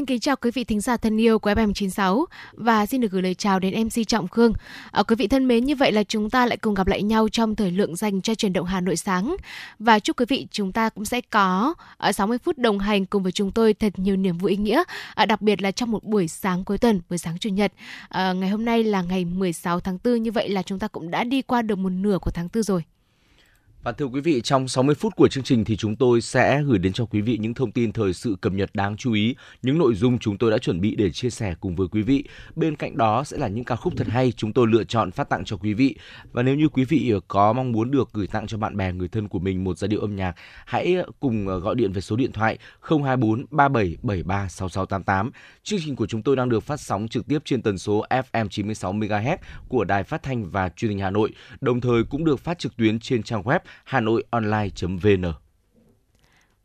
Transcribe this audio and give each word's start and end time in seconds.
Xin 0.00 0.06
kính 0.06 0.20
chào 0.20 0.36
quý 0.36 0.50
vị 0.50 0.64
thính 0.64 0.80
giả 0.80 0.96
thân 0.96 1.20
yêu 1.20 1.38
của 1.38 1.50
FM96 1.50 2.24
và 2.52 2.86
xin 2.86 3.00
được 3.00 3.10
gửi 3.10 3.22
lời 3.22 3.34
chào 3.34 3.58
đến 3.58 3.84
MC 3.84 4.08
Trọng 4.08 4.28
Khương. 4.28 4.52
À, 4.90 5.02
quý 5.02 5.16
vị 5.16 5.28
thân 5.28 5.48
mến, 5.48 5.64
như 5.64 5.74
vậy 5.74 5.92
là 5.92 6.02
chúng 6.04 6.30
ta 6.30 6.46
lại 6.46 6.56
cùng 6.56 6.74
gặp 6.74 6.86
lại 6.86 7.02
nhau 7.02 7.28
trong 7.28 7.56
thời 7.56 7.70
lượng 7.70 7.96
dành 7.96 8.20
cho 8.20 8.34
chuyển 8.34 8.52
động 8.52 8.66
Hà 8.66 8.80
Nội 8.80 8.96
sáng 8.96 9.36
và 9.78 9.98
chúc 9.98 10.20
quý 10.20 10.26
vị 10.28 10.46
chúng 10.50 10.72
ta 10.72 10.88
cũng 10.88 11.04
sẽ 11.04 11.20
có 11.20 11.74
à, 11.76 11.84
ở 11.96 12.12
60 12.12 12.38
phút 12.38 12.58
đồng 12.58 12.78
hành 12.78 13.06
cùng 13.06 13.22
với 13.22 13.32
chúng 13.32 13.52
tôi 13.52 13.74
thật 13.74 13.92
nhiều 13.96 14.16
niềm 14.16 14.38
vui 14.38 14.50
ý 14.50 14.56
nghĩa, 14.56 14.82
à, 15.14 15.26
đặc 15.26 15.40
biệt 15.40 15.62
là 15.62 15.70
trong 15.70 15.90
một 15.90 16.04
buổi 16.04 16.28
sáng 16.28 16.64
cuối 16.64 16.78
tuần, 16.78 17.00
buổi 17.10 17.18
sáng 17.18 17.38
chủ 17.38 17.50
nhật. 17.50 17.72
À, 18.08 18.32
ngày 18.32 18.50
hôm 18.50 18.64
nay 18.64 18.84
là 18.84 19.02
ngày 19.02 19.24
16 19.24 19.80
tháng 19.80 19.98
4 20.04 20.22
như 20.22 20.32
vậy 20.32 20.48
là 20.48 20.62
chúng 20.62 20.78
ta 20.78 20.88
cũng 20.88 21.10
đã 21.10 21.24
đi 21.24 21.42
qua 21.42 21.62
được 21.62 21.76
một 21.76 21.90
nửa 21.90 22.18
của 22.22 22.30
tháng 22.30 22.48
4 22.54 22.62
rồi. 22.62 22.82
Và 23.82 23.92
thưa 23.92 24.06
quý 24.06 24.20
vị, 24.20 24.40
trong 24.40 24.68
60 24.68 24.94
phút 24.94 25.16
của 25.16 25.28
chương 25.28 25.44
trình 25.44 25.64
thì 25.64 25.76
chúng 25.76 25.96
tôi 25.96 26.20
sẽ 26.20 26.62
gửi 26.62 26.78
đến 26.78 26.92
cho 26.92 27.04
quý 27.04 27.20
vị 27.20 27.38
những 27.40 27.54
thông 27.54 27.72
tin 27.72 27.92
thời 27.92 28.12
sự 28.12 28.36
cập 28.40 28.52
nhật 28.52 28.70
đáng 28.74 28.96
chú 28.96 29.12
ý, 29.12 29.34
những 29.62 29.78
nội 29.78 29.94
dung 29.94 30.18
chúng 30.18 30.38
tôi 30.38 30.50
đã 30.50 30.58
chuẩn 30.58 30.80
bị 30.80 30.96
để 30.96 31.10
chia 31.10 31.30
sẻ 31.30 31.54
cùng 31.60 31.76
với 31.76 31.88
quý 31.88 32.02
vị. 32.02 32.24
Bên 32.56 32.76
cạnh 32.76 32.96
đó 32.96 33.24
sẽ 33.24 33.36
là 33.36 33.48
những 33.48 33.64
ca 33.64 33.76
khúc 33.76 33.92
thật 33.96 34.06
hay 34.06 34.32
chúng 34.32 34.52
tôi 34.52 34.66
lựa 34.66 34.84
chọn 34.84 35.10
phát 35.10 35.28
tặng 35.28 35.44
cho 35.44 35.56
quý 35.56 35.74
vị. 35.74 35.96
Và 36.32 36.42
nếu 36.42 36.54
như 36.54 36.68
quý 36.68 36.84
vị 36.84 37.12
có 37.28 37.52
mong 37.52 37.72
muốn 37.72 37.90
được 37.90 38.08
gửi 38.12 38.26
tặng 38.26 38.46
cho 38.46 38.58
bạn 38.58 38.76
bè 38.76 38.92
người 38.92 39.08
thân 39.08 39.28
của 39.28 39.38
mình 39.38 39.64
một 39.64 39.78
giai 39.78 39.88
điệu 39.88 40.00
âm 40.00 40.16
nhạc, 40.16 40.34
hãy 40.66 40.96
cùng 41.20 41.48
ờ, 41.48 41.58
gọi 41.58 41.74
điện 41.74 41.92
về 41.92 42.00
số 42.00 42.16
điện 42.16 42.32
thoại 42.32 42.58
024 42.80 43.46
3773 43.50 44.48
6688. 44.48 45.30
Chương 45.62 45.80
trình 45.84 45.96
của 45.96 46.06
chúng 46.06 46.22
tôi 46.22 46.36
đang 46.36 46.48
được 46.48 46.62
phát 46.62 46.80
sóng 46.80 47.08
trực 47.08 47.26
tiếp 47.26 47.38
trên 47.44 47.62
tần 47.62 47.78
số 47.78 48.04
FM 48.10 48.48
96 48.48 48.92
MHz 48.92 49.36
của 49.68 49.84
Đài 49.84 50.02
Phát 50.02 50.22
thanh 50.22 50.50
và 50.50 50.68
Truyền 50.68 50.90
hình 50.90 50.98
Hà 50.98 51.10
Nội, 51.10 51.30
đồng 51.60 51.80
thời 51.80 52.04
cũng 52.04 52.24
được 52.24 52.40
phát 52.40 52.58
trực 52.58 52.76
tuyến 52.76 53.00
trên 53.00 53.22
trang 53.22 53.42
web 53.42 53.60
hanoionline.vn. 53.84 55.32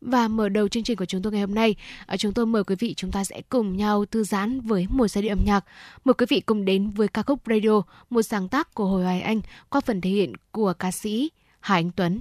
Và 0.00 0.28
mở 0.28 0.48
đầu 0.48 0.68
chương 0.68 0.82
trình 0.82 0.96
của 0.96 1.04
chúng 1.04 1.22
tôi 1.22 1.32
ngày 1.32 1.40
hôm 1.40 1.54
nay, 1.54 1.74
à, 2.06 2.16
chúng 2.16 2.32
tôi 2.32 2.46
mời 2.46 2.64
quý 2.64 2.76
vị 2.78 2.94
chúng 2.94 3.12
ta 3.12 3.24
sẽ 3.24 3.42
cùng 3.48 3.76
nhau 3.76 4.04
thư 4.04 4.24
giãn 4.24 4.60
với 4.60 4.86
một 4.90 5.08
giai 5.08 5.22
điệu 5.22 5.32
âm 5.32 5.44
nhạc. 5.44 5.64
Mời 6.04 6.14
quý 6.14 6.26
vị 6.28 6.40
cùng 6.40 6.64
đến 6.64 6.90
với 6.90 7.08
ca 7.08 7.22
khúc 7.22 7.40
Radio, 7.46 7.82
một 8.10 8.22
sáng 8.22 8.48
tác 8.48 8.74
của 8.74 8.86
Hồi 8.86 9.04
Hoài 9.04 9.20
Anh 9.20 9.40
qua 9.70 9.80
phần 9.80 10.00
thể 10.00 10.10
hiện 10.10 10.32
của 10.50 10.72
ca 10.72 10.90
sĩ 10.90 11.30
Hải 11.60 11.78
Anh 11.80 11.90
Tuấn. 11.90 12.20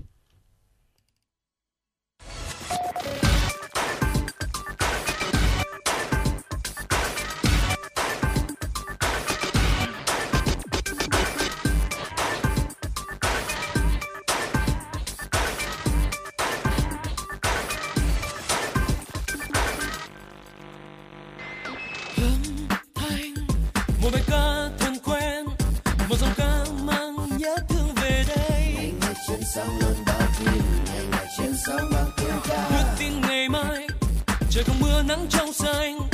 Nắng 35.07 35.25
trong 35.29 35.53
xanh. 35.53 36.04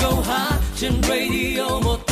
Go 0.00 0.22
hard, 0.22 0.60
turn 0.76 1.00
radio 1.02 1.64
on. 1.64 2.07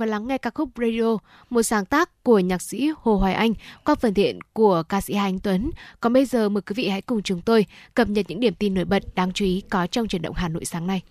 Và 0.00 0.06
lắng 0.06 0.28
nghe 0.28 0.38
ca 0.38 0.50
khúc 0.50 0.68
Radio, 0.76 1.16
một 1.50 1.62
sáng 1.62 1.84
tác 1.84 2.22
của 2.22 2.38
nhạc 2.38 2.62
sĩ 2.62 2.90
Hồ 2.96 3.16
Hoài 3.16 3.34
Anh 3.34 3.52
qua 3.84 3.94
phần 3.94 4.14
thiện 4.14 4.38
của 4.52 4.82
ca 4.82 5.00
sĩ 5.00 5.14
Hà 5.14 5.24
Anh 5.24 5.38
Tuấn. 5.38 5.70
Còn 6.00 6.12
bây 6.12 6.24
giờ 6.24 6.48
mời 6.48 6.62
quý 6.62 6.74
vị 6.74 6.88
hãy 6.88 7.02
cùng 7.02 7.22
chúng 7.22 7.40
tôi 7.40 7.66
cập 7.94 8.08
nhật 8.08 8.26
những 8.28 8.40
điểm 8.40 8.54
tin 8.54 8.74
nổi 8.74 8.84
bật 8.84 9.02
đáng 9.14 9.32
chú 9.32 9.44
ý 9.44 9.62
có 9.70 9.86
trong 9.86 10.08
chuyển 10.08 10.22
động 10.22 10.34
Hà 10.34 10.48
Nội 10.48 10.64
sáng 10.64 10.86
nay. 10.86 11.02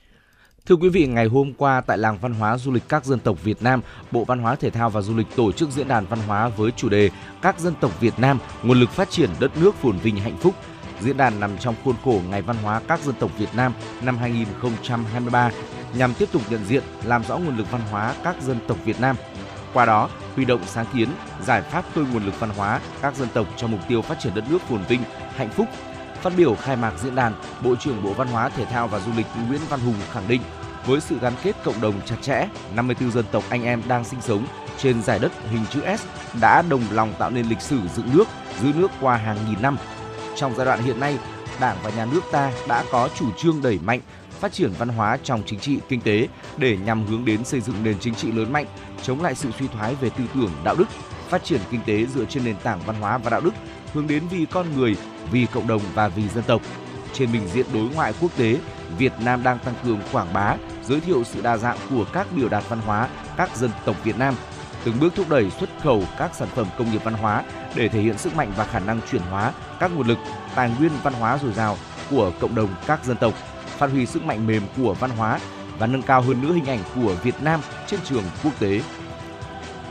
Thưa 0.65 0.75
quý 0.75 0.89
vị, 0.89 1.07
ngày 1.07 1.25
hôm 1.25 1.53
qua 1.53 1.81
tại 1.81 1.97
làng 1.97 2.17
văn 2.21 2.33
hóa 2.33 2.57
du 2.57 2.71
lịch 2.71 2.83
các 2.89 3.05
dân 3.05 3.19
tộc 3.19 3.43
Việt 3.43 3.61
Nam, 3.61 3.81
Bộ 4.11 4.23
Văn 4.23 4.39
hóa 4.39 4.55
Thể 4.55 4.69
thao 4.69 4.89
và 4.89 5.01
Du 5.01 5.17
lịch 5.17 5.27
tổ 5.35 5.51
chức 5.51 5.71
diễn 5.71 5.87
đàn 5.87 6.05
văn 6.05 6.19
hóa 6.27 6.47
với 6.47 6.71
chủ 6.71 6.89
đề 6.89 7.09
Các 7.41 7.59
dân 7.59 7.73
tộc 7.81 8.01
Việt 8.01 8.19
Nam, 8.19 8.39
nguồn 8.63 8.79
lực 8.79 8.89
phát 8.89 9.09
triển 9.09 9.29
đất 9.39 9.57
nước 9.57 9.75
phồn 9.75 9.97
vinh 9.97 10.15
hạnh 10.15 10.37
phúc. 10.37 10.55
Diễn 11.01 11.17
đàn 11.17 11.39
nằm 11.39 11.57
trong 11.57 11.75
khuôn 11.83 11.95
khổ 12.03 12.21
Ngày 12.29 12.41
Văn 12.41 12.57
hóa 12.63 12.81
các 12.87 12.99
dân 13.03 13.15
tộc 13.19 13.31
Việt 13.37 13.49
Nam 13.55 13.73
năm 14.01 14.17
2023 14.17 15.51
nhằm 15.93 16.13
tiếp 16.13 16.29
tục 16.31 16.41
nhận 16.49 16.65
diện, 16.65 16.83
làm 17.03 17.23
rõ 17.23 17.37
nguồn 17.37 17.57
lực 17.57 17.71
văn 17.71 17.81
hóa 17.91 18.13
các 18.23 18.41
dân 18.41 18.59
tộc 18.67 18.77
Việt 18.85 19.01
Nam. 19.01 19.15
Qua 19.73 19.85
đó, 19.85 20.09
huy 20.35 20.45
động 20.45 20.61
sáng 20.67 20.85
kiến, 20.93 21.09
giải 21.45 21.61
pháp 21.61 21.85
khơi 21.95 22.05
nguồn 22.13 22.25
lực 22.25 22.39
văn 22.39 22.49
hóa 22.49 22.79
các 23.01 23.15
dân 23.15 23.27
tộc 23.33 23.47
cho 23.57 23.67
mục 23.67 23.79
tiêu 23.87 24.01
phát 24.01 24.19
triển 24.19 24.33
đất 24.35 24.43
nước 24.49 24.61
phồn 24.61 24.83
vinh, 24.83 25.01
hạnh 25.35 25.49
phúc. 25.49 25.67
Phát 26.21 26.33
biểu 26.37 26.55
khai 26.55 26.75
mạc 26.75 26.93
diễn 26.99 27.15
đàn, 27.15 27.33
Bộ 27.63 27.75
trưởng 27.75 28.03
Bộ 28.03 28.13
Văn 28.13 28.27
hóa 28.27 28.49
Thể 28.49 28.65
thao 28.65 28.87
và 28.87 28.99
Du 28.99 29.11
lịch 29.17 29.25
Nguyễn 29.47 29.61
Văn 29.69 29.79
Hùng 29.79 29.95
khẳng 30.11 30.27
định, 30.27 30.41
với 30.85 31.01
sự 31.01 31.19
gắn 31.19 31.33
kết 31.43 31.55
cộng 31.63 31.81
đồng 31.81 32.01
chặt 32.05 32.15
chẽ, 32.21 32.47
54 32.75 33.11
dân 33.11 33.25
tộc 33.31 33.43
anh 33.49 33.63
em 33.63 33.81
đang 33.87 34.03
sinh 34.03 34.21
sống 34.21 34.45
trên 34.77 35.03
giải 35.03 35.19
đất 35.19 35.31
hình 35.51 35.65
chữ 35.69 35.81
S 35.97 36.05
đã 36.41 36.61
đồng 36.61 36.81
lòng 36.91 37.13
tạo 37.19 37.29
nên 37.29 37.45
lịch 37.49 37.61
sử 37.61 37.79
dựng 37.95 38.09
nước, 38.13 38.27
giữ 38.61 38.71
nước 38.75 38.91
qua 39.01 39.17
hàng 39.17 39.37
nghìn 39.49 39.61
năm. 39.61 39.77
Trong 40.39 40.55
giai 40.55 40.65
đoạn 40.65 40.83
hiện 40.83 40.99
nay, 40.99 41.17
Đảng 41.59 41.77
và 41.83 41.89
Nhà 41.89 42.05
nước 42.05 42.21
ta 42.31 42.51
đã 42.67 42.83
có 42.91 43.09
chủ 43.15 43.31
trương 43.37 43.61
đẩy 43.61 43.79
mạnh 43.83 43.99
phát 44.39 44.53
triển 44.53 44.71
văn 44.77 44.89
hóa 44.89 45.17
trong 45.23 45.43
chính 45.45 45.59
trị, 45.59 45.79
kinh 45.89 46.01
tế 46.01 46.27
để 46.57 46.77
nhằm 46.77 47.05
hướng 47.05 47.25
đến 47.25 47.45
xây 47.45 47.61
dựng 47.61 47.75
nền 47.83 47.99
chính 47.99 48.15
trị 48.15 48.31
lớn 48.31 48.53
mạnh, 48.53 48.65
chống 49.03 49.21
lại 49.21 49.35
sự 49.35 49.49
suy 49.59 49.67
thoái 49.67 49.95
về 49.95 50.09
tư 50.09 50.23
tưởng, 50.35 50.51
đạo 50.63 50.75
đức, 50.75 50.85
phát 51.29 51.43
triển 51.43 51.61
kinh 51.71 51.79
tế 51.85 52.05
dựa 52.05 52.25
trên 52.25 52.45
nền 52.45 52.55
tảng 52.63 52.79
văn 52.85 52.95
hóa 52.95 53.17
và 53.17 53.29
đạo 53.29 53.41
đức, 53.41 53.53
hướng 53.93 54.07
đến 54.07 54.23
vì 54.31 54.45
con 54.51 54.65
người, 54.77 54.95
vì 55.31 55.45
cộng 55.53 55.67
đồng 55.67 55.81
và 55.93 56.07
vì 56.07 56.27
dân 56.27 56.43
tộc. 56.43 56.61
Trên 57.13 57.31
bình 57.31 57.47
diện 57.53 57.65
đối 57.73 57.83
ngoại 57.83 58.13
quốc 58.21 58.31
tế, 58.37 58.57
Việt 58.97 59.13
Nam 59.19 59.43
đang 59.43 59.59
tăng 59.59 59.75
cường 59.83 59.99
quảng 60.11 60.33
bá, 60.33 60.55
giới 60.85 60.99
thiệu 60.99 61.23
sự 61.23 61.41
đa 61.41 61.57
dạng 61.57 61.77
của 61.89 62.05
các 62.13 62.27
biểu 62.35 62.49
đạt 62.49 62.63
văn 62.69 62.79
hóa 62.79 63.07
các 63.37 63.57
dân 63.57 63.71
tộc 63.85 63.95
Việt 64.03 64.17
Nam, 64.17 64.35
từng 64.89 64.99
bước 64.99 65.15
thúc 65.15 65.29
đẩy 65.29 65.49
xuất 65.59 65.69
khẩu 65.83 66.03
các 66.17 66.35
sản 66.35 66.47
phẩm 66.55 66.67
công 66.77 66.91
nghiệp 66.91 67.03
văn 67.03 67.13
hóa 67.13 67.43
để 67.75 67.89
thể 67.89 68.01
hiện 68.01 68.17
sức 68.17 68.35
mạnh 68.35 68.51
và 68.57 68.63
khả 68.63 68.79
năng 68.79 68.99
chuyển 69.11 69.21
hóa 69.21 69.53
các 69.79 69.91
nguồn 69.95 70.07
lực, 70.07 70.17
tài 70.55 70.71
nguyên 70.79 70.91
văn 71.03 71.13
hóa 71.13 71.37
dồi 71.43 71.53
dào 71.53 71.77
của 72.09 72.31
cộng 72.39 72.55
đồng 72.55 72.69
các 72.87 73.05
dân 73.05 73.17
tộc, 73.17 73.33
phát 73.77 73.91
huy 73.91 74.05
sức 74.05 74.23
mạnh 74.23 74.47
mềm 74.47 74.63
của 74.77 74.93
văn 74.93 75.09
hóa 75.09 75.39
và 75.79 75.87
nâng 75.87 76.01
cao 76.01 76.21
hơn 76.21 76.41
nữa 76.41 76.53
hình 76.53 76.65
ảnh 76.65 76.79
của 76.95 77.15
Việt 77.23 77.35
Nam 77.41 77.61
trên 77.87 77.99
trường 78.03 78.23
quốc 78.43 78.59
tế. 78.59 78.81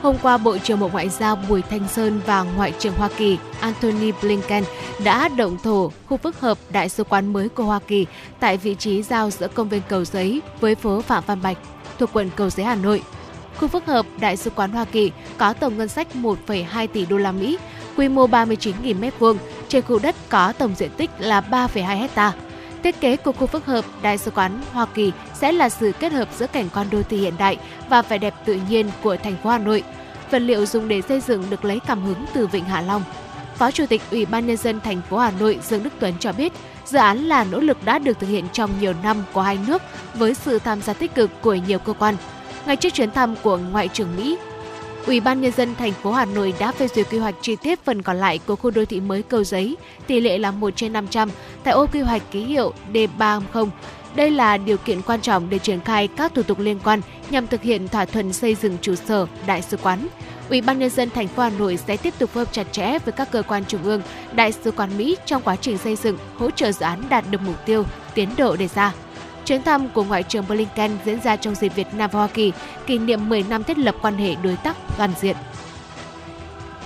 Hôm 0.02 0.16
qua, 0.22 0.36
Bộ 0.36 0.58
trưởng 0.58 0.80
Bộ 0.80 0.88
Ngoại 0.88 1.08
giao 1.08 1.36
Bùi 1.36 1.62
Thanh 1.62 1.88
Sơn 1.88 2.20
và 2.26 2.42
Ngoại 2.42 2.72
trưởng 2.78 2.94
Hoa 2.94 3.08
Kỳ 3.16 3.38
Antony 3.60 4.12
Blinken 4.22 4.64
đã 5.04 5.28
động 5.28 5.56
thổ 5.62 5.92
khu 6.06 6.16
phức 6.16 6.40
hợp 6.40 6.58
đại 6.70 6.88
sứ 6.88 7.04
quán 7.04 7.32
mới 7.32 7.48
của 7.48 7.64
Hoa 7.64 7.80
Kỳ 7.86 8.06
tại 8.40 8.56
vị 8.56 8.74
trí 8.74 9.02
giao 9.02 9.30
giữa 9.30 9.48
công 9.48 9.68
viên 9.68 9.82
Cầu 9.88 10.04
Giấy 10.04 10.42
với 10.60 10.74
phố 10.74 11.02
Phạm 11.02 11.24
Văn 11.26 11.42
Bạch 11.42 11.58
thuộc 11.98 12.10
quận 12.12 12.30
Cầu 12.36 12.50
Giấy, 12.50 12.66
Hà 12.66 12.74
Nội. 12.74 13.02
Khu 13.58 13.68
phức 13.68 13.86
hợp 13.86 14.06
đại 14.20 14.36
sứ 14.36 14.50
quán 14.50 14.72
Hoa 14.72 14.84
Kỳ 14.84 15.12
có 15.38 15.52
tổng 15.52 15.78
ngân 15.78 15.88
sách 15.88 16.06
1,2 16.14 16.86
tỷ 16.86 17.06
đô 17.06 17.16
la 17.16 17.32
Mỹ, 17.32 17.58
quy 17.96 18.08
mô 18.08 18.26
39.000 18.26 19.10
m2, 19.20 19.36
trên 19.68 19.82
khu 19.82 19.98
đất 19.98 20.16
có 20.28 20.52
tổng 20.52 20.74
diện 20.76 20.90
tích 20.96 21.10
là 21.18 21.40
3,2 21.40 21.98
hecta. 21.98 22.32
Thiết 22.82 23.00
kế 23.00 23.16
của 23.16 23.32
khu 23.32 23.46
phức 23.46 23.66
hợp 23.66 23.84
Đại 24.02 24.18
sứ 24.18 24.30
quán 24.30 24.60
Hoa 24.72 24.86
Kỳ 24.94 25.12
sẽ 25.34 25.52
là 25.52 25.68
sự 25.68 25.92
kết 26.00 26.12
hợp 26.12 26.28
giữa 26.38 26.46
cảnh 26.46 26.68
quan 26.74 26.86
đô 26.90 27.02
thị 27.02 27.16
hiện 27.16 27.34
đại 27.38 27.56
và 27.88 28.02
vẻ 28.02 28.18
đẹp 28.18 28.34
tự 28.44 28.60
nhiên 28.68 28.90
của 29.02 29.16
thành 29.16 29.36
phố 29.42 29.50
Hà 29.50 29.58
Nội. 29.58 29.82
Vật 30.30 30.38
liệu 30.38 30.66
dùng 30.66 30.88
để 30.88 31.02
xây 31.02 31.20
dựng 31.20 31.44
được 31.50 31.64
lấy 31.64 31.80
cảm 31.86 32.02
hứng 32.02 32.24
từ 32.34 32.46
Vịnh 32.46 32.64
Hạ 32.64 32.80
Long. 32.80 33.02
Phó 33.54 33.70
Chủ 33.70 33.86
tịch 33.86 34.02
Ủy 34.10 34.26
ban 34.26 34.46
nhân 34.46 34.56
dân 34.56 34.80
thành 34.80 35.00
phố 35.10 35.18
Hà 35.18 35.30
Nội 35.30 35.58
Dương 35.62 35.82
Đức 35.82 35.90
Tuấn 36.00 36.14
cho 36.20 36.32
biết, 36.32 36.52
dự 36.84 36.98
án 36.98 37.18
là 37.18 37.44
nỗ 37.44 37.60
lực 37.60 37.84
đã 37.84 37.98
được 37.98 38.18
thực 38.20 38.26
hiện 38.26 38.44
trong 38.52 38.70
nhiều 38.80 38.92
năm 39.02 39.24
của 39.32 39.42
hai 39.42 39.58
nước 39.66 39.82
với 40.14 40.34
sự 40.34 40.58
tham 40.58 40.82
gia 40.82 40.92
tích 40.92 41.14
cực 41.14 41.30
của 41.42 41.54
nhiều 41.54 41.78
cơ 41.78 41.92
quan. 41.92 42.16
Ngay 42.66 42.76
trước 42.76 42.94
chuyến 42.94 43.10
thăm 43.10 43.34
của 43.42 43.56
Ngoại 43.56 43.88
trưởng 43.88 44.16
Mỹ, 44.16 44.38
Ủy 45.06 45.20
ban 45.20 45.40
nhân 45.40 45.52
dân 45.52 45.74
thành 45.74 45.92
phố 45.92 46.12
Hà 46.12 46.24
Nội 46.24 46.54
đã 46.58 46.72
phê 46.72 46.88
duyệt 46.88 47.06
quy 47.10 47.18
hoạch 47.18 47.34
chi 47.40 47.56
tiết 47.56 47.84
phần 47.84 48.02
còn 48.02 48.16
lại 48.16 48.40
của 48.46 48.56
khu 48.56 48.70
đô 48.70 48.84
thị 48.84 49.00
mới 49.00 49.22
Cầu 49.22 49.44
Giấy, 49.44 49.76
tỷ 50.06 50.20
lệ 50.20 50.38
là 50.38 50.50
1 50.50 50.76
trên 50.76 50.92
500 50.92 51.30
tại 51.64 51.74
ô 51.74 51.86
quy 51.92 52.00
hoạch 52.00 52.22
ký 52.30 52.44
hiệu 52.44 52.72
D350. 52.92 53.68
Đây 54.16 54.30
là 54.30 54.56
điều 54.56 54.76
kiện 54.76 55.02
quan 55.02 55.20
trọng 55.20 55.50
để 55.50 55.58
triển 55.58 55.80
khai 55.80 56.08
các 56.08 56.34
thủ 56.34 56.42
tục 56.42 56.58
liên 56.58 56.78
quan 56.84 57.00
nhằm 57.30 57.46
thực 57.46 57.62
hiện 57.62 57.88
thỏa 57.88 58.04
thuận 58.04 58.32
xây 58.32 58.54
dựng 58.54 58.76
trụ 58.82 58.94
sở 58.94 59.26
đại 59.46 59.62
sứ 59.62 59.76
quán. 59.76 60.08
Ủy 60.50 60.60
ban 60.60 60.78
nhân 60.78 60.90
dân 60.90 61.10
thành 61.10 61.28
phố 61.28 61.42
Hà 61.42 61.50
Nội 61.50 61.76
sẽ 61.76 61.96
tiếp 61.96 62.14
tục 62.18 62.30
phối 62.30 62.44
hợp 62.44 62.52
chặt 62.52 62.72
chẽ 62.72 62.98
với 62.98 63.12
các 63.12 63.30
cơ 63.32 63.42
quan 63.42 63.64
trung 63.68 63.82
ương, 63.82 64.02
đại 64.32 64.52
sứ 64.52 64.70
quán 64.70 64.98
Mỹ 64.98 65.16
trong 65.26 65.42
quá 65.42 65.56
trình 65.56 65.78
xây 65.78 65.96
dựng, 65.96 66.18
hỗ 66.36 66.50
trợ 66.50 66.72
dự 66.72 66.84
án 66.84 67.02
đạt 67.08 67.24
được 67.30 67.40
mục 67.46 67.66
tiêu, 67.66 67.84
tiến 68.14 68.28
độ 68.36 68.56
đề 68.56 68.68
ra. 68.68 68.92
Chuyến 69.48 69.62
thăm 69.62 69.88
của 69.88 70.04
Ngoại 70.04 70.22
trưởng 70.22 70.48
Blinken 70.48 70.90
diễn 71.04 71.20
ra 71.20 71.36
trong 71.36 71.54
dịp 71.54 71.74
Việt 71.74 71.94
Nam 71.94 72.10
và 72.12 72.18
Hoa 72.18 72.28
Kỳ 72.28 72.52
kỷ 72.86 72.98
niệm 72.98 73.28
10 73.28 73.42
năm 73.42 73.64
thiết 73.64 73.78
lập 73.78 73.94
quan 74.02 74.16
hệ 74.16 74.34
đối 74.42 74.56
tác 74.56 74.76
toàn 74.98 75.10
diện. 75.20 75.36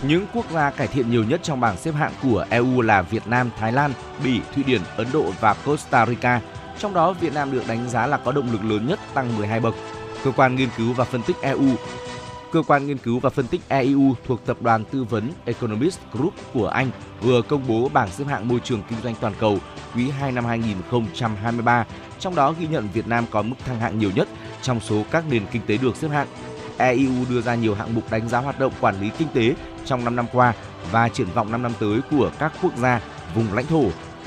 Những 0.02 0.26
quốc 0.34 0.50
gia 0.50 0.70
cải 0.70 0.86
thiện 0.86 1.10
nhiều 1.10 1.24
nhất 1.24 1.40
trong 1.42 1.60
bảng 1.60 1.76
xếp 1.76 1.92
hạng 1.94 2.12
của 2.22 2.44
EU 2.50 2.80
là 2.80 3.02
Việt 3.02 3.26
Nam, 3.26 3.50
Thái 3.58 3.72
Lan, 3.72 3.92
Bỉ, 4.24 4.40
Thụy 4.54 4.64
Điển, 4.64 4.80
Ấn 4.96 5.06
Độ 5.12 5.24
và 5.40 5.54
Costa 5.54 6.06
Rica. 6.06 6.40
Trong 6.78 6.94
đó, 6.94 7.12
Việt 7.12 7.34
Nam 7.34 7.52
được 7.52 7.62
đánh 7.68 7.88
giá 7.88 8.06
là 8.06 8.16
có 8.16 8.32
động 8.32 8.52
lực 8.52 8.64
lớn 8.64 8.86
nhất 8.86 9.00
tăng 9.14 9.36
12 9.36 9.60
bậc. 9.60 9.74
Cơ 10.24 10.30
quan 10.36 10.56
nghiên 10.56 10.68
cứu 10.76 10.92
và 10.92 11.04
phân 11.04 11.22
tích 11.22 11.36
EU 11.42 11.76
Cơ 12.52 12.62
quan 12.62 12.86
nghiên 12.86 12.98
cứu 12.98 13.18
và 13.20 13.30
phân 13.30 13.46
tích 13.46 13.60
EU 13.68 14.14
thuộc 14.26 14.46
tập 14.46 14.56
đoàn 14.60 14.84
tư 14.84 15.04
vấn 15.04 15.30
Economist 15.44 15.98
Group 16.12 16.34
của 16.52 16.68
Anh 16.68 16.90
vừa 17.20 17.42
công 17.42 17.66
bố 17.68 17.88
bảng 17.88 18.10
xếp 18.10 18.24
hạng 18.24 18.48
môi 18.48 18.60
trường 18.60 18.82
kinh 18.88 18.98
doanh 19.02 19.14
toàn 19.20 19.34
cầu 19.40 19.58
quý 19.94 20.10
2 20.10 20.32
năm 20.32 20.44
2023, 20.44 21.86
trong 22.22 22.34
đó 22.34 22.54
ghi 22.58 22.66
nhận 22.66 22.88
Việt 22.92 23.06
Nam 23.06 23.24
có 23.30 23.42
mức 23.42 23.56
thăng 23.66 23.80
hạng 23.80 23.98
nhiều 23.98 24.10
nhất 24.14 24.28
trong 24.62 24.80
số 24.80 25.02
các 25.10 25.24
nền 25.30 25.46
kinh 25.52 25.62
tế 25.66 25.76
được 25.76 25.96
xếp 25.96 26.08
hạng. 26.08 26.26
EU 26.78 27.10
đưa 27.30 27.40
ra 27.40 27.54
nhiều 27.54 27.74
hạng 27.74 27.94
mục 27.94 28.10
đánh 28.10 28.28
giá 28.28 28.38
hoạt 28.38 28.58
động 28.58 28.72
quản 28.80 29.00
lý 29.00 29.10
kinh 29.18 29.28
tế 29.34 29.54
trong 29.84 30.04
5 30.04 30.16
năm 30.16 30.26
qua 30.32 30.52
và 30.90 31.08
triển 31.08 31.26
vọng 31.34 31.52
5 31.52 31.62
năm 31.62 31.72
tới 31.80 32.00
của 32.10 32.30
các 32.38 32.52
quốc 32.62 32.76
gia, 32.76 33.00
vùng 33.34 33.52
lãnh 33.52 33.66
thổ. 33.66 33.84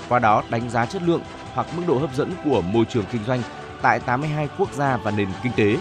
Qua 0.10 0.20
đó 0.20 0.44
đánh 0.50 0.70
giá 0.70 0.86
chất 0.86 1.02
lượng 1.02 1.22
hoặc 1.54 1.68
mức 1.78 1.84
độ 1.88 1.98
hấp 1.98 2.16
dẫn 2.16 2.34
của 2.46 2.62
môi 2.62 2.86
trường 2.86 3.06
kinh 3.12 3.24
doanh 3.28 3.42
tại 3.82 4.00
82 4.00 4.48
quốc 4.58 4.74
gia 4.74 4.98
và 4.98 5.12
nền 5.12 5.28
kinh 5.44 5.52
tế. 5.56 5.78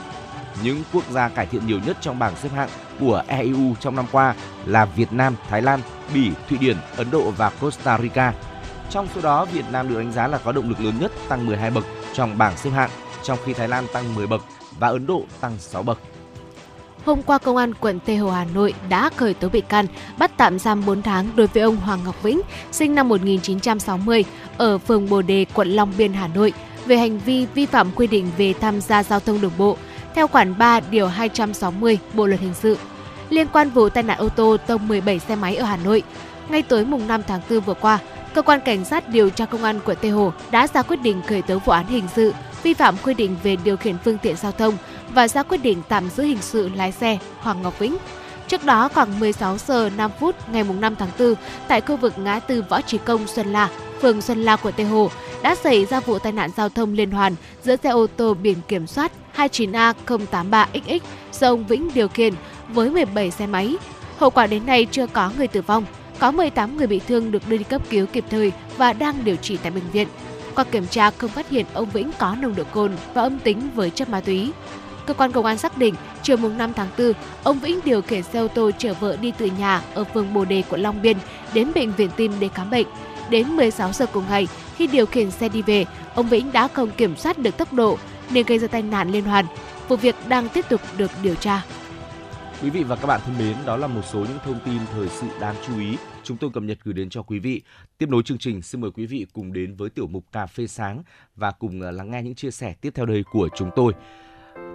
Những 0.63 0.83
quốc 0.93 1.05
gia 1.11 1.29
cải 1.29 1.47
thiện 1.47 1.67
nhiều 1.67 1.79
nhất 1.87 1.97
trong 2.01 2.19
bảng 2.19 2.37
xếp 2.37 2.49
hạng 2.55 2.69
của 3.01 3.23
EU 3.27 3.75
trong 3.81 3.97
năm 3.97 4.07
qua 4.13 4.35
là 4.67 4.85
Việt 4.85 5.13
Nam, 5.13 5.37
Thái 5.49 5.63
Lan, 5.63 5.81
Bỉ, 6.15 6.31
Thụy 6.49 6.59
Điển, 6.59 6.77
Ấn 6.97 7.11
Độ 7.11 7.31
và 7.31 7.51
Costa 7.61 7.99
Rica. 7.99 8.33
Trong 8.91 9.09
số 9.15 9.21
đó, 9.21 9.45
Việt 9.45 9.65
Nam 9.73 9.89
được 9.89 9.99
đánh 9.99 10.13
giá 10.13 10.27
là 10.27 10.39
có 10.39 10.53
động 10.53 10.69
lực 10.69 10.81
lớn 10.81 10.95
nhất 11.01 11.13
tăng 11.29 11.47
12 11.47 11.71
bậc 11.71 11.85
trong 12.15 12.39
bảng 12.39 12.57
xếp 12.57 12.71
hạng, 12.71 12.91
trong 13.23 13.39
khi 13.45 13.53
Thái 13.53 13.69
Lan 13.69 13.87
tăng 13.93 14.15
10 14.15 14.27
bậc 14.27 14.43
và 14.79 14.89
Ấn 14.89 15.07
Độ 15.07 15.23
tăng 15.41 15.53
6 15.59 15.83
bậc. 15.83 15.99
Hôm 17.05 17.23
qua, 17.23 17.39
Công 17.39 17.57
an 17.57 17.75
quận 17.75 18.01
Tây 18.07 18.17
Hồ 18.17 18.31
Hà 18.31 18.45
Nội 18.55 18.75
đã 18.89 19.11
khởi 19.17 19.35
tố 19.35 19.49
bị 19.49 19.61
can, 19.61 19.87
bắt 20.19 20.31
tạm 20.37 20.59
giam 20.59 20.87
4 20.87 21.03
tháng 21.03 21.27
đối 21.37 21.47
với 21.47 21.63
ông 21.63 21.77
Hoàng 21.77 22.01
Ngọc 22.05 22.23
Vĩnh, 22.23 22.41
sinh 22.73 22.95
năm 22.95 23.09
1960, 23.09 24.25
ở 24.59 24.79
phường 24.79 25.09
Bồ 25.09 25.23
Đề, 25.23 25.47
quận 25.55 25.69
Long 25.69 25.93
Biên, 25.99 26.13
Hà 26.13 26.29
Nội, 26.29 26.53
về 26.87 26.97
hành 26.97 27.19
vi 27.19 27.47
vi 27.55 27.67
phạm 27.67 27.91
quy 27.95 28.07
định 28.07 28.31
về 28.39 28.55
tham 28.61 28.81
gia 28.81 29.03
giao 29.03 29.21
thông 29.21 29.41
đường 29.41 29.53
bộ, 29.59 29.77
theo 30.15 30.27
khoản 30.27 30.59
3 30.59 30.81
điều 30.81 31.09
260 31.09 31.99
Bộ 32.15 32.27
luật 32.27 32.41
hình 32.41 32.55
sự. 32.55 32.79
Liên 33.31 33.47
quan 33.53 33.71
vụ 33.71 33.89
tai 33.89 34.03
nạn 34.03 34.19
ô 34.19 34.29
tô 34.29 34.57
tông 34.67 34.89
17 34.89 35.19
xe 35.19 35.37
máy 35.37 35.57
ở 35.57 35.65
Hà 35.65 35.77
Nội, 35.77 36.03
ngay 36.49 36.63
tối 36.63 36.85
mùng 36.85 37.07
5 37.07 37.23
tháng 37.27 37.41
4 37.51 37.61
vừa 37.61 37.75
qua, 37.75 37.99
cơ 38.35 38.43
quan 38.43 38.61
cảnh 38.65 38.85
sát 38.85 39.09
điều 39.09 39.31
tra 39.31 39.47
công 39.47 39.65
an 39.65 39.81
quận 39.85 39.99
Tây 40.01 40.11
Hồ 40.11 40.33
đã 40.51 40.67
ra 40.67 40.83
quyết 40.83 41.03
định 41.03 41.23
khởi 41.29 41.43
tố 41.43 41.59
vụ 41.59 41.73
án 41.73 41.87
hình 41.87 42.05
sự 42.17 42.35
vi 42.63 42.75
phạm 42.75 42.97
quy 43.03 43.15
định 43.15 43.37
về 43.43 43.57
điều 43.65 43.77
khiển 43.77 43.97
phương 44.05 44.19
tiện 44.19 44.37
giao 44.37 44.53
thông 44.53 44.77
và 45.15 45.29
ra 45.29 45.43
quyết 45.43 45.63
định 45.63 45.83
tạm 45.89 46.11
giữ 46.11 46.23
hình 46.23 46.39
sự 46.41 46.69
lái 46.69 46.93
xe 46.93 47.19
Hoàng 47.39 47.63
Ngọc 47.63 47.79
Vĩnh. 47.79 47.97
Trước 48.49 48.65
đó 48.65 48.89
khoảng 48.95 49.21
16 49.21 49.59
giờ 49.59 49.91
5 49.97 50.11
phút 50.21 50.49
ngày 50.53 50.65
5 50.65 50.97
tháng 50.97 51.09
4 51.19 51.35
tại 51.69 51.81
khu 51.81 51.97
vực 51.97 52.19
ngã 52.19 52.41
tư 52.41 52.65
Võ 52.69 52.81
Trí 52.81 52.99
Công 52.99 53.27
Xuân 53.27 53.53
La, 53.53 53.69
phường 54.03 54.21
Xuân 54.21 54.43
La 54.43 54.57
của 54.57 54.71
Tây 54.71 54.87
Hồ 54.87 55.11
đã 55.43 55.55
xảy 55.55 55.85
ra 55.85 56.01
vụ 56.01 56.19
tai 56.19 56.33
nạn 56.33 56.51
giao 56.57 56.69
thông 56.69 56.93
liên 56.93 57.11
hoàn 57.11 57.35
giữa 57.63 57.77
xe 57.77 57.91
ô 57.91 58.07
tô 58.17 58.35
biển 58.35 58.57
kiểm 58.69 58.87
soát 58.87 59.13
29A083XX 59.37 60.99
do 61.33 61.49
ông 61.49 61.67
Vĩnh 61.67 61.91
điều 61.95 62.09
khiển 62.09 62.35
với 62.69 62.91
17 62.91 63.31
xe 63.31 63.47
máy. 63.47 63.77
Hậu 64.19 64.31
quả 64.31 64.47
đến 64.47 64.67
nay 64.67 64.87
chưa 64.91 65.07
có 65.07 65.31
người 65.39 65.49
tử 65.49 65.63
vong, 65.63 65.85
có 66.19 66.31
18 66.31 66.77
người 66.77 66.87
bị 66.87 67.01
thương 67.09 67.31
được 67.31 67.49
đưa 67.49 67.57
đi 67.57 67.65
cấp 67.65 67.83
cứu 67.91 68.07
kịp 68.07 68.25
thời 68.31 68.53
và 68.77 68.93
đang 68.93 69.25
điều 69.25 69.37
trị 69.37 69.59
tại 69.63 69.73
bệnh 69.73 69.91
viện. 69.93 70.09
Qua 70.55 70.65
kiểm 70.65 70.87
tra 70.87 71.11
không 71.11 71.31
phát 71.31 71.51
hiện 71.51 71.67
ông 71.73 71.91
Vĩnh 71.91 72.11
có 72.19 72.37
nồng 72.41 72.55
độ 72.55 72.65
cồn 72.73 72.93
và 73.15 73.23
âm 73.23 73.39
tính 73.39 73.71
với 73.75 73.91
chất 73.91 74.09
ma 74.09 74.21
túy. 74.21 74.53
Cơ 75.07 75.15
quan 75.15 75.33
công 75.33 75.45
an 75.45 75.59
xác 75.59 75.79
định, 75.79 75.95
chiều 76.23 76.37
mùng 76.37 76.59
5 76.59 76.73
tháng 76.73 76.89
4, 76.99 77.13
ông 77.43 77.59
Vĩnh 77.59 77.81
điều 77.85 78.03
khiển 78.03 78.23
xe 78.23 78.39
ô 78.39 78.49
tô 78.49 78.71
chở 78.79 78.95
vợ 78.95 79.17
đi 79.21 79.33
từ 79.39 79.51
nhà 79.59 79.83
ở 79.95 80.05
phường 80.05 80.35
Bồ 80.35 80.45
Đề, 80.45 80.63
quận 80.71 80.81
Long 80.81 81.03
Biên 81.03 81.17
đến 81.55 81.73
bệnh 81.75 81.93
viện 81.93 82.11
tim 82.17 82.33
để 82.41 82.49
khám 82.55 82.71
bệnh. 82.71 82.87
Đến 83.31 83.49
16 83.49 83.93
giờ 83.93 84.07
cùng 84.13 84.25
ngày, 84.29 84.49
khi 84.77 84.87
điều 84.87 85.07
khiển 85.07 85.31
xe 85.31 85.49
đi 85.49 85.63
về, 85.63 85.85
ông 86.15 86.29
Vĩnh 86.29 86.53
đã 86.53 86.69
không 86.69 86.91
kiểm 86.91 87.17
soát 87.17 87.39
được 87.39 87.57
tốc 87.57 87.73
độ 87.73 87.99
nên 88.31 88.47
gây 88.47 88.59
ra 88.59 88.67
tai 88.67 88.83
nạn 88.83 89.11
liên 89.11 89.25
hoàn. 89.25 89.47
Vụ 89.89 89.97
việc 89.97 90.17
đang 90.29 90.49
tiếp 90.49 90.65
tục 90.69 90.81
được 90.97 91.11
điều 91.23 91.35
tra. 91.35 91.63
Quý 92.65 92.71
vị 92.71 92.85
và 92.85 92.97
các 92.97 93.07
bạn 93.07 93.21
thân 93.25 93.39
mến, 93.39 93.57
đó 93.67 93.77
là 93.77 93.87
một 93.87 94.01
số 94.05 94.19
những 94.19 94.39
thông 94.45 94.59
tin 94.65 94.79
thời 94.93 95.09
sự 95.09 95.27
đáng 95.41 95.55
chú 95.67 95.79
ý 95.79 95.97
chúng 96.23 96.37
tôi 96.37 96.51
cập 96.55 96.63
nhật 96.63 96.79
gửi 96.85 96.95
đến 96.95 97.11
cho 97.11 97.23
quý 97.23 97.39
vị. 97.39 97.63
Tiếp 97.99 98.09
nối 98.09 98.23
chương 98.23 98.39
trình, 98.39 98.63
xin 98.63 98.81
mời 98.81 98.91
quý 98.91 99.07
vị 99.07 99.27
cùng 99.33 99.53
đến 99.53 99.75
với 99.75 99.91
tiểu 99.91 100.07
mục 100.07 100.25
Cà 100.33 100.47
phê 100.47 100.67
sáng 100.67 101.03
và 101.37 101.51
cùng 101.51 101.81
ờ, 101.81 101.91
lắng 101.91 102.11
nghe 102.11 102.23
những 102.23 102.35
chia 102.35 102.51
sẻ 102.51 102.75
tiếp 102.81 102.91
theo 102.95 103.07
đây 103.07 103.25
của 103.33 103.49
chúng 103.57 103.71
tôi. 103.77 103.93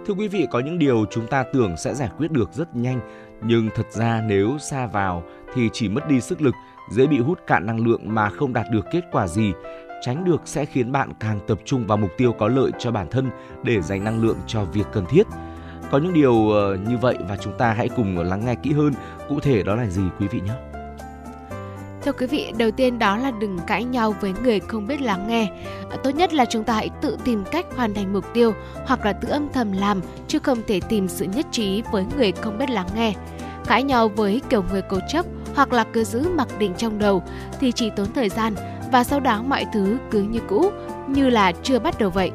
Thưa 0.06 0.14
quý 0.14 0.28
vị, 0.28 0.46
có 0.50 0.60
những 0.60 0.78
điều 0.78 1.04
chúng 1.10 1.26
ta 1.26 1.44
tưởng 1.52 1.76
sẽ 1.76 1.94
giải 1.94 2.10
quyết 2.18 2.30
được 2.30 2.52
rất 2.52 2.76
nhanh, 2.76 3.00
nhưng 3.44 3.68
thật 3.74 3.86
ra 3.92 4.22
nếu 4.26 4.58
xa 4.58 4.86
vào 4.86 5.24
thì 5.54 5.68
chỉ 5.72 5.88
mất 5.88 6.08
đi 6.08 6.20
sức 6.20 6.42
lực, 6.42 6.54
dễ 6.90 7.06
bị 7.06 7.18
hút 7.18 7.38
cạn 7.46 7.66
năng 7.66 7.86
lượng 7.86 8.14
mà 8.14 8.30
không 8.30 8.52
đạt 8.52 8.66
được 8.72 8.86
kết 8.92 9.02
quả 9.12 9.26
gì. 9.26 9.52
Tránh 10.02 10.24
được 10.24 10.42
sẽ 10.44 10.64
khiến 10.64 10.92
bạn 10.92 11.12
càng 11.20 11.40
tập 11.46 11.60
trung 11.64 11.86
vào 11.86 11.98
mục 11.98 12.10
tiêu 12.16 12.32
có 12.32 12.48
lợi 12.48 12.70
cho 12.78 12.90
bản 12.90 13.06
thân 13.10 13.30
để 13.64 13.80
dành 13.80 14.04
năng 14.04 14.22
lượng 14.22 14.38
cho 14.46 14.64
việc 14.64 14.86
cần 14.92 15.04
thiết. 15.10 15.26
Có 15.90 15.98
những 15.98 16.12
điều 16.12 16.50
ờ, 16.50 16.76
như 16.88 16.96
vậy 16.96 17.16
và 17.28 17.36
chúng 17.36 17.58
ta 17.58 17.72
hãy 17.72 17.88
cùng 17.88 18.16
ờ, 18.16 18.22
lắng 18.22 18.44
nghe 18.46 18.54
kỹ 18.54 18.72
hơn, 18.72 18.92
cụ 19.28 19.40
thể 19.40 19.62
đó 19.62 19.74
là 19.74 19.86
gì 19.86 20.02
quý 20.18 20.26
vị 20.28 20.40
nhé. 20.40 20.52
Thưa 22.02 22.12
quý 22.12 22.26
vị, 22.26 22.52
đầu 22.58 22.70
tiên 22.70 22.98
đó 22.98 23.16
là 23.16 23.30
đừng 23.30 23.58
cãi 23.66 23.84
nhau 23.84 24.14
với 24.20 24.32
người 24.42 24.60
không 24.60 24.86
biết 24.86 25.00
lắng 25.00 25.28
nghe. 25.28 25.50
Ờ, 25.90 25.96
tốt 25.96 26.10
nhất 26.10 26.34
là 26.34 26.44
chúng 26.44 26.64
ta 26.64 26.74
hãy 26.74 26.90
tự 27.00 27.16
tìm 27.24 27.44
cách 27.50 27.66
hoàn 27.76 27.94
thành 27.94 28.12
mục 28.12 28.24
tiêu 28.34 28.52
hoặc 28.86 29.04
là 29.04 29.12
tự 29.12 29.28
âm 29.28 29.48
thầm 29.52 29.72
làm 29.72 30.00
chứ 30.28 30.38
không 30.38 30.58
thể 30.66 30.80
tìm 30.88 31.08
sự 31.08 31.24
nhất 31.24 31.46
trí 31.52 31.82
với 31.92 32.04
người 32.16 32.32
không 32.32 32.58
biết 32.58 32.70
lắng 32.70 32.88
nghe. 32.94 33.14
Cãi 33.66 33.82
nhau 33.82 34.08
với 34.08 34.40
kiểu 34.48 34.64
người 34.70 34.82
cố 34.82 34.98
chấp 35.08 35.26
hoặc 35.54 35.72
là 35.72 35.84
cứ 35.92 36.04
giữ 36.04 36.28
mặc 36.34 36.48
định 36.58 36.74
trong 36.76 36.98
đầu 36.98 37.22
thì 37.60 37.72
chỉ 37.72 37.90
tốn 37.96 38.06
thời 38.14 38.28
gian 38.28 38.54
và 38.92 39.04
sau 39.04 39.20
đó 39.20 39.42
mọi 39.42 39.64
thứ 39.72 39.98
cứ 40.10 40.22
như 40.22 40.40
cũ, 40.48 40.70
như 41.08 41.28
là 41.28 41.52
chưa 41.62 41.78
bắt 41.78 41.98
đầu 41.98 42.10
vậy. 42.10 42.30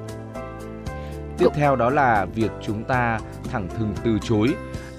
Tiếp 1.38 1.48
theo 1.56 1.76
đó 1.76 1.90
là 1.90 2.26
việc 2.26 2.52
chúng 2.62 2.84
ta 2.84 3.20
thẳng 3.52 3.68
thừng 3.78 3.94
từ 4.04 4.20
chối. 4.22 4.56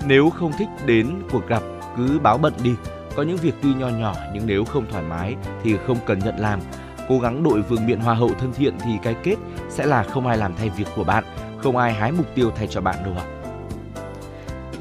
Nếu 0.06 0.30
không 0.30 0.52
thích 0.58 0.68
đến 0.86 1.22
cuộc 1.32 1.48
gặp, 1.48 1.62
cứ 1.96 2.18
báo 2.18 2.38
bận 2.38 2.52
đi. 2.62 2.74
Có 3.16 3.22
những 3.22 3.36
việc 3.36 3.54
tuy 3.62 3.74
nho 3.74 3.88
nhỏ 3.88 4.14
nhưng 4.34 4.46
nếu 4.46 4.64
không 4.64 4.86
thoải 4.90 5.04
mái 5.04 5.36
thì 5.62 5.76
không 5.86 5.98
cần 6.06 6.18
nhận 6.18 6.38
làm. 6.38 6.60
Cố 7.08 7.18
gắng 7.18 7.42
đội 7.42 7.62
vương 7.62 7.86
miện 7.86 8.00
hòa 8.00 8.14
hậu 8.14 8.30
thân 8.40 8.52
thiện 8.52 8.74
thì 8.84 8.92
cái 9.02 9.16
kết 9.22 9.36
sẽ 9.68 9.86
là 9.86 10.02
không 10.02 10.26
ai 10.26 10.38
làm 10.38 10.54
thay 10.56 10.70
việc 10.70 10.86
của 10.96 11.04
bạn, 11.04 11.24
không 11.62 11.76
ai 11.76 11.92
hái 11.92 12.12
mục 12.12 12.26
tiêu 12.34 12.50
thay 12.56 12.66
cho 12.66 12.80
bạn 12.80 12.96
đâu 13.04 13.14
ạ 13.18 13.35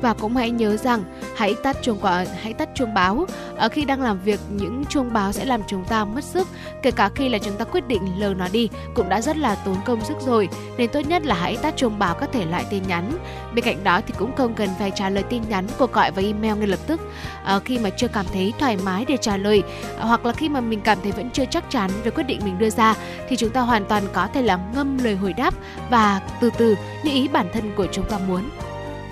và 0.05 0.13
cũng 0.13 0.35
hãy 0.35 0.51
nhớ 0.51 0.77
rằng 0.77 1.03
hãy 1.35 1.55
tắt 1.63 1.77
chuông 1.81 1.99
quả 2.01 2.25
hãy 2.41 2.53
tắt 2.53 2.69
chuông 2.75 2.93
báo. 2.93 3.25
Ở 3.55 3.69
khi 3.69 3.85
đang 3.85 4.01
làm 4.01 4.19
việc 4.19 4.39
những 4.49 4.83
chuông 4.89 5.13
báo 5.13 5.31
sẽ 5.31 5.45
làm 5.45 5.61
chúng 5.67 5.85
ta 5.85 6.05
mất 6.05 6.23
sức 6.23 6.47
kể 6.81 6.91
cả 6.91 7.09
khi 7.15 7.29
là 7.29 7.37
chúng 7.37 7.57
ta 7.57 7.65
quyết 7.65 7.87
định 7.87 8.19
lờ 8.19 8.33
nó 8.33 8.47
đi 8.51 8.69
cũng 8.93 9.09
đã 9.09 9.21
rất 9.21 9.37
là 9.37 9.55
tốn 9.55 9.75
công 9.85 10.05
sức 10.05 10.17
rồi. 10.25 10.49
Nên 10.77 10.89
tốt 10.89 10.99
nhất 10.99 11.25
là 11.25 11.35
hãy 11.35 11.57
tắt 11.57 11.73
chuông 11.77 11.99
báo 11.99 12.15
các 12.15 12.29
thể 12.31 12.45
loại 12.45 12.65
tin 12.69 12.83
nhắn. 12.87 13.11
Bên 13.55 13.65
cạnh 13.65 13.83
đó 13.83 14.01
thì 14.07 14.13
cũng 14.17 14.35
không 14.35 14.53
cần 14.53 14.69
phải 14.79 14.91
trả 14.95 15.09
lời 15.09 15.23
tin 15.23 15.41
nhắn 15.49 15.67
cuộc 15.77 15.93
gọi 15.93 16.11
và 16.11 16.21
email 16.21 16.57
ngay 16.57 16.67
lập 16.67 16.79
tức. 16.87 17.01
À, 17.43 17.59
khi 17.59 17.79
mà 17.79 17.89
chưa 17.89 18.07
cảm 18.07 18.25
thấy 18.33 18.53
thoải 18.59 18.77
mái 18.77 19.05
để 19.07 19.17
trả 19.17 19.37
lời 19.37 19.63
à, 19.97 20.05
hoặc 20.05 20.25
là 20.25 20.31
khi 20.33 20.49
mà 20.49 20.61
mình 20.61 20.81
cảm 20.81 20.97
thấy 21.03 21.11
vẫn 21.11 21.29
chưa 21.29 21.45
chắc 21.45 21.69
chắn 21.69 21.91
về 22.03 22.11
quyết 22.11 22.23
định 22.23 22.39
mình 22.43 22.57
đưa 22.57 22.69
ra 22.69 22.95
thì 23.29 23.35
chúng 23.35 23.49
ta 23.49 23.61
hoàn 23.61 23.85
toàn 23.85 24.03
có 24.13 24.27
thể 24.33 24.41
là 24.41 24.59
ngâm 24.75 25.03
lời 25.03 25.15
hồi 25.15 25.33
đáp 25.33 25.53
và 25.89 26.21
từ 26.41 26.49
từ 26.57 26.75
như 27.03 27.11
ý 27.11 27.27
bản 27.27 27.47
thân 27.53 27.71
của 27.75 27.87
chúng 27.91 28.05
ta 28.05 28.17
muốn 28.27 28.49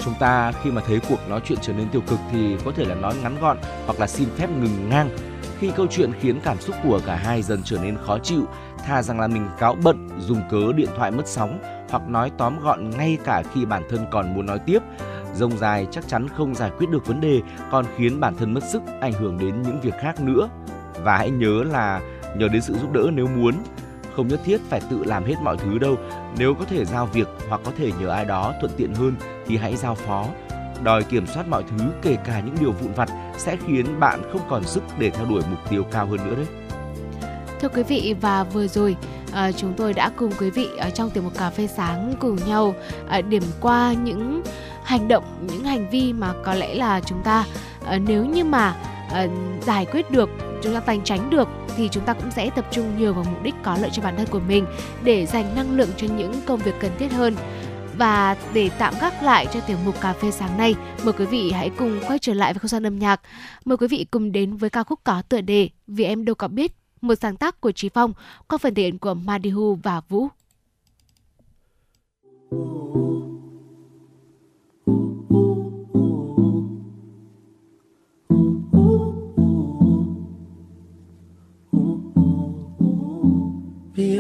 chúng 0.06 0.14
ta 0.20 0.52
khi 0.52 0.72
mà 0.72 0.82
thấy 0.88 1.00
cuộc 1.10 1.30
nói 1.30 1.42
chuyện 1.46 1.60
trở 1.62 1.74
nên 1.74 1.90
tiêu 1.90 2.02
cực 2.08 2.20
thì 2.32 2.56
có 2.66 2.72
thể 2.76 2.86
là 2.86 2.96
nói 2.96 3.14
ngắn 3.24 3.36
gọn 3.42 3.58
hoặc 3.86 4.00
là 4.00 4.08
xin 4.08 4.30
phép 4.38 4.50
ngừng 4.50 4.90
ngang. 4.90 5.10
Khi 5.60 5.72
câu 5.76 5.88
chuyện 5.90 6.12
khiến 6.20 6.40
cảm 6.44 6.60
xúc 6.60 6.76
của 6.84 7.00
cả 7.06 7.16
hai 7.16 7.42
dần 7.42 7.62
trở 7.64 7.78
nên 7.84 7.98
khó 8.06 8.18
chịu 8.20 8.46
thà 8.86 9.02
rằng 9.02 9.20
là 9.20 9.28
mình 9.28 9.48
cáo 9.60 9.76
bận, 9.84 10.10
dùng 10.20 10.42
cớ 10.50 10.74
điện 10.76 10.90
thoại 10.98 11.12
mất 11.12 11.28
sóng 11.28 11.60
hoặc 11.90 12.10
nói 12.10 12.32
tóm 12.38 12.60
gọn 12.60 12.90
ngay 12.90 13.18
cả 13.24 13.44
khi 13.54 13.66
bản 13.66 13.84
thân 13.90 14.06
còn 14.12 14.34
muốn 14.34 14.46
nói 14.46 14.60
tiếp. 14.60 14.80
Rông 15.34 15.58
dài 15.58 15.88
chắc 15.92 16.08
chắn 16.08 16.28
không 16.30 16.56
giải 16.56 16.72
quyết 16.78 16.90
được 16.90 17.08
vấn 17.08 17.22
đề, 17.22 17.42
còn 17.72 17.86
khiến 17.98 18.20
bản 18.20 18.36
thân 18.36 18.54
mất 18.54 18.64
sức, 18.64 18.82
ảnh 19.02 19.14
hưởng 19.14 19.38
đến 19.40 19.62
những 19.62 19.82
việc 19.82 19.94
khác 20.02 20.22
nữa. 20.22 20.50
Và 21.04 21.18
hãy 21.18 21.30
nhớ 21.30 21.64
là 21.64 22.02
nhờ 22.38 22.48
đến 22.48 22.62
sự 22.62 22.74
giúp 22.74 22.94
đỡ 22.94 23.10
nếu 23.14 23.28
muốn 23.28 23.54
không 24.16 24.28
nhất 24.28 24.40
thiết 24.46 24.62
phải 24.70 24.82
tự 24.90 25.04
làm 25.04 25.26
hết 25.26 25.36
mọi 25.42 25.58
thứ 25.58 25.78
đâu. 25.78 25.96
Nếu 26.38 26.54
có 26.54 26.66
thể 26.66 26.86
giao 26.86 27.06
việc 27.06 27.28
hoặc 27.50 27.62
có 27.64 27.72
thể 27.78 27.92
nhờ 28.00 28.10
ai 28.10 28.26
đó 28.26 28.54
thuận 28.60 28.72
tiện 28.78 28.94
hơn 28.94 29.16
thì 29.48 29.58
hãy 29.58 29.76
giao 29.76 29.96
phó. 29.96 30.26
Đòi 30.84 31.04
kiểm 31.04 31.28
soát 31.28 31.48
mọi 31.48 31.64
thứ 31.64 31.86
kể 32.02 32.18
cả 32.26 32.40
những 32.40 32.56
điều 32.60 32.72
vụn 32.72 32.94
vặt 32.94 33.10
sẽ 33.38 33.58
khiến 33.68 34.00
bạn 34.00 34.22
không 34.32 34.42
còn 34.50 34.64
sức 34.64 34.84
để 35.00 35.10
theo 35.10 35.26
đuổi 35.26 35.42
mục 35.50 35.60
tiêu 35.70 35.84
cao 35.92 36.06
hơn 36.06 36.18
nữa 36.30 36.36
đấy. 36.36 36.48
Thưa 37.60 37.70
quý 37.70 37.84
vị 37.84 38.16
và 38.22 38.44
vừa 38.44 38.68
rồi 38.68 38.96
à, 39.34 39.52
chúng 39.52 39.74
tôi 39.74 39.94
đã 39.94 40.12
cùng 40.16 40.32
quý 40.40 40.50
vị 40.50 40.70
ở 40.78 40.90
trong 40.90 41.10
tiểu 41.10 41.24
mục 41.24 41.38
cà 41.38 41.50
phê 41.50 41.68
sáng 41.68 42.14
cùng 42.20 42.38
nhau 42.48 42.76
à, 43.10 43.22
điểm 43.22 43.44
qua 43.62 43.94
những 43.94 44.42
hành 44.84 45.08
động 45.08 45.24
những 45.42 45.64
hành 45.64 45.90
vi 45.90 46.14
mà 46.14 46.34
có 46.44 46.54
lẽ 46.54 46.76
là 46.76 47.02
chúng 47.06 47.24
ta 47.24 47.46
à, 47.86 47.98
nếu 47.98 48.26
như 48.26 48.44
mà 48.44 48.76
à, 49.12 49.28
giải 49.62 49.86
quyết 49.86 50.12
được 50.12 50.30
chúng 50.64 50.74
ta 50.74 50.80
tành 50.80 51.04
tránh 51.04 51.30
được 51.30 51.48
thì 51.78 51.90
chúng 51.92 52.06
ta 52.06 52.14
cũng 52.14 52.32
sẽ 52.32 52.50
tập 52.50 52.66
trung 52.72 52.98
nhiều 52.98 53.14
vào 53.14 53.24
mục 53.24 53.44
đích 53.44 53.56
có 53.64 53.78
lợi 53.82 53.90
cho 53.94 54.02
bản 54.02 54.18
thân 54.18 54.28
của 54.32 54.40
mình 54.40 54.66
để 55.04 55.26
dành 55.26 55.56
năng 55.56 55.78
lượng 55.78 55.90
cho 55.98 56.08
những 56.18 56.34
công 56.46 56.60
việc 56.60 56.76
cần 56.80 56.92
thiết 57.00 57.12
hơn 57.12 57.36
và 57.98 58.38
để 58.54 58.70
tạm 58.80 58.94
gác 59.02 59.24
lại 59.24 59.48
cho 59.54 59.60
tiểu 59.60 59.78
mục 59.86 60.02
cà 60.02 60.14
phê 60.14 60.32
sáng 60.32 60.58
nay, 60.58 60.76
mời 61.04 61.14
quý 61.14 61.26
vị 61.26 61.52
hãy 61.52 61.72
cùng 61.78 62.00
quay 62.08 62.20
trở 62.20 62.34
lại 62.34 62.54
với 62.54 62.60
không 62.60 62.68
gian 62.68 62.86
âm 62.86 63.00
nhạc. 63.00 63.22
Mời 63.66 63.78
quý 63.78 63.88
vị 63.88 64.06
cùng 64.12 64.32
đến 64.32 64.56
với 64.56 64.70
ca 64.70 64.84
khúc 64.84 65.00
có 65.04 65.22
tựa 65.22 65.42
đề 65.42 65.70
Vì 65.88 66.04
em 66.04 66.26
đâu 66.26 66.36
có 66.36 66.48
biết, 66.48 66.72
một 67.02 67.16
sáng 67.22 67.38
tác 67.38 67.62
của 67.62 67.72
Trí 67.72 67.90
Phong 67.90 68.14
qua 68.48 68.58
phần 68.58 68.74
thể 68.74 68.84
hiện 68.84 68.98
của 68.98 69.14
Madihu 69.14 69.76
và 69.84 70.02
Vũ. 70.10 70.28
Ooh. 72.56 73.13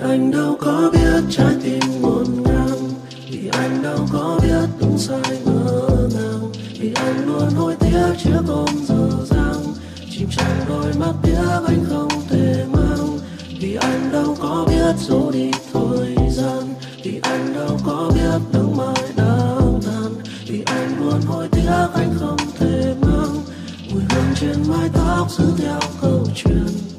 Anh 0.03 0.31
đâu 0.31 0.57
có 0.59 0.89
biết 0.93 1.23
trái 1.29 1.55
tim 1.63 2.01
ngổn 2.01 2.25
ngang, 2.43 2.89
Vì 3.29 3.49
anh 3.51 3.83
đâu 3.83 4.07
có 4.13 4.39
biết 4.43 4.67
đúng 4.79 4.97
sai 4.97 5.41
ngỡ 5.45 6.07
ngàng 6.13 6.51
Vì 6.79 6.93
anh 6.95 7.25
luôn 7.25 7.49
hối 7.55 7.75
tiếc 7.79 8.13
trước 8.23 8.41
ôm 8.47 8.69
dở 8.87 9.09
dang, 9.25 9.63
Chìm 10.11 10.27
trong 10.31 10.65
đôi 10.69 10.93
mắt 10.99 11.13
tiếc 11.23 11.61
anh 11.67 11.85
không 11.89 12.09
thể 12.29 12.65
mang, 12.73 13.19
Vì 13.59 13.75
anh 13.75 14.09
đâu 14.11 14.35
có 14.39 14.65
biết 14.69 14.95
dỗ 14.99 15.31
đi 15.31 15.51
thời 15.73 16.15
gian, 16.29 16.73
Vì 17.03 17.19
anh 17.23 17.53
đâu 17.53 17.79
có 17.85 18.11
biết 18.13 18.39
nắng 18.53 18.77
mai 18.77 19.11
đang 19.15 19.79
tàn, 19.85 20.13
Vì 20.47 20.63
anh 20.65 20.99
luôn 20.99 21.21
hối 21.21 21.47
tiếc 21.51 21.87
anh 21.93 22.13
không 22.19 22.37
thể 22.59 22.95
mang, 23.01 23.35
Mùi 23.91 24.01
hương 24.09 24.35
trên 24.35 24.57
mái 24.67 24.89
tóc 24.93 25.31
giữ 25.31 25.45
theo 25.57 25.79
câu 26.01 26.25
chuyện 26.35 26.92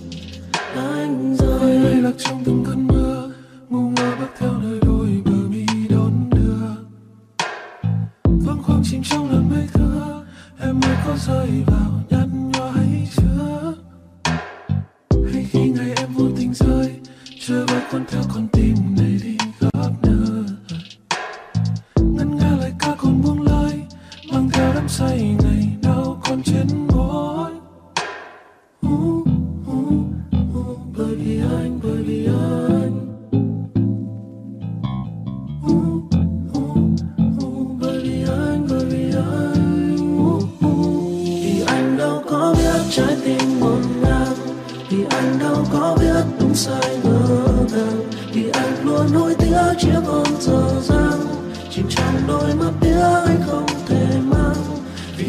anh 0.77 1.37
rồi. 1.37 1.71
Lay 1.71 1.95
lạc 1.95 2.13
trong 2.19 2.43
từng 2.45 2.65
cơn 2.67 2.87
mưa, 2.87 3.33
ngu 3.69 3.91
ngơ 3.91 4.17
bước 4.21 4.29
theo 4.39 4.53
nơi 4.63 4.79
đôi 4.83 5.23
bờ 5.25 5.49
mi 5.49 5.67
đón 5.89 6.31
đưa. 6.31 6.67
Vắng 8.25 8.63
khoang 8.63 8.83
chìm 8.85 9.03
trong 9.03 9.31
làn 9.31 9.51
mây 9.51 9.69
thưa, 9.75 10.25
em 10.61 10.81
mới 10.81 10.97
có 11.07 11.17
rơi 11.27 11.49
vào 11.67 12.03
nhăn 12.11 12.51
nhó 12.53 12.71
hay 12.71 13.09
chưa? 13.17 13.75
Hay 15.33 15.47
khi 15.51 15.69
ngày 15.69 15.93
em 15.97 16.13
vô 16.15 16.25
tình 16.37 16.55
rơi, 16.55 16.95
Chưa 17.47 17.67
bắt 17.67 17.89
con 17.93 18.05
theo 18.11 18.23
con 18.35 18.49
tim 18.53 18.75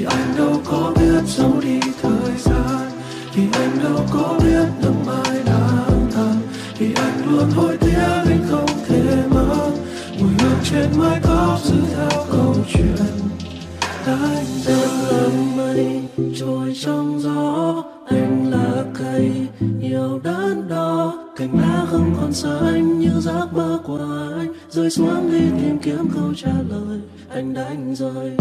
anh 0.08 0.36
đâu 0.38 0.62
có 0.66 0.94
biết 0.96 1.24
giấu 1.28 1.54
đi 1.62 1.80
thời 2.02 2.38
gian. 2.38 2.92
Thì 3.34 3.42
anh 3.54 3.78
đâu 3.84 4.00
có 4.12 4.40
biết 4.44 4.66
năm 4.84 4.94
mai 5.06 5.44
đang 5.46 6.10
thang 6.12 6.42
thì 6.78 6.94
anh 6.96 7.30
luôn 7.30 7.52
hối 7.56 7.78
tiếc 7.78 7.98
anh 8.26 8.46
không 8.50 8.70
thể 8.88 9.24
mang 9.30 9.72
mùi 10.20 10.30
hương 10.40 10.60
trên 10.64 10.90
mái 10.98 11.20
tóc 11.24 11.60
giữ 11.64 11.76
theo 11.96 12.26
câu 12.32 12.56
chuyện. 12.74 12.96
Anh 14.06 14.46
là 14.66 15.28
mây 15.58 16.02
trôi 16.40 16.74
trong 16.84 17.20
gió. 17.22 17.84
Anh 18.08 18.52
là 18.52 18.84
cây 19.00 19.32
nhiều 19.60 20.20
đớn 20.24 20.68
đo, 20.70 21.14
cành 21.36 21.60
lá 21.60 21.86
không 21.92 22.16
còn 22.22 22.34
xa 22.34 22.50
anh 22.66 23.00
như 23.00 23.12
giấc 23.20 23.48
mơ 23.54 23.80
của 23.84 24.00
anh. 24.40 24.54
Rơi 24.70 24.90
xuống 24.90 25.32
đi 25.32 25.40
tìm 25.40 25.80
kiếm 25.80 26.10
câu 26.16 26.34
trả 26.36 26.54
lời 26.70 27.00
anh 27.30 27.54
đánh 27.54 27.96
rơi. 27.96 28.32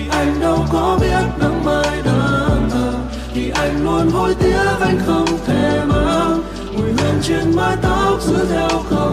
Vì 0.00 0.08
anh 0.10 0.40
đâu 0.40 0.66
có 0.72 0.98
biết 1.00 1.38
nắng 1.40 1.64
mai 1.64 2.02
đang 2.04 2.68
tàn 2.70 3.08
vì 3.34 3.50
anh 3.50 3.84
luôn 3.84 4.10
hối 4.10 4.34
tiếc, 4.34 4.78
anh 4.80 4.98
không 5.06 5.26
thể 5.46 5.80
mang. 5.88 6.42
Mùi 6.72 6.92
hương 6.92 7.20
trên 7.22 7.56
mái 7.56 7.76
tóc 7.82 8.20
giữ 8.20 8.46
theo 8.50 8.68
câu 8.90 9.12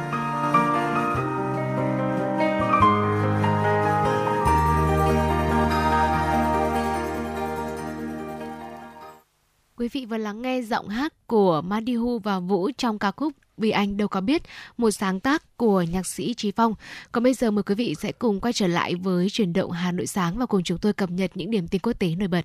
Quý 9.81 9.87
vị 9.87 10.05
vừa 10.05 10.17
lắng 10.17 10.41
nghe 10.41 10.61
giọng 10.61 10.89
hát 10.89 11.13
của 11.27 11.61
Madihu 11.61 12.19
và 12.19 12.39
Vũ 12.39 12.69
trong 12.77 12.99
ca 12.99 13.11
khúc 13.11 13.33
Vì 13.57 13.71
Anh 13.71 13.97
Đâu 13.97 14.07
Có 14.07 14.21
Biết, 14.21 14.41
một 14.77 14.91
sáng 14.91 15.19
tác 15.19 15.57
của 15.57 15.81
nhạc 15.81 16.05
sĩ 16.05 16.33
Trí 16.33 16.51
Phong. 16.51 16.73
Còn 17.11 17.23
bây 17.23 17.33
giờ 17.33 17.51
mời 17.51 17.63
quý 17.63 17.75
vị 17.75 17.95
sẽ 18.01 18.11
cùng 18.11 18.39
quay 18.39 18.53
trở 18.53 18.67
lại 18.67 18.95
với 18.95 19.29
chuyển 19.29 19.53
động 19.53 19.71
Hà 19.71 19.91
Nội 19.91 20.07
Sáng 20.07 20.37
và 20.37 20.45
cùng 20.45 20.63
chúng 20.63 20.77
tôi 20.77 20.93
cập 20.93 21.11
nhật 21.11 21.31
những 21.35 21.51
điểm 21.51 21.67
tin 21.67 21.81
quốc 21.81 21.93
tế 21.99 22.15
nổi 22.15 22.27
bật. 22.27 22.41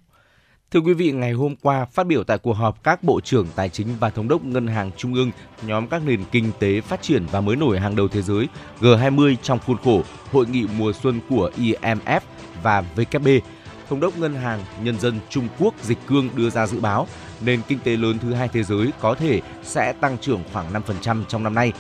Thưa 0.71 0.81
quý 0.81 0.95
vị, 0.95 1.13
ngày 1.13 1.33
hôm 1.33 1.57
qua 1.57 1.85
phát 1.85 2.07
biểu 2.07 2.25
tại 2.25 2.39
cuộc 2.39 2.53
họp 2.53 2.83
các 2.83 3.03
bộ 3.03 3.21
trưởng 3.21 3.47
tài 3.57 3.69
chính 3.69 3.89
và 4.01 4.11
thống 4.11 4.29
đốc 4.29 4.45
ngân 4.45 4.67
hàng 4.67 4.91
trung 4.97 5.15
ương 5.15 5.31
nhóm 5.67 5.89
các 5.89 6.03
nền 6.07 6.25
kinh 6.33 6.53
tế 6.59 6.81
phát 6.81 7.03
triển 7.03 7.27
và 7.33 7.41
mới 7.41 7.57
nổi 7.57 7.81
hàng 7.81 7.97
đầu 7.97 8.09
thế 8.09 8.23
giới 8.23 8.49
G20 8.81 9.37
trong 9.43 9.59
khuôn 9.67 9.77
khổ 9.85 10.03
hội 10.33 10.47
nghị 10.47 10.67
mùa 10.79 10.93
xuân 10.93 11.21
của 11.29 11.51
IMF 11.57 12.21
và 12.63 12.85
WB, 12.97 13.41
thống 13.89 14.01
đốc 14.01 14.19
ngân 14.19 14.35
hàng 14.35 14.61
nhân 14.83 15.01
dân 15.01 15.21
Trung 15.29 15.49
Quốc 15.59 15.75
Dịch 15.83 15.99
Cương 16.07 16.29
đưa 16.35 16.51
ra 16.51 16.67
dự 16.67 16.81
báo 16.81 17.07
nền 17.41 17.61
kinh 17.69 17.79
tế 17.79 17.97
lớn 17.97 18.19
thứ 18.19 18.35
hai 18.35 18.49
thế 18.49 18.63
giới 18.63 18.93
có 19.01 19.15
thể 19.15 19.41
sẽ 19.63 19.93
tăng 19.93 20.19
trưởng 20.19 20.43
khoảng 20.53 20.73
5% 20.73 21.25
trong 21.29 21.43
năm 21.43 21.55
nay. 21.55 21.73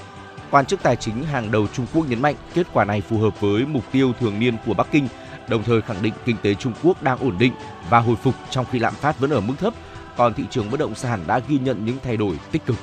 Quan 0.51 0.66
chức 0.66 0.83
tài 0.83 0.97
chính 0.97 1.23
hàng 1.23 1.51
đầu 1.51 1.66
Trung 1.73 1.87
Quốc 1.95 2.09
nhấn 2.09 2.23
mạnh 2.23 2.35
kết 2.55 2.66
quả 2.73 2.85
này 2.85 3.01
phù 3.01 3.19
hợp 3.19 3.40
với 3.40 3.66
mục 3.66 3.85
tiêu 3.92 4.12
thường 4.21 4.38
niên 4.38 4.57
của 4.66 4.75
Bắc 4.75 4.87
Kinh, 4.90 5.09
đồng 5.49 5.62
thời 5.62 5.81
khẳng 5.81 6.03
định 6.03 6.14
kinh 6.25 6.37
tế 6.42 6.55
Trung 6.55 6.73
Quốc 6.83 7.03
đang 7.03 7.19
ổn 7.19 7.37
định 7.38 7.53
và 7.90 7.99
hồi 7.99 8.16
phục 8.16 8.35
trong 8.51 8.66
khi 8.73 8.79
lạm 8.79 8.95
phát 8.95 9.19
vẫn 9.19 9.31
ở 9.31 9.40
mức 9.40 9.55
thấp, 9.59 9.75
còn 10.16 10.35
thị 10.35 10.45
trường 10.51 10.71
bất 10.71 10.81
động 10.81 10.95
sản 10.95 11.21
đã 11.27 11.40
ghi 11.49 11.59
nhận 11.59 11.85
những 11.85 11.97
thay 12.05 12.16
đổi 12.16 12.38
tích 12.53 12.66
cực. 12.66 12.77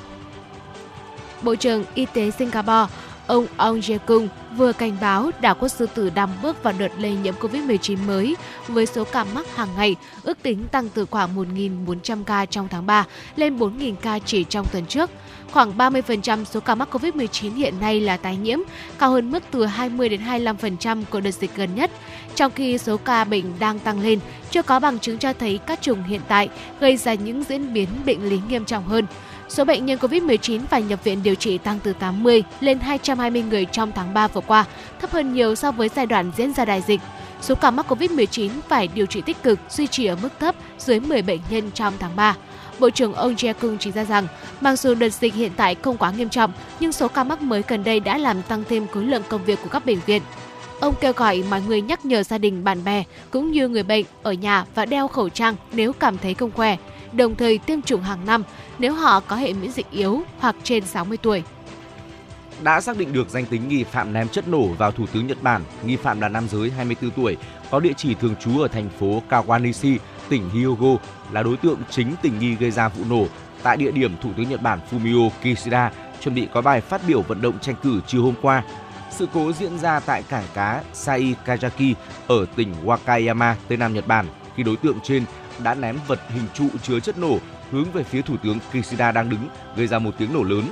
Bộ 1.42 1.54
trưởng 1.54 1.84
Y 1.94 2.06
tế 2.06 2.30
Singapore, 2.30 2.86
ông 3.26 3.46
Ong 3.56 3.80
Jae-kung 3.80 4.28
vừa 4.56 4.72
cảnh 4.72 4.96
báo 5.00 5.30
đảo 5.40 5.54
quốc 5.60 5.68
sư 5.68 5.86
tử 5.94 6.10
đang 6.10 6.28
bước 6.42 6.62
vào 6.62 6.74
đợt 6.78 6.88
lây 6.98 7.16
nhiễm 7.22 7.34
COVID-19 7.34 8.06
mới 8.06 8.36
với 8.68 8.86
số 8.86 9.04
ca 9.04 9.24
mắc 9.24 9.56
hàng 9.56 9.68
ngày 9.76 9.96
ước 10.22 10.42
tính 10.42 10.64
tăng 10.72 10.88
từ 10.88 11.06
khoảng 11.06 11.36
1.400 11.36 12.24
ca 12.24 12.46
trong 12.46 12.68
tháng 12.68 12.86
3 12.86 13.06
lên 13.36 13.58
4.000 13.58 13.94
ca 13.94 14.18
chỉ 14.18 14.44
trong 14.44 14.66
tuần 14.72 14.86
trước. 14.86 15.10
Khoảng 15.52 15.78
30% 15.78 16.44
số 16.44 16.60
ca 16.60 16.74
mắc 16.74 16.88
COVID-19 16.94 17.54
hiện 17.54 17.80
nay 17.80 18.00
là 18.00 18.16
tái 18.16 18.36
nhiễm, 18.36 18.58
cao 18.98 19.10
hơn 19.10 19.30
mức 19.30 19.42
từ 19.50 19.64
20 19.66 20.08
đến 20.08 20.20
25% 20.20 21.02
của 21.10 21.20
đợt 21.20 21.30
dịch 21.30 21.56
gần 21.56 21.74
nhất. 21.74 21.90
Trong 22.34 22.52
khi 22.52 22.78
số 22.78 22.96
ca 22.96 23.24
bệnh 23.24 23.58
đang 23.58 23.78
tăng 23.78 24.00
lên, 24.00 24.18
chưa 24.50 24.62
có 24.62 24.80
bằng 24.80 24.98
chứng 24.98 25.18
cho 25.18 25.32
thấy 25.32 25.58
các 25.66 25.82
chủng 25.82 26.02
hiện 26.02 26.20
tại 26.28 26.48
gây 26.80 26.96
ra 26.96 27.14
những 27.14 27.44
diễn 27.48 27.72
biến 27.72 27.88
bệnh 28.06 28.28
lý 28.28 28.40
nghiêm 28.48 28.64
trọng 28.64 28.84
hơn. 28.84 29.06
Số 29.48 29.64
bệnh 29.64 29.86
nhân 29.86 29.98
COVID-19 29.98 30.60
phải 30.70 30.82
nhập 30.82 31.04
viện 31.04 31.22
điều 31.22 31.34
trị 31.34 31.58
tăng 31.58 31.78
từ 31.82 31.92
80 31.92 32.42
lên 32.60 32.78
220 32.78 33.42
người 33.42 33.64
trong 33.64 33.92
tháng 33.94 34.14
3 34.14 34.28
vừa 34.28 34.40
qua, 34.40 34.64
thấp 35.00 35.10
hơn 35.10 35.34
nhiều 35.34 35.54
so 35.54 35.70
với 35.70 35.88
giai 35.96 36.06
đoạn 36.06 36.30
diễn 36.36 36.52
ra 36.52 36.64
đại 36.64 36.82
dịch. 36.86 37.00
Số 37.40 37.54
ca 37.54 37.70
mắc 37.70 37.86
COVID-19 37.88 38.50
phải 38.68 38.88
điều 38.94 39.06
trị 39.06 39.20
tích 39.20 39.42
cực 39.42 39.58
duy 39.70 39.86
trì 39.86 40.06
ở 40.06 40.16
mức 40.22 40.28
thấp 40.40 40.54
dưới 40.78 41.00
10 41.00 41.22
bệnh 41.22 41.40
nhân 41.50 41.70
trong 41.74 41.94
tháng 41.98 42.16
3. 42.16 42.36
Bộ 42.78 42.90
trưởng 42.90 43.14
ông 43.14 43.34
Jae-kung 43.34 43.76
chỉ 43.80 43.92
ra 43.92 44.04
rằng, 44.04 44.26
mặc 44.60 44.76
dù 44.76 44.94
đợt 44.94 45.08
dịch 45.08 45.34
hiện 45.34 45.52
tại 45.56 45.74
không 45.74 45.96
quá 45.96 46.10
nghiêm 46.10 46.28
trọng, 46.28 46.52
nhưng 46.80 46.92
số 46.92 47.08
ca 47.08 47.24
mắc 47.24 47.42
mới 47.42 47.62
gần 47.68 47.84
đây 47.84 48.00
đã 48.00 48.18
làm 48.18 48.42
tăng 48.42 48.64
thêm 48.68 48.86
khối 48.86 49.04
lượng 49.04 49.22
công 49.28 49.44
việc 49.44 49.58
của 49.62 49.68
các 49.68 49.86
bệnh 49.86 49.98
viện. 50.06 50.22
Ông 50.80 50.94
kêu 51.00 51.12
gọi 51.12 51.44
mọi 51.50 51.62
người 51.62 51.80
nhắc 51.80 52.04
nhở 52.04 52.22
gia 52.22 52.38
đình, 52.38 52.64
bạn 52.64 52.84
bè 52.84 53.04
cũng 53.30 53.52
như 53.52 53.68
người 53.68 53.82
bệnh 53.82 54.04
ở 54.22 54.32
nhà 54.32 54.64
và 54.74 54.86
đeo 54.86 55.08
khẩu 55.08 55.28
trang 55.28 55.56
nếu 55.72 55.92
cảm 55.92 56.18
thấy 56.18 56.34
không 56.34 56.50
khỏe, 56.50 56.76
đồng 57.16 57.34
thời 57.34 57.58
tiêm 57.58 57.82
chủng 57.82 58.02
hàng 58.02 58.26
năm 58.26 58.42
nếu 58.78 58.94
họ 58.94 59.20
có 59.20 59.36
hệ 59.36 59.52
miễn 59.52 59.70
dịch 59.70 59.90
yếu 59.90 60.22
hoặc 60.38 60.56
trên 60.62 60.84
60 60.84 61.18
tuổi. 61.22 61.42
Đã 62.62 62.80
xác 62.80 62.96
định 62.96 63.12
được 63.12 63.30
danh 63.30 63.46
tính 63.46 63.68
nghi 63.68 63.84
phạm 63.84 64.12
ném 64.12 64.28
chất 64.28 64.48
nổ 64.48 64.66
vào 64.66 64.90
Thủ 64.90 65.06
tướng 65.06 65.26
Nhật 65.26 65.42
Bản. 65.42 65.62
Nghi 65.84 65.96
phạm 65.96 66.20
là 66.20 66.28
nam 66.28 66.48
giới 66.48 66.70
24 66.70 67.10
tuổi, 67.10 67.36
có 67.70 67.80
địa 67.80 67.92
chỉ 67.96 68.14
thường 68.14 68.34
trú 68.40 68.60
ở 68.60 68.68
thành 68.68 68.88
phố 68.98 69.22
Kawanishi, 69.28 69.98
tỉnh 70.28 70.50
Hyogo, 70.50 70.96
là 71.32 71.42
đối 71.42 71.56
tượng 71.56 71.78
chính 71.90 72.14
tình 72.22 72.38
nghi 72.38 72.54
gây 72.54 72.70
ra 72.70 72.88
vụ 72.88 73.04
nổ 73.10 73.26
tại 73.62 73.76
địa 73.76 73.90
điểm 73.90 74.16
Thủ 74.22 74.30
tướng 74.36 74.48
Nhật 74.48 74.62
Bản 74.62 74.78
Fumio 74.90 75.30
Kishida 75.42 75.92
chuẩn 76.20 76.34
bị 76.34 76.48
có 76.52 76.60
bài 76.60 76.80
phát 76.80 77.00
biểu 77.06 77.22
vận 77.22 77.42
động 77.42 77.58
tranh 77.58 77.74
cử 77.82 78.00
chiều 78.06 78.22
hôm 78.22 78.34
qua. 78.42 78.62
Sự 79.10 79.28
cố 79.34 79.52
diễn 79.52 79.78
ra 79.78 80.00
tại 80.00 80.22
cảng 80.22 80.44
cá 80.54 80.82
Saikajaki 80.94 81.94
ở 82.26 82.46
tỉnh 82.56 82.74
Wakayama, 82.84 83.54
Tây 83.68 83.78
Nam 83.78 83.94
Nhật 83.94 84.06
Bản, 84.06 84.26
khi 84.56 84.62
đối 84.62 84.76
tượng 84.76 84.98
trên 85.02 85.24
đã 85.62 85.74
ném 85.74 85.98
vật 86.06 86.20
hình 86.28 86.46
trụ 86.54 86.68
chứa 86.82 87.00
chất 87.00 87.18
nổ 87.18 87.38
hướng 87.70 87.92
về 87.92 88.02
phía 88.02 88.22
Thủ 88.22 88.36
tướng 88.42 88.58
Kishida 88.72 89.12
đang 89.12 89.30
đứng, 89.30 89.48
gây 89.76 89.86
ra 89.86 89.98
một 89.98 90.14
tiếng 90.18 90.32
nổ 90.32 90.42
lớn. 90.42 90.64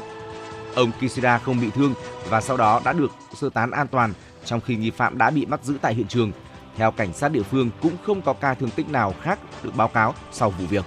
Ông 0.75 0.91
Kishida 1.01 1.39
không 1.39 1.61
bị 1.61 1.71
thương 1.75 1.95
và 2.29 2.41
sau 2.41 2.57
đó 2.57 2.81
đã 2.85 2.93
được 2.93 3.11
sơ 3.35 3.51
tán 3.51 3.71
an 3.71 3.87
toàn, 3.89 4.13
trong 4.45 4.61
khi 4.61 4.77
nghi 4.77 4.91
phạm 4.91 5.19
đã 5.19 5.31
bị 5.31 5.45
bắt 5.45 5.65
giữ 5.65 5.75
tại 5.83 5.95
hiện 5.95 6.07
trường. 6.07 6.33
Theo 6.77 6.91
cảnh 6.91 7.13
sát 7.13 7.33
địa 7.33 7.43
phương 7.43 7.71
cũng 7.83 7.97
không 8.07 8.23
có 8.23 8.33
ca 8.33 8.55
thương 8.55 8.71
tích 8.71 8.89
nào 8.89 9.15
khác 9.23 9.39
được 9.63 9.77
báo 9.77 9.89
cáo 9.89 10.15
sau 10.33 10.51
vụ 10.51 10.67
việc. 10.67 10.85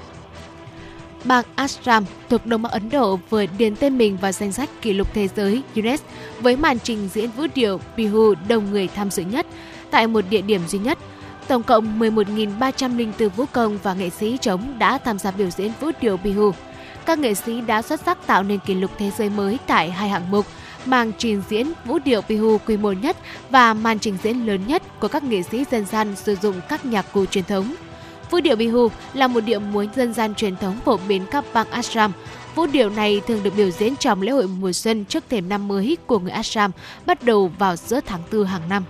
Bang 1.23 1.45
Assam 1.55 2.05
thuộc 2.29 2.45
Đông 2.45 2.61
Bắc 2.61 2.71
Ấn 2.71 2.89
Độ 2.89 3.19
vừa 3.29 3.45
điền 3.57 3.75
tên 3.75 3.97
mình 3.97 4.17
vào 4.17 4.31
danh 4.31 4.51
sách 4.51 4.69
kỷ 4.81 4.93
lục 4.93 5.07
thế 5.13 5.27
giới 5.27 5.63
Guinness 5.75 6.03
với 6.39 6.55
màn 6.55 6.79
trình 6.79 7.09
diễn 7.13 7.31
vũ 7.31 7.43
điệu 7.55 7.79
Bihu 7.97 8.33
đông 8.47 8.71
người 8.71 8.87
tham 8.87 9.11
dự 9.11 9.23
nhất 9.23 9.45
tại 9.91 10.07
một 10.07 10.25
địa 10.29 10.41
điểm 10.41 10.61
duy 10.67 10.79
nhất. 10.79 10.97
Tổng 11.47 11.63
cộng 11.63 11.99
11.304 11.99 13.29
vũ 13.29 13.45
công 13.51 13.77
và 13.83 13.93
nghệ 13.93 14.09
sĩ 14.09 14.37
trống 14.41 14.79
đã 14.79 14.97
tham 14.97 15.19
gia 15.19 15.31
biểu 15.31 15.49
diễn 15.49 15.71
vũ 15.79 15.91
điệu 16.01 16.17
Bihu. 16.17 16.51
Các 17.05 17.19
nghệ 17.19 17.33
sĩ 17.33 17.61
đã 17.61 17.81
xuất 17.81 17.99
sắc 17.99 18.27
tạo 18.27 18.43
nên 18.43 18.59
kỷ 18.59 18.73
lục 18.73 18.91
thế 18.97 19.11
giới 19.17 19.29
mới 19.29 19.59
tại 19.67 19.91
hai 19.91 20.09
hạng 20.09 20.31
mục, 20.31 20.45
màn 20.85 21.11
trình 21.17 21.41
diễn 21.49 21.71
vũ 21.85 21.99
điệu 21.99 22.21
Bihu 22.27 22.57
quy 22.57 22.77
mô 22.77 22.91
nhất 22.91 23.17
và 23.49 23.73
màn 23.73 23.99
trình 23.99 24.17
diễn 24.23 24.45
lớn 24.45 24.61
nhất 24.67 24.99
của 24.99 25.07
các 25.07 25.23
nghệ 25.23 25.41
sĩ 25.41 25.65
dân 25.71 25.85
gian 25.85 26.15
sử 26.15 26.35
dụng 26.35 26.55
các 26.69 26.85
nhạc 26.85 27.05
cụ 27.13 27.25
truyền 27.25 27.43
thống. 27.43 27.75
Vũ 28.31 28.39
điệu 28.39 28.55
Bihu 28.55 28.87
là 29.13 29.27
một 29.27 29.41
điệu 29.41 29.59
múa 29.59 29.85
dân 29.95 30.13
gian 30.13 30.35
truyền 30.35 30.55
thống 30.55 30.79
phổ 30.85 30.97
biến 31.07 31.25
các 31.31 31.45
bang 31.53 31.71
Assam. 31.71 32.11
Vũ 32.55 32.65
điệu 32.65 32.89
này 32.89 33.21
thường 33.27 33.43
được 33.43 33.53
biểu 33.57 33.69
diễn 33.69 33.95
trong 33.95 34.21
lễ 34.21 34.31
hội 34.31 34.47
mùa 34.47 34.71
xuân 34.71 35.05
trước 35.05 35.23
thềm 35.29 35.49
năm 35.49 35.67
mới 35.67 35.97
của 36.07 36.19
người 36.19 36.31
Assam, 36.31 36.71
bắt 37.05 37.23
đầu 37.23 37.51
vào 37.59 37.75
giữa 37.75 37.99
tháng 38.05 38.21
4 38.31 38.43
hàng 38.43 38.69
năm. 38.69 38.83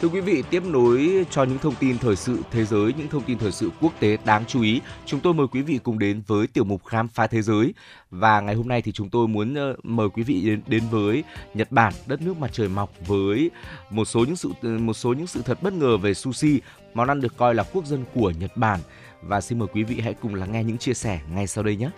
Thưa 0.00 0.08
quý 0.08 0.20
vị, 0.20 0.42
tiếp 0.50 0.62
nối 0.66 1.26
cho 1.30 1.44
những 1.44 1.58
thông 1.58 1.74
tin 1.74 1.98
thời 1.98 2.16
sự 2.16 2.38
thế 2.50 2.64
giới, 2.64 2.92
những 2.98 3.08
thông 3.08 3.22
tin 3.22 3.38
thời 3.38 3.52
sự 3.52 3.70
quốc 3.80 3.92
tế 4.00 4.18
đáng 4.24 4.44
chú 4.46 4.62
ý, 4.62 4.80
chúng 5.06 5.20
tôi 5.20 5.34
mời 5.34 5.46
quý 5.46 5.62
vị 5.62 5.78
cùng 5.82 5.98
đến 5.98 6.22
với 6.26 6.46
tiểu 6.46 6.64
mục 6.64 6.86
khám 6.86 7.08
phá 7.08 7.26
thế 7.26 7.42
giới. 7.42 7.74
Và 8.10 8.40
ngày 8.40 8.54
hôm 8.54 8.68
nay 8.68 8.82
thì 8.82 8.92
chúng 8.92 9.10
tôi 9.10 9.28
muốn 9.28 9.54
ờ, 9.54 9.76
mời 9.82 10.08
quý 10.08 10.22
vị 10.22 10.40
đến, 10.46 10.62
đến 10.66 10.82
với 10.90 11.24
Nhật 11.54 11.72
Bản, 11.72 11.92
đất 12.06 12.22
nước 12.22 12.36
mặt 12.36 12.50
trời 12.52 12.68
mọc 12.68 12.92
với 13.06 13.50
một 13.90 14.04
số 14.04 14.24
những 14.24 14.36
sự 14.36 14.50
ờ, 14.62 14.78
một 14.78 14.94
số 14.94 15.12
những 15.12 15.26
sự 15.26 15.42
thật 15.44 15.62
bất 15.62 15.72
ngờ 15.72 15.96
về 15.96 16.14
sushi, 16.14 16.60
món 16.94 17.08
ăn 17.08 17.20
được 17.20 17.36
coi 17.36 17.54
là 17.54 17.62
quốc 17.72 17.86
dân 17.86 18.04
của 18.14 18.32
Nhật 18.40 18.56
Bản. 18.56 18.80
Và 19.22 19.40
xin 19.40 19.58
mời 19.58 19.68
quý 19.72 19.82
vị 19.82 20.00
hãy 20.00 20.14
cùng 20.14 20.34
lắng 20.34 20.52
nghe 20.52 20.64
những 20.64 20.78
chia 20.78 20.94
sẻ 20.94 21.20
ngay 21.34 21.46
sau 21.46 21.64
đây 21.64 21.76
nhé. 21.76 21.90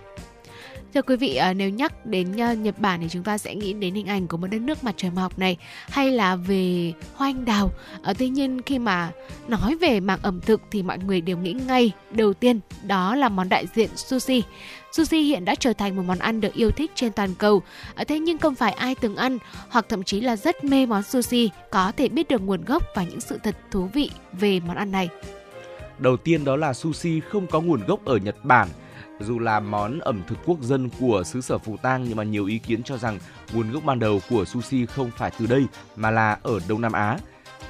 Thưa 0.95 1.03
quý 1.03 1.17
vị, 1.17 1.37
à, 1.37 1.53
nếu 1.53 1.71
nhắc 1.71 2.07
đến 2.07 2.41
à, 2.41 2.55
Nhật 2.55 2.79
Bản 2.79 3.01
thì 3.01 3.09
chúng 3.11 3.23
ta 3.23 3.39
sẽ 3.39 3.55
nghĩ 3.55 3.73
đến 3.73 3.95
hình 3.95 4.07
ảnh 4.07 4.27
của 4.27 4.37
một 4.37 4.47
đất 4.51 4.61
nước 4.61 4.85
mặt 4.85 4.95
trời 4.97 5.11
mọc 5.11 5.39
này 5.39 5.57
hay 5.89 6.11
là 6.11 6.37
về 6.37 6.93
hoa 7.15 7.29
anh 7.29 7.45
đào. 7.45 7.71
ở 8.03 8.11
à, 8.11 8.15
tuy 8.19 8.29
nhiên 8.29 8.63
khi 8.63 8.79
mà 8.79 9.11
nói 9.49 9.77
về 9.77 10.01
mảng 10.01 10.19
ẩm 10.23 10.41
thực 10.41 10.63
thì 10.71 10.83
mọi 10.83 10.99
người 10.99 11.21
đều 11.21 11.37
nghĩ 11.39 11.53
ngay 11.53 11.93
đầu 12.11 12.35
tiên 12.35 12.61
đó 12.87 13.15
là 13.15 13.29
món 13.29 13.49
đại 13.49 13.67
diện 13.75 13.91
sushi. 13.97 14.43
Sushi 14.93 15.23
hiện 15.23 15.45
đã 15.45 15.55
trở 15.55 15.73
thành 15.73 15.97
một 15.97 16.03
món 16.07 16.19
ăn 16.19 16.41
được 16.41 16.55
yêu 16.55 16.71
thích 16.71 16.91
trên 16.95 17.13
toàn 17.13 17.35
cầu. 17.35 17.63
Thế 18.09 18.19
nhưng 18.19 18.39
không 18.39 18.55
phải 18.55 18.73
ai 18.73 18.95
từng 18.95 19.17
ăn 19.17 19.39
hoặc 19.69 19.87
thậm 19.89 20.03
chí 20.03 20.21
là 20.21 20.37
rất 20.37 20.65
mê 20.65 20.87
món 20.87 21.03
sushi 21.03 21.51
có 21.71 21.93
thể 21.97 22.09
biết 22.09 22.29
được 22.29 22.43
nguồn 22.43 22.65
gốc 22.65 22.83
và 22.95 23.05
những 23.05 23.21
sự 23.21 23.39
thật 23.43 23.57
thú 23.71 23.89
vị 23.95 24.11
về 24.33 24.61
món 24.61 24.77
ăn 24.77 24.93
này. 24.93 25.09
Đầu 25.99 26.17
tiên 26.17 26.45
đó 26.45 26.57
là 26.57 26.73
sushi 26.73 27.21
không 27.21 27.47
có 27.47 27.61
nguồn 27.61 27.81
gốc 27.87 28.05
ở 28.05 28.17
Nhật 28.17 28.45
Bản 28.45 28.69
dù 29.23 29.39
là 29.39 29.61
món 29.61 29.99
ẩm 29.99 30.23
thực 30.27 30.39
quốc 30.47 30.63
dân 30.63 30.91
của 31.01 31.23
xứ 31.25 31.41
sở 31.41 31.59
Phù 31.59 31.77
Tang 31.77 32.05
nhưng 32.05 32.17
mà 32.17 32.23
nhiều 32.23 32.47
ý 32.47 32.59
kiến 32.59 32.83
cho 32.83 32.97
rằng 32.97 33.19
nguồn 33.53 33.73
gốc 33.73 33.85
ban 33.85 33.99
đầu 33.99 34.21
của 34.31 34.45
sushi 34.45 34.87
không 34.87 35.11
phải 35.17 35.31
từ 35.39 35.47
đây 35.47 35.67
mà 35.97 36.11
là 36.11 36.39
ở 36.43 36.61
Đông 36.69 36.81
Nam 36.81 36.93
Á. 36.93 37.19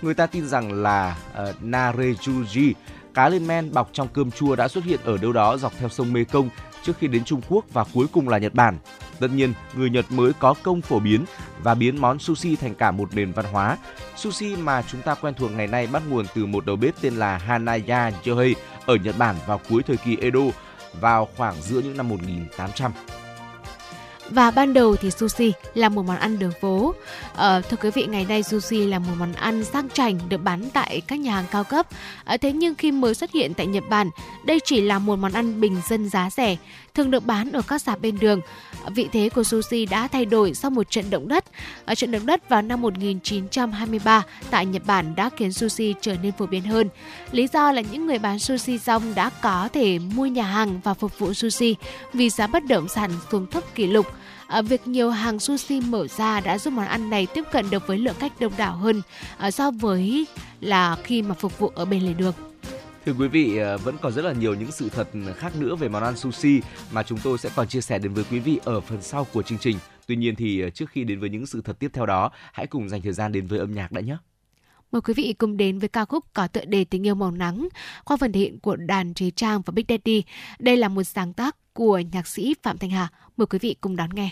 Người 0.02 0.14
ta 0.14 0.26
tin 0.26 0.48
rằng 0.48 0.72
là 0.72 1.16
uh, 1.42 1.62
narejuji, 1.62 2.72
cá 3.14 3.28
lên 3.28 3.46
men 3.46 3.72
bọc 3.72 3.90
trong 3.92 4.08
cơm 4.12 4.30
chua 4.30 4.56
đã 4.56 4.68
xuất 4.68 4.84
hiện 4.84 5.00
ở 5.04 5.18
đâu 5.18 5.32
đó 5.32 5.56
dọc 5.56 5.72
theo 5.78 5.88
sông 5.88 6.12
Mekong 6.12 6.48
trước 6.82 6.98
khi 6.98 7.06
đến 7.06 7.24
Trung 7.24 7.40
Quốc 7.48 7.64
và 7.72 7.84
cuối 7.92 8.06
cùng 8.12 8.28
là 8.28 8.38
Nhật 8.38 8.54
Bản. 8.54 8.78
Tất 9.20 9.28
nhiên, 9.34 9.52
người 9.74 9.90
Nhật 9.90 10.12
mới 10.12 10.32
có 10.32 10.54
công 10.62 10.80
phổ 10.80 10.98
biến 10.98 11.24
và 11.62 11.74
biến 11.74 12.00
món 12.00 12.18
sushi 12.18 12.56
thành 12.56 12.74
cả 12.74 12.90
một 12.90 13.14
nền 13.14 13.32
văn 13.32 13.44
hóa. 13.52 13.78
Sushi 14.16 14.56
mà 14.56 14.82
chúng 14.82 15.02
ta 15.02 15.14
quen 15.14 15.34
thuộc 15.34 15.52
ngày 15.52 15.66
nay 15.66 15.86
bắt 15.86 16.02
nguồn 16.08 16.26
từ 16.34 16.46
một 16.46 16.66
đầu 16.66 16.76
bếp 16.76 16.94
tên 17.00 17.14
là 17.14 17.38
Hanaya 17.38 18.10
Yohei 18.26 18.54
ở 18.86 18.94
Nhật 18.94 19.18
Bản 19.18 19.36
vào 19.46 19.60
cuối 19.68 19.82
thời 19.82 19.96
kỳ 19.96 20.16
Edo 20.16 20.40
vào 21.00 21.28
khoảng 21.36 21.62
giữa 21.62 21.80
những 21.80 21.96
năm 21.96 22.08
1800. 22.08 22.92
Và 24.34 24.50
ban 24.50 24.74
đầu 24.74 24.96
thì 24.96 25.10
sushi 25.10 25.52
là 25.74 25.88
một 25.88 26.02
món 26.06 26.16
ăn 26.16 26.38
đường 26.38 26.52
phố. 26.60 26.94
À, 27.36 27.60
thưa 27.60 27.76
quý 27.76 27.90
vị, 27.90 28.06
ngày 28.06 28.26
nay 28.28 28.42
sushi 28.42 28.86
là 28.86 28.98
một 28.98 29.12
món 29.18 29.32
ăn 29.32 29.64
sang 29.64 29.88
chảnh 29.90 30.18
được 30.28 30.38
bán 30.38 30.70
tại 30.72 31.02
các 31.06 31.20
nhà 31.20 31.34
hàng 31.34 31.44
cao 31.50 31.64
cấp. 31.64 31.86
À, 32.24 32.36
thế 32.36 32.52
nhưng 32.52 32.74
khi 32.74 32.92
mới 32.92 33.14
xuất 33.14 33.30
hiện 33.32 33.54
tại 33.54 33.66
Nhật 33.66 33.84
Bản, 33.88 34.10
đây 34.44 34.60
chỉ 34.64 34.80
là 34.80 34.98
một 34.98 35.16
món 35.16 35.32
ăn 35.32 35.60
bình 35.60 35.80
dân 35.88 36.08
giá 36.08 36.30
rẻ, 36.30 36.56
thường 36.94 37.10
được 37.10 37.26
bán 37.26 37.52
ở 37.52 37.62
các 37.68 37.82
sạp 37.82 38.00
bên 38.00 38.18
đường. 38.18 38.40
Vị 38.94 39.08
thế 39.12 39.28
của 39.28 39.44
sushi 39.44 39.86
đã 39.86 40.08
thay 40.08 40.24
đổi 40.24 40.54
sau 40.54 40.70
một 40.70 40.90
trận 40.90 41.10
động 41.10 41.28
đất. 41.28 41.44
Ở 41.84 41.94
trận 41.94 42.10
động 42.10 42.26
đất 42.26 42.48
vào 42.48 42.62
năm 42.62 42.80
1923 42.80 44.22
tại 44.50 44.66
Nhật 44.66 44.82
Bản 44.86 45.14
đã 45.14 45.30
khiến 45.36 45.52
sushi 45.52 45.94
trở 46.00 46.16
nên 46.22 46.32
phổ 46.32 46.46
biến 46.46 46.62
hơn. 46.62 46.88
Lý 47.32 47.48
do 47.52 47.72
là 47.72 47.80
những 47.80 48.06
người 48.06 48.18
bán 48.18 48.38
sushi 48.38 48.78
xong 48.78 49.14
đã 49.14 49.30
có 49.42 49.68
thể 49.72 49.98
mua 49.98 50.26
nhà 50.26 50.44
hàng 50.44 50.80
và 50.84 50.94
phục 50.94 51.18
vụ 51.18 51.34
sushi 51.34 51.76
vì 52.12 52.30
giá 52.30 52.46
bất 52.46 52.64
động 52.64 52.88
sản 52.88 53.10
xuống 53.32 53.46
thấp 53.46 53.74
kỷ 53.74 53.86
lục. 53.86 54.06
À, 54.52 54.62
việc 54.62 54.86
nhiều 54.86 55.10
hàng 55.10 55.38
sushi 55.38 55.80
mở 55.80 56.06
ra 56.08 56.40
đã 56.40 56.58
giúp 56.58 56.70
món 56.70 56.86
ăn 56.86 57.10
này 57.10 57.26
tiếp 57.34 57.44
cận 57.52 57.70
được 57.70 57.86
với 57.86 57.98
lượng 57.98 58.14
khách 58.18 58.40
đông 58.40 58.52
đảo 58.56 58.76
hơn 58.76 59.02
à, 59.38 59.50
so 59.50 59.70
với 59.70 60.26
là 60.60 60.96
khi 61.04 61.22
mà 61.22 61.34
phục 61.34 61.58
vụ 61.58 61.68
ở 61.74 61.84
bên 61.84 62.02
lề 62.02 62.12
đường. 62.12 62.34
Thưa 63.06 63.12
quý 63.12 63.28
vị, 63.28 63.58
à, 63.58 63.76
vẫn 63.76 63.96
còn 64.02 64.12
rất 64.12 64.22
là 64.22 64.32
nhiều 64.32 64.54
những 64.54 64.72
sự 64.72 64.88
thật 64.88 65.08
khác 65.36 65.56
nữa 65.56 65.76
về 65.76 65.88
món 65.88 66.02
ăn 66.02 66.16
sushi 66.16 66.60
mà 66.92 67.02
chúng 67.02 67.18
tôi 67.22 67.38
sẽ 67.38 67.50
còn 67.56 67.68
chia 67.68 67.80
sẻ 67.80 67.98
đến 67.98 68.14
với 68.14 68.24
quý 68.30 68.38
vị 68.38 68.60
ở 68.64 68.80
phần 68.80 69.02
sau 69.02 69.26
của 69.32 69.42
chương 69.42 69.58
trình. 69.58 69.78
Tuy 70.06 70.16
nhiên 70.16 70.34
thì 70.36 70.62
trước 70.74 70.90
khi 70.90 71.04
đến 71.04 71.20
với 71.20 71.30
những 71.30 71.46
sự 71.46 71.62
thật 71.64 71.78
tiếp 71.78 71.90
theo 71.92 72.06
đó, 72.06 72.30
hãy 72.52 72.66
cùng 72.66 72.88
dành 72.88 73.02
thời 73.02 73.12
gian 73.12 73.32
đến 73.32 73.46
với 73.46 73.58
âm 73.58 73.74
nhạc 73.74 73.92
đã 73.92 74.00
nhé. 74.00 74.16
Mời 74.92 75.02
quý 75.02 75.14
vị 75.14 75.34
cùng 75.38 75.56
đến 75.56 75.78
với 75.78 75.88
ca 75.88 76.04
khúc 76.04 76.24
có 76.34 76.46
tựa 76.46 76.64
đề 76.64 76.84
Tình 76.84 77.06
yêu 77.06 77.14
màu 77.14 77.30
nắng 77.30 77.68
qua 78.04 78.16
phần 78.16 78.32
thể 78.32 78.40
hiện 78.40 78.58
của 78.60 78.76
đàn 78.76 79.14
Trí 79.14 79.30
Trang 79.30 79.62
và 79.66 79.70
Big 79.70 79.84
Daddy. 79.88 80.22
Đây 80.58 80.76
là 80.76 80.88
một 80.88 81.02
sáng 81.02 81.32
tác 81.32 81.56
của 81.72 82.02
nhạc 82.12 82.26
sĩ 82.26 82.54
Phạm 82.62 82.78
Thanh 82.78 82.90
Hà. 82.90 83.08
Mời 83.36 83.46
quý 83.46 83.58
vị 83.58 83.76
cùng 83.80 83.96
đón 83.96 84.10
nghe 84.14 84.30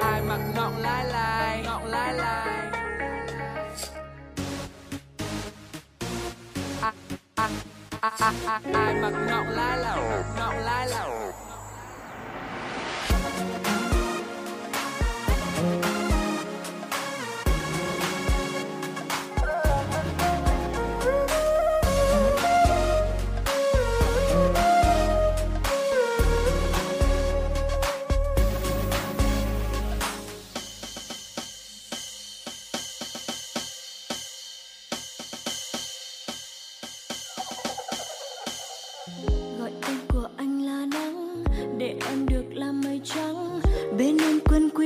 ai 0.00 0.22
mặc 0.22 0.40
ngọng 0.54 0.76
lai 0.78 1.04
lai 1.04 1.62
ngọng 1.64 1.84
lai 1.84 2.14
lai. 2.14 2.70
Ai 8.72 8.94
mặc 9.02 9.12
ngọng 9.28 9.48
lai 9.48 9.78
lai 9.78 10.22
ngọng 10.36 10.58
lai 10.58 10.88
lai. 10.88 11.47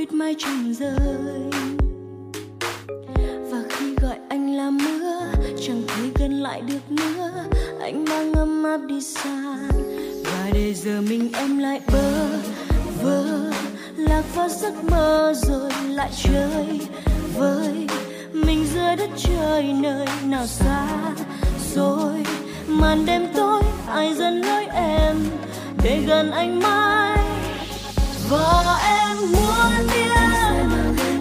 Quýt 0.03 0.13
mai 0.13 0.35
trùng 0.39 0.73
rơi. 0.73 1.49
Và 3.51 3.63
khi 3.69 3.95
gọi 4.01 4.17
anh 4.29 4.55
là 4.55 4.69
mưa, 4.69 5.21
chẳng 5.67 5.83
thấy 5.87 6.11
gần 6.19 6.41
lại 6.41 6.61
được 6.61 6.91
nữa. 6.91 7.31
Anh 7.81 8.05
mang 8.05 8.33
ấm 8.33 8.63
áp 8.63 8.77
đi 8.87 9.01
xa 9.01 9.57
và 10.25 10.49
để 10.53 10.73
giờ 10.73 11.01
mình 11.01 11.29
em 11.33 11.59
lại 11.59 11.81
bơ 11.93 12.27
vơ. 13.03 13.51
Lạc 13.97 14.23
vào 14.35 14.49
giấc 14.49 14.83
mơ 14.83 15.33
rồi 15.35 15.71
lại 15.89 16.09
chơi 16.23 16.79
với 17.37 17.87
mình 18.33 18.65
dưới 18.73 18.95
đất 18.95 19.09
trời 19.17 19.73
nơi 19.73 20.07
nào 20.25 20.47
xa 20.47 20.87
rồi 21.75 22.25
màn 22.67 23.05
đêm 23.05 23.27
tối, 23.35 23.61
ai 23.87 24.13
dẫn 24.13 24.41
lối 24.41 24.65
em 24.73 25.15
để 25.83 26.03
gần 26.07 26.31
anh 26.31 26.59
mãi? 26.59 27.12
Và 28.33 28.79
em 28.83 29.17
muốn 29.31 29.87
biết 29.93 30.09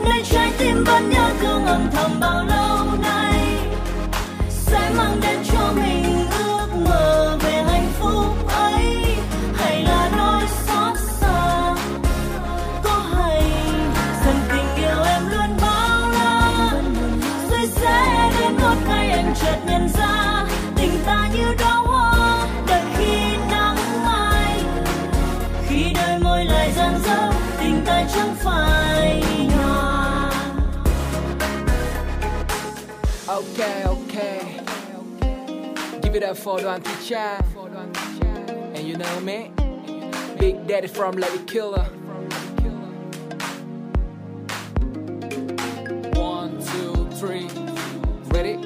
nơi 0.04 0.22
trái 0.24 0.52
tim 0.58 0.84
vẫn 0.84 1.10
nhớ 1.10 1.30
thương 1.40 1.64
âm 1.66 1.90
thầm 1.92 2.20
bao 2.20 2.44
lâu 2.44 2.86
nay, 3.02 3.58
sẽ 4.48 4.90
mang 4.96 5.20
đến 5.20 5.38
cho 5.52 5.72
mình 5.74 6.21
Give 36.12 36.22
it 36.22 36.28
up 36.28 36.36
for 36.36 36.60
Thị 36.60 36.92
Trang. 37.08 37.40
And 38.74 38.86
you 38.86 38.96
know 38.98 39.20
me, 39.20 39.50
Big 40.38 40.66
Daddy 40.66 40.86
from 40.86 41.16
Lady 41.16 41.38
Killer. 41.46 41.86
One, 46.14 46.60
two, 46.60 47.08
three, 47.18 47.48
ready? 48.30 48.56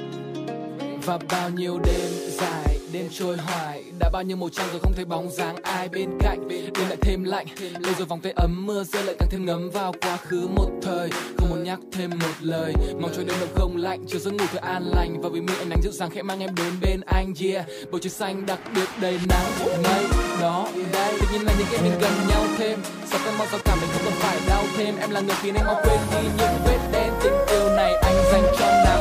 Và 1.05 1.19
bao 1.29 1.49
nhiêu 1.49 1.79
đêm 1.79 2.11
dài, 2.29 2.66
đêm 2.91 3.07
trôi 3.11 3.37
hoài 3.37 3.83
Đã 3.99 4.09
bao 4.09 4.23
nhiêu 4.23 4.37
màu 4.37 4.49
trăng 4.49 4.67
rồi 4.71 4.79
không 4.79 4.93
thấy 4.95 5.05
bóng 5.05 5.29
dáng 5.31 5.55
ai 5.63 5.89
bên 5.89 6.09
cạnh. 6.19 6.47
Đêm 6.47 6.87
lại 6.87 6.97
thêm 7.01 7.23
lạnh, 7.23 7.47
lâu 7.79 7.93
rồi 7.97 8.07
vòng 8.07 8.21
tay 8.21 8.33
ấm 8.35 8.65
mưa 8.65 8.83
rơi 8.83 9.03
lại 9.03 9.15
càng 9.19 9.29
thêm 9.31 9.45
ngấm 9.45 9.69
vào 9.69 9.93
quá 10.01 10.17
khứ 10.17 10.47
một 10.55 10.69
thời. 10.81 11.09
Không 11.37 11.49
muốn 11.49 11.63
nhắc 11.63 11.79
thêm 11.91 12.09
một 12.09 12.33
lời, 12.41 12.73
mong 13.01 13.11
cho 13.15 13.23
đêm 13.23 13.35
đông 13.39 13.49
không 13.55 13.77
lạnh 13.77 14.05
Chiều 14.07 14.19
giấc 14.19 14.33
ngủ 14.33 14.45
thật 14.51 14.61
an 14.61 14.83
lành. 14.95 15.21
Và 15.21 15.29
vì 15.29 15.41
mi 15.41 15.53
ánh 15.59 15.69
nắng 15.69 15.79
dịu 15.83 15.91
dàng 15.91 16.09
khẽ 16.09 16.21
mang 16.21 16.39
em 16.39 16.55
đến 16.55 16.73
bên 16.81 17.01
anh 17.05 17.33
Yeah, 17.41 17.65
bầu 17.91 17.99
trời 17.99 18.09
xanh 18.09 18.45
đặc 18.45 18.59
biệt 18.75 18.89
đầy 19.01 19.19
nắng 19.29 19.45
mây 19.83 20.05
Đó, 20.41 20.69
đây, 20.93 21.13
tự 21.19 21.27
nhiên 21.31 21.41
là 21.45 21.53
những 21.57 21.67
cái 21.71 21.81
mình 21.81 21.99
gần 22.01 22.13
nhau 22.29 22.43
thêm. 22.57 22.79
Sao 23.05 23.19
cơn 23.25 23.37
mong 23.37 23.47
sao 23.51 23.59
cảm 23.65 23.77
mình 23.81 23.89
không 23.93 24.01
cần 24.05 24.13
phải 24.13 24.37
đau 24.47 24.63
thêm. 24.77 24.95
Em 24.99 25.09
là 25.11 25.19
người 25.19 25.35
khiến 25.41 25.55
anh 25.55 25.65
mau 25.65 25.81
quên 25.83 25.99
đi 26.11 26.27
những 26.37 26.57
vết 26.65 26.79
đen. 26.91 27.13
Tình 27.23 27.33
yêu 27.47 27.69
này 27.75 27.93
anh 27.93 28.15
dành 28.31 28.43
cho 28.59 28.65
nàng 28.85 28.96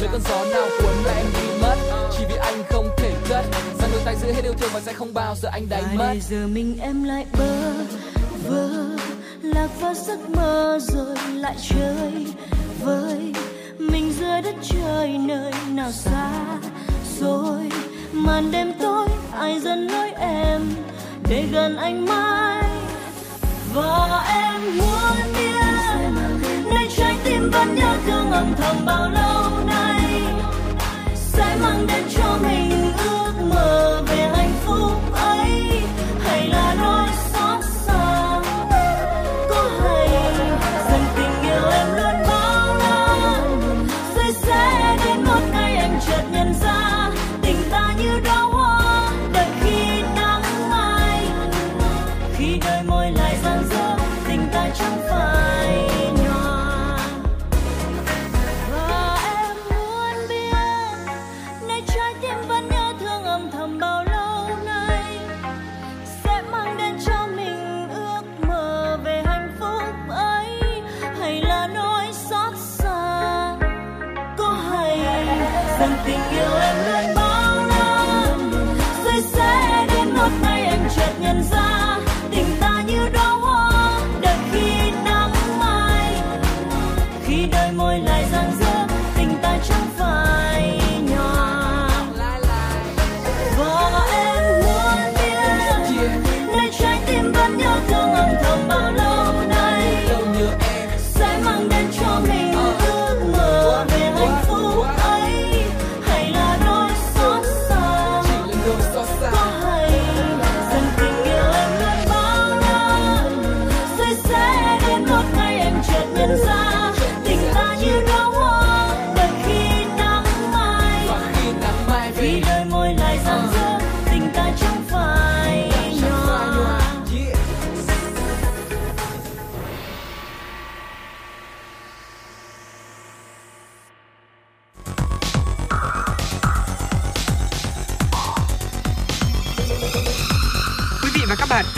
chưa 0.00 0.06
cơn 0.12 0.20
gió 0.20 0.44
nào 0.44 0.68
cuốn 0.78 0.96
là 1.04 1.12
em 1.12 1.26
đi 1.34 1.62
mất? 1.62 1.76
Chỉ 2.18 2.24
vì 2.28 2.36
anh 2.36 2.62
không 2.70 2.88
thể 2.96 3.12
cất. 3.28 3.44
Rằng 3.80 3.90
đôi 3.92 4.00
tay 4.04 4.16
giữ 4.16 4.32
hết 4.32 4.44
yêu 4.44 4.52
thương 4.52 4.70
và 4.72 4.80
sẽ 4.80 4.92
không 4.92 5.14
bao 5.14 5.34
giờ 5.42 5.48
anh 5.52 5.68
đánh 5.68 5.96
mất. 5.96 6.10
để 6.12 6.20
giờ 6.20 6.46
mình 6.46 6.78
em 6.80 7.04
lại 7.04 7.26
bơ 7.38 7.72
vơ 8.48 8.68
lạc 9.42 9.68
vào 9.80 9.94
giấc 9.94 10.30
mơ 10.30 10.78
rồi 10.82 11.16
lại 11.34 11.56
chơi 11.68 12.26
với 12.82 13.32
mình 13.78 14.12
dưới 14.20 14.42
đất 14.42 14.54
trời 14.62 15.18
nơi 15.18 15.52
nào 15.68 15.92
xa 15.92 16.30
rồi 17.20 17.70
màn 18.12 18.50
đêm 18.50 18.72
tối 18.80 19.08
ai 19.32 19.60
dần 19.60 19.86
nói 19.86 20.12
em 20.20 20.62
để 21.28 21.44
gần 21.52 21.76
anh 21.76 22.06
mãi? 22.06 22.64
Và 23.74 24.24
em 24.28 24.78
muốn 24.78 25.16
biết 25.34 25.67
tim 27.38 27.50
vẫn 27.50 27.74
nhớ 27.74 27.96
thương 28.06 28.30
âm 28.30 28.54
thầm 28.56 28.76
bao 28.86 29.10
lâu 29.10 29.64
nay. 29.66 30.22
Sẽ 31.14 31.56
mang 31.62 31.86
đến 31.86 32.04
cho 32.16 32.38
mình 32.42 32.92
ước 32.98 33.32
mơ 33.50 34.02
về 34.06 34.37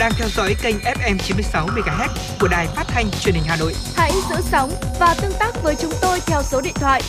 đang 0.01 0.11
theo 0.17 0.29
dõi 0.29 0.55
kênh 0.61 0.75
FM 0.77 1.17
96 1.17 1.67
MHz 1.67 2.07
của 2.39 2.47
đài 2.47 2.67
phát 2.67 2.83
thanh 2.87 3.05
truyền 3.21 3.35
hình 3.35 3.43
Hà 3.47 3.55
Nội. 3.55 3.73
Hãy 3.95 4.11
giữ 4.29 4.35
sóng 4.41 4.71
và 4.99 5.15
tương 5.21 5.33
tác 5.39 5.63
với 5.63 5.75
chúng 5.75 5.91
tôi 6.01 6.19
theo 6.25 6.43
số 6.43 6.61
điện 6.61 6.73
thoại 6.75 7.01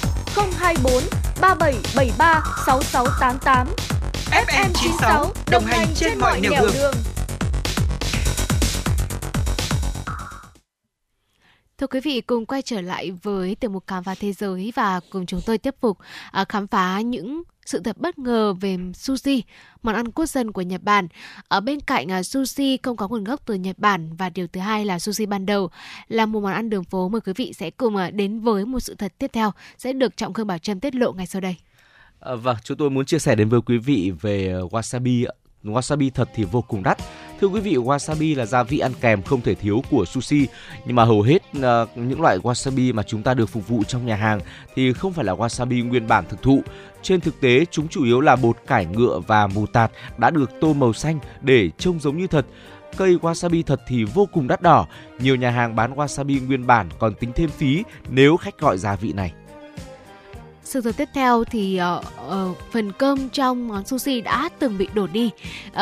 024 0.59 0.93
3773 1.41 2.43
6688. 2.67 3.69
FM 4.31 4.69
96 4.75 5.33
đồng 5.51 5.65
hành 5.65 5.87
trên 5.95 6.19
mọi 6.19 6.41
nẻo 6.41 6.67
đường. 6.75 6.95
Thưa 11.79 11.87
quý 11.87 12.01
vị, 12.01 12.21
cùng 12.21 12.47
quay 12.47 12.63
trở 12.63 12.81
lại 12.81 13.11
với 13.23 13.55
tiểu 13.55 13.71
mục 13.71 13.85
khám 13.87 14.05
phá 14.05 14.15
thế 14.21 14.33
giới 14.33 14.73
và 14.77 15.01
cùng 15.11 15.27
chúng 15.27 15.41
tôi 15.47 15.59
tiếp 15.59 15.75
tục 15.81 15.99
à, 16.31 16.45
khám 16.49 16.67
phá 16.67 17.01
những 17.01 17.43
sự 17.67 17.81
thật 17.81 17.99
bất 17.99 18.19
ngờ 18.19 18.55
về 18.61 18.77
sushi, 18.95 19.43
món 19.83 19.95
ăn 19.95 20.13
quốc 20.13 20.27
dân 20.27 20.53
của 20.53 20.63
Nhật 20.63 20.83
Bản. 20.83 21.09
Ở 21.49 21.61
bên 21.61 21.81
cạnh 21.81 22.11
à, 22.11 22.23
sushi 22.23 22.79
không 22.83 22.97
có 22.97 23.09
nguồn 23.09 23.25
gốc 23.25 23.41
từ 23.47 23.55
Nhật 23.55 23.79
Bản 23.79 24.17
và 24.17 24.31
điều 24.31 24.47
thứ 24.47 24.61
hai 24.61 24.85
là 24.85 24.99
sushi 24.99 25.27
ban 25.27 25.47
đầu 25.47 25.71
là 26.09 26.27
một 26.27 26.41
món 26.41 26.53
ăn 26.53 26.71
đường 26.71 26.85
phố. 26.85 27.09
Mời 27.09 27.21
quý 27.21 27.33
vị 27.37 27.53
sẽ 27.53 27.71
cùng 27.71 27.97
à, 27.97 28.11
đến 28.11 28.41
với 28.41 28.67
một 28.67 28.81
sự 28.81 28.95
thật 28.95 29.13
tiếp 29.19 29.31
theo 29.33 29.53
sẽ 29.79 29.93
được 29.93 30.17
Trọng 30.17 30.33
Khương 30.33 30.47
Bảo 30.47 30.59
Trâm 30.59 30.81
tiết 30.81 30.95
lộ 30.95 31.13
ngay 31.13 31.27
sau 31.27 31.41
đây. 31.41 31.57
À, 32.21 32.35
vâng, 32.35 32.57
chúng 32.65 32.77
tôi 32.77 32.91
muốn 32.91 33.07
chia 33.07 33.19
sẻ 33.19 33.35
đến 33.35 33.49
với 33.49 33.61
quý 33.61 33.79
vị 33.79 34.13
về 34.21 34.49
à, 34.49 34.61
wasabi. 34.71 35.27
Wasabi 35.65 36.11
thật 36.15 36.29
thì 36.35 36.45
vô 36.45 36.63
cùng 36.63 36.83
đắt. 36.83 36.99
Thưa 37.41 37.49
quý 37.49 37.61
vị, 37.61 37.77
wasabi 37.77 38.37
là 38.37 38.47
gia 38.47 38.63
vị 38.63 38.79
ăn 38.79 38.93
kèm 39.01 39.23
không 39.23 39.41
thể 39.41 39.55
thiếu 39.55 39.83
của 39.91 40.05
sushi. 40.05 40.47
Nhưng 40.87 40.97
mà 40.97 41.05
hầu 41.05 41.23
hết 41.23 41.43
uh, 41.59 41.63
những 41.99 42.21
loại 42.21 42.39
wasabi 42.39 42.95
mà 42.95 43.03
chúng 43.03 43.23
ta 43.23 43.35
được 43.35 43.47
phục 43.47 43.69
vụ 43.69 43.85
trong 43.85 44.07
nhà 44.07 44.17
hàng 44.17 44.41
thì 44.75 44.93
không 44.93 45.13
phải 45.13 45.25
là 45.25 45.35
wasabi 45.35 45.89
nguyên 45.89 46.07
bản 46.07 46.25
thực 46.29 46.43
thụ. 46.43 46.63
Trên 47.03 47.21
thực 47.21 47.41
tế, 47.41 47.65
chúng 47.71 47.89
chủ 47.89 48.05
yếu 48.05 48.21
là 48.21 48.37
bột 48.37 48.57
cải 48.67 48.87
ngựa 48.87 49.21
và 49.27 49.47
mù 49.47 49.67
tạt 49.67 49.91
đã 50.19 50.31
được 50.31 50.51
tô 50.61 50.73
màu 50.73 50.93
xanh 50.93 51.19
để 51.41 51.71
trông 51.79 52.01
giống 52.01 52.19
như 52.19 52.27
thật. 52.27 52.47
Cây 52.97 53.17
wasabi 53.23 53.63
thật 53.63 53.81
thì 53.89 54.05
vô 54.05 54.29
cùng 54.33 54.49
đắt 54.49 54.63
đỏ. 54.63 54.87
Nhiều 55.19 55.37
nhà 55.37 55.51
hàng 55.51 55.77
bán 55.77 55.95
wasabi 55.95 56.47
nguyên 56.47 56.67
bản 56.67 56.89
còn 56.99 57.15
tính 57.15 57.33
thêm 57.35 57.51
phí 57.51 57.83
nếu 58.11 58.37
khách 58.37 58.59
gọi 58.59 58.79
gia 58.79 58.97
vị 58.97 59.13
này. 59.13 59.33
Sự 60.73 60.81
thật 60.81 60.97
tiếp 60.97 61.09
theo 61.15 61.45
thì 61.45 61.81
uh, 61.99 62.05
uh, 62.51 62.59
phần 62.73 62.93
cơm 62.93 63.29
trong 63.29 63.69
món 63.69 63.87
sushi 63.87 64.21
đã 64.21 64.49
từng 64.59 64.79
bị 64.79 64.89
đổ 64.95 65.07
đi. 65.07 65.31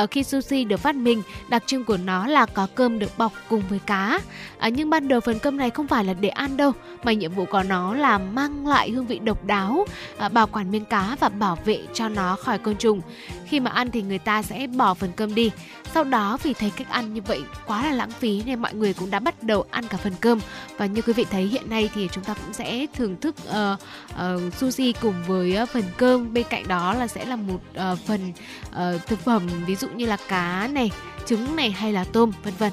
Uh, 0.03 0.11
khi 0.11 0.23
sushi 0.23 0.65
được 0.65 0.81
phát 0.81 0.95
minh, 0.95 1.23
đặc 1.49 1.63
trưng 1.67 1.85
của 1.85 1.97
nó 1.97 2.27
là 2.27 2.47
có 2.47 2.67
cơm 2.75 2.99
được 2.99 3.19
bọc 3.19 3.33
cùng 3.49 3.63
với 3.69 3.79
cá. 3.79 4.21
Uh, 4.67 4.73
nhưng 4.73 4.91
ban 4.91 5.09
đầu 5.09 5.21
phần 5.21 5.39
cơm 5.39 5.57
này 5.57 5.71
không 5.71 5.89
phải 5.89 6.05
là 6.05 6.15
để 6.15 6.29
ăn 6.29 6.57
đâu, 6.57 6.73
mà 7.05 7.13
nhiệm 7.13 7.33
vụ 7.33 7.45
của 7.45 7.63
nó 7.63 7.95
là 7.95 8.19
mang 8.19 8.67
lại 8.67 8.91
hương 8.91 9.07
vị 9.07 9.19
độc 9.19 9.45
đáo, 9.45 9.87
uh, 10.27 10.33
bảo 10.33 10.47
quản 10.47 10.71
miếng 10.71 10.85
cá 10.85 11.17
và 11.21 11.29
bảo 11.29 11.59
vệ 11.65 11.81
cho 11.95 12.09
nó 12.09 12.37
khỏi 12.37 12.59
côn 12.59 12.77
trùng. 12.77 13.01
Khi 13.47 13.61
mà 13.61 13.71
ăn 13.71 13.91
thì 13.91 14.03
người 14.03 14.19
ta 14.19 14.43
sẽ 14.43 14.67
bỏ 14.67 14.95
phần 14.95 15.11
cơm 15.17 15.35
đi. 15.35 15.51
Sau 15.95 16.05
đó 16.05 16.39
vì 16.43 16.55
thấy 16.55 16.71
cách 16.71 16.91
ăn 16.91 17.15
như 17.15 17.21
vậy 17.27 17.43
quá 17.67 17.85
là 17.85 17.93
lãng 17.93 18.11
phí 18.11 18.43
nên 18.47 18.63
mọi 18.63 18.75
người 18.75 18.95
cũng 18.95 19.11
đã 19.11 19.19
bắt 19.19 19.43
đầu 19.43 19.65
ăn 19.71 19.85
cả 19.85 19.97
phần 19.97 20.13
cơm. 20.21 20.41
Và 20.79 20.87
như 20.87 21.03
quý 21.03 21.13
vị 21.13 21.27
thấy 21.31 21.43
hiện 21.47 21.71
nay 21.71 21.91
thì 21.95 22.09
chúng 22.13 22.25
ta 22.25 22.35
cũng 22.35 22.53
sẽ 22.53 22.87
thưởng 22.95 23.17
thức 23.21 23.35
uh, 23.49 23.79
uh, 24.15 24.55
sushi 24.55 24.80
cùng 25.03 25.15
với 25.27 25.55
ờ, 25.55 25.67
phần 25.67 25.83
cơm. 25.97 26.33
Bên 26.33 26.47
cạnh 26.51 26.69
đó 26.69 26.95
là 26.95 27.07
sẽ 27.07 27.25
là 27.25 27.37
một 27.37 27.61
ờ, 27.75 27.97
phần 28.07 28.33
ờ, 28.73 28.99
thực 29.07 29.19
phẩm 29.19 29.49
ví 29.67 29.77
dụ 29.77 29.89
như 29.89 30.07
là 30.07 30.17
cá 30.29 30.69
này, 30.73 30.91
trứng 31.27 31.57
này 31.57 31.71
hay 31.71 31.93
là 31.93 32.05
tôm 32.05 32.33
vân 32.45 32.55
vân. 32.59 32.73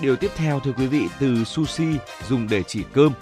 Điều 0.00 0.16
tiếp 0.16 0.30
theo 0.36 0.60
thưa 0.60 0.72
quý 0.72 0.86
vị 0.86 1.08
từ 1.20 1.44
sushi 1.44 1.86
dùng 2.28 2.48
để 2.50 2.62
chỉ 2.62 2.84
cơm. 2.92 3.12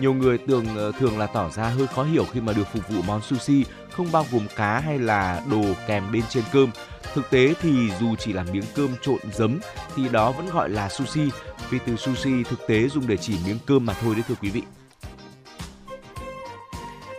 Nhiều 0.00 0.14
người 0.14 0.38
tưởng 0.38 0.66
thường 0.98 1.18
là 1.18 1.26
tỏ 1.26 1.50
ra 1.50 1.68
hơi 1.68 1.86
khó 1.86 2.02
hiểu 2.02 2.24
khi 2.32 2.40
mà 2.40 2.52
được 2.52 2.72
phục 2.72 2.88
vụ 2.88 3.02
món 3.02 3.20
sushi 3.22 3.64
không 3.90 4.12
bao 4.12 4.26
gồm 4.32 4.46
cá 4.56 4.80
hay 4.80 4.98
là 4.98 5.42
đồ 5.50 5.64
kèm 5.86 6.12
bên 6.12 6.22
trên 6.30 6.44
cơm. 6.52 6.70
Thực 7.14 7.30
tế 7.30 7.54
thì 7.60 7.90
dù 8.00 8.16
chỉ 8.16 8.32
là 8.32 8.44
miếng 8.52 8.64
cơm 8.74 8.88
trộn 9.02 9.18
giấm 9.32 9.58
thì 9.96 10.08
đó 10.08 10.32
vẫn 10.32 10.46
gọi 10.46 10.70
là 10.70 10.88
sushi 10.88 11.28
vì 11.70 11.78
từ 11.86 11.96
sushi 11.96 12.44
thực 12.44 12.66
tế 12.66 12.88
dùng 12.88 13.06
để 13.06 13.16
chỉ 13.16 13.34
miếng 13.46 13.58
cơm 13.66 13.86
mà 13.86 13.94
thôi 13.94 14.14
đấy 14.14 14.24
thưa 14.28 14.34
quý 14.42 14.50
vị. 14.50 14.62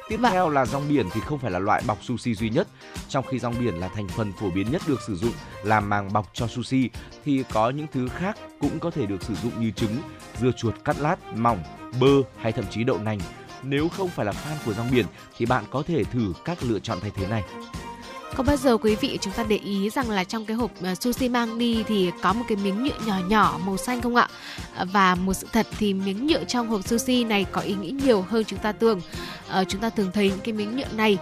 Tiếp 0.09 0.17
Vâng. 0.17 0.31
theo 0.31 0.49
là 0.49 0.65
rong 0.65 0.89
biển 0.89 1.05
thì 1.13 1.21
không 1.21 1.39
phải 1.39 1.51
là 1.51 1.59
loại 1.59 1.83
bọc 1.87 2.03
sushi 2.03 2.33
duy 2.35 2.49
nhất. 2.49 2.67
Trong 3.09 3.25
khi 3.27 3.39
rong 3.39 3.55
biển 3.59 3.73
là 3.73 3.87
thành 3.87 4.07
phần 4.07 4.31
phổ 4.33 4.49
biến 4.49 4.71
nhất 4.71 4.81
được 4.87 5.01
sử 5.07 5.15
dụng 5.15 5.33
làm 5.63 5.89
màng 5.89 6.13
bọc 6.13 6.29
cho 6.33 6.47
sushi 6.47 6.89
thì 7.25 7.43
có 7.53 7.69
những 7.69 7.87
thứ 7.93 8.07
khác 8.07 8.37
cũng 8.59 8.79
có 8.79 8.91
thể 8.91 9.05
được 9.05 9.23
sử 9.23 9.35
dụng 9.35 9.51
như 9.61 9.71
trứng, 9.71 9.97
dưa 10.41 10.51
chuột 10.57 10.75
cắt 10.85 10.99
lát 10.99 11.33
mỏng, 11.35 11.63
bơ 11.99 12.07
hay 12.37 12.51
thậm 12.51 12.65
chí 12.71 12.83
đậu 12.83 12.97
nành. 12.97 13.19
Nếu 13.63 13.89
không 13.89 14.09
phải 14.09 14.25
là 14.25 14.31
fan 14.31 14.55
của 14.65 14.73
rong 14.73 14.91
biển 14.91 15.05
thì 15.37 15.45
bạn 15.45 15.63
có 15.71 15.83
thể 15.87 16.03
thử 16.03 16.33
các 16.45 16.57
lựa 16.63 16.79
chọn 16.79 16.97
thay 17.01 17.11
thế 17.15 17.27
này. 17.27 17.43
Có 18.35 18.43
bao 18.43 18.57
giờ 18.57 18.77
quý 18.77 18.95
vị 18.95 19.17
chúng 19.21 19.33
ta 19.33 19.43
để 19.43 19.55
ý 19.57 19.89
rằng 19.89 20.09
là 20.09 20.23
trong 20.23 20.45
cái 20.45 20.57
hộp 20.57 20.71
ờ, 20.81 20.95
sushi 20.95 21.29
mang 21.29 21.57
đi 21.57 21.83
thì 21.87 22.11
có 22.21 22.33
một 22.33 22.45
cái 22.47 22.57
miếng 22.63 22.83
nhựa 22.83 23.05
nhỏ 23.05 23.15
nhỏ, 23.27 23.59
màu 23.65 23.77
xanh 23.77 24.01
không 24.01 24.15
ạ? 24.15 24.27
Ờ, 24.75 24.85
và 24.93 25.15
một 25.15 25.33
sự 25.33 25.47
thật 25.53 25.67
thì 25.79 25.93
miếng 25.93 26.27
nhựa 26.27 26.43
trong 26.43 26.67
hộp 26.67 26.87
sushi 26.87 27.23
này 27.23 27.45
có 27.51 27.61
ý 27.61 27.73
nghĩa 27.73 27.91
nhiều 27.91 28.25
hơn 28.29 28.43
chúng 28.47 28.59
ta 28.59 28.71
tưởng. 28.71 29.01
Ờ, 29.47 29.63
chúng 29.63 29.81
ta 29.81 29.89
thường 29.89 30.11
thấy 30.13 30.29
những 30.29 30.39
cái 30.39 30.53
miếng 30.53 30.77
nhựa 30.77 30.87
này 30.97 31.17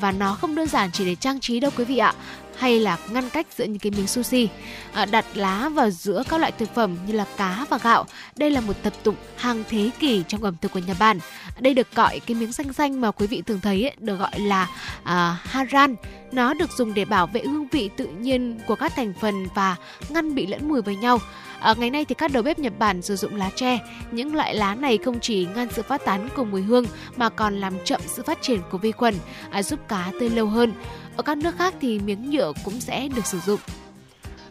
và 0.00 0.12
nó 0.12 0.34
không 0.34 0.54
đơn 0.54 0.68
giản 0.68 0.90
chỉ 0.92 1.04
để 1.04 1.14
trang 1.14 1.40
trí 1.40 1.60
đâu 1.60 1.70
quý 1.76 1.84
vị 1.84 1.98
ạ 1.98 2.14
hay 2.62 2.80
là 2.80 2.98
ngăn 3.10 3.30
cách 3.30 3.46
giữa 3.56 3.64
những 3.64 3.78
cái 3.78 3.92
miếng 3.96 4.06
sushi 4.06 4.48
à, 4.92 5.04
đặt 5.04 5.24
lá 5.34 5.68
vào 5.68 5.90
giữa 5.90 6.22
các 6.28 6.40
loại 6.40 6.52
thực 6.52 6.74
phẩm 6.74 6.96
như 7.06 7.12
là 7.12 7.24
cá 7.36 7.66
và 7.70 7.78
gạo 7.78 8.06
đây 8.36 8.50
là 8.50 8.60
một 8.60 8.72
tập 8.82 8.92
tục 9.02 9.14
hàng 9.36 9.64
thế 9.68 9.90
kỷ 9.98 10.22
trong 10.28 10.44
ẩm 10.44 10.56
thực 10.60 10.72
của 10.72 10.80
Nhật 10.86 10.96
Bản 11.00 11.18
đây 11.60 11.74
được 11.74 11.94
gọi 11.94 12.20
cái 12.20 12.34
miếng 12.34 12.52
xanh 12.52 12.72
xanh 12.72 13.00
mà 13.00 13.10
quý 13.10 13.26
vị 13.26 13.42
thường 13.46 13.60
thấy 13.60 13.82
ấy, 13.82 13.92
được 13.98 14.16
gọi 14.16 14.40
là 14.40 14.68
à, 15.02 15.38
haran 15.44 15.96
nó 16.32 16.54
được 16.54 16.70
dùng 16.72 16.94
để 16.94 17.04
bảo 17.04 17.26
vệ 17.26 17.40
hương 17.40 17.68
vị 17.68 17.90
tự 17.96 18.06
nhiên 18.06 18.58
của 18.66 18.74
các 18.74 18.92
thành 18.96 19.12
phần 19.20 19.46
và 19.54 19.76
ngăn 20.08 20.34
bị 20.34 20.46
lẫn 20.46 20.68
mùi 20.68 20.82
với 20.82 20.96
nhau. 20.96 21.18
À, 21.60 21.74
ngày 21.78 21.90
nay 21.90 22.04
thì 22.04 22.14
các 22.14 22.32
đầu 22.32 22.42
bếp 22.42 22.58
Nhật 22.58 22.78
Bản 22.78 23.02
sử 23.02 23.16
dụng 23.16 23.36
lá 23.36 23.50
tre. 23.56 23.78
Những 24.10 24.34
loại 24.34 24.54
lá 24.54 24.74
này 24.74 24.98
không 25.04 25.20
chỉ 25.20 25.46
ngăn 25.54 25.68
sự 25.72 25.82
phát 25.82 26.04
tán 26.04 26.28
của 26.36 26.44
mùi 26.44 26.62
hương 26.62 26.84
mà 27.16 27.28
còn 27.28 27.60
làm 27.60 27.74
chậm 27.84 28.00
sự 28.06 28.22
phát 28.22 28.42
triển 28.42 28.60
của 28.70 28.78
vi 28.78 28.92
khuẩn, 28.92 29.14
à, 29.50 29.62
giúp 29.62 29.80
cá 29.88 30.10
tươi 30.20 30.30
lâu 30.30 30.46
hơn. 30.46 30.72
Ở 31.16 31.22
các 31.22 31.38
nước 31.38 31.54
khác 31.58 31.74
thì 31.80 31.98
miếng 31.98 32.30
nhựa 32.30 32.52
cũng 32.64 32.80
sẽ 32.80 33.08
được 33.08 33.26
sử 33.26 33.38
dụng. 33.40 33.60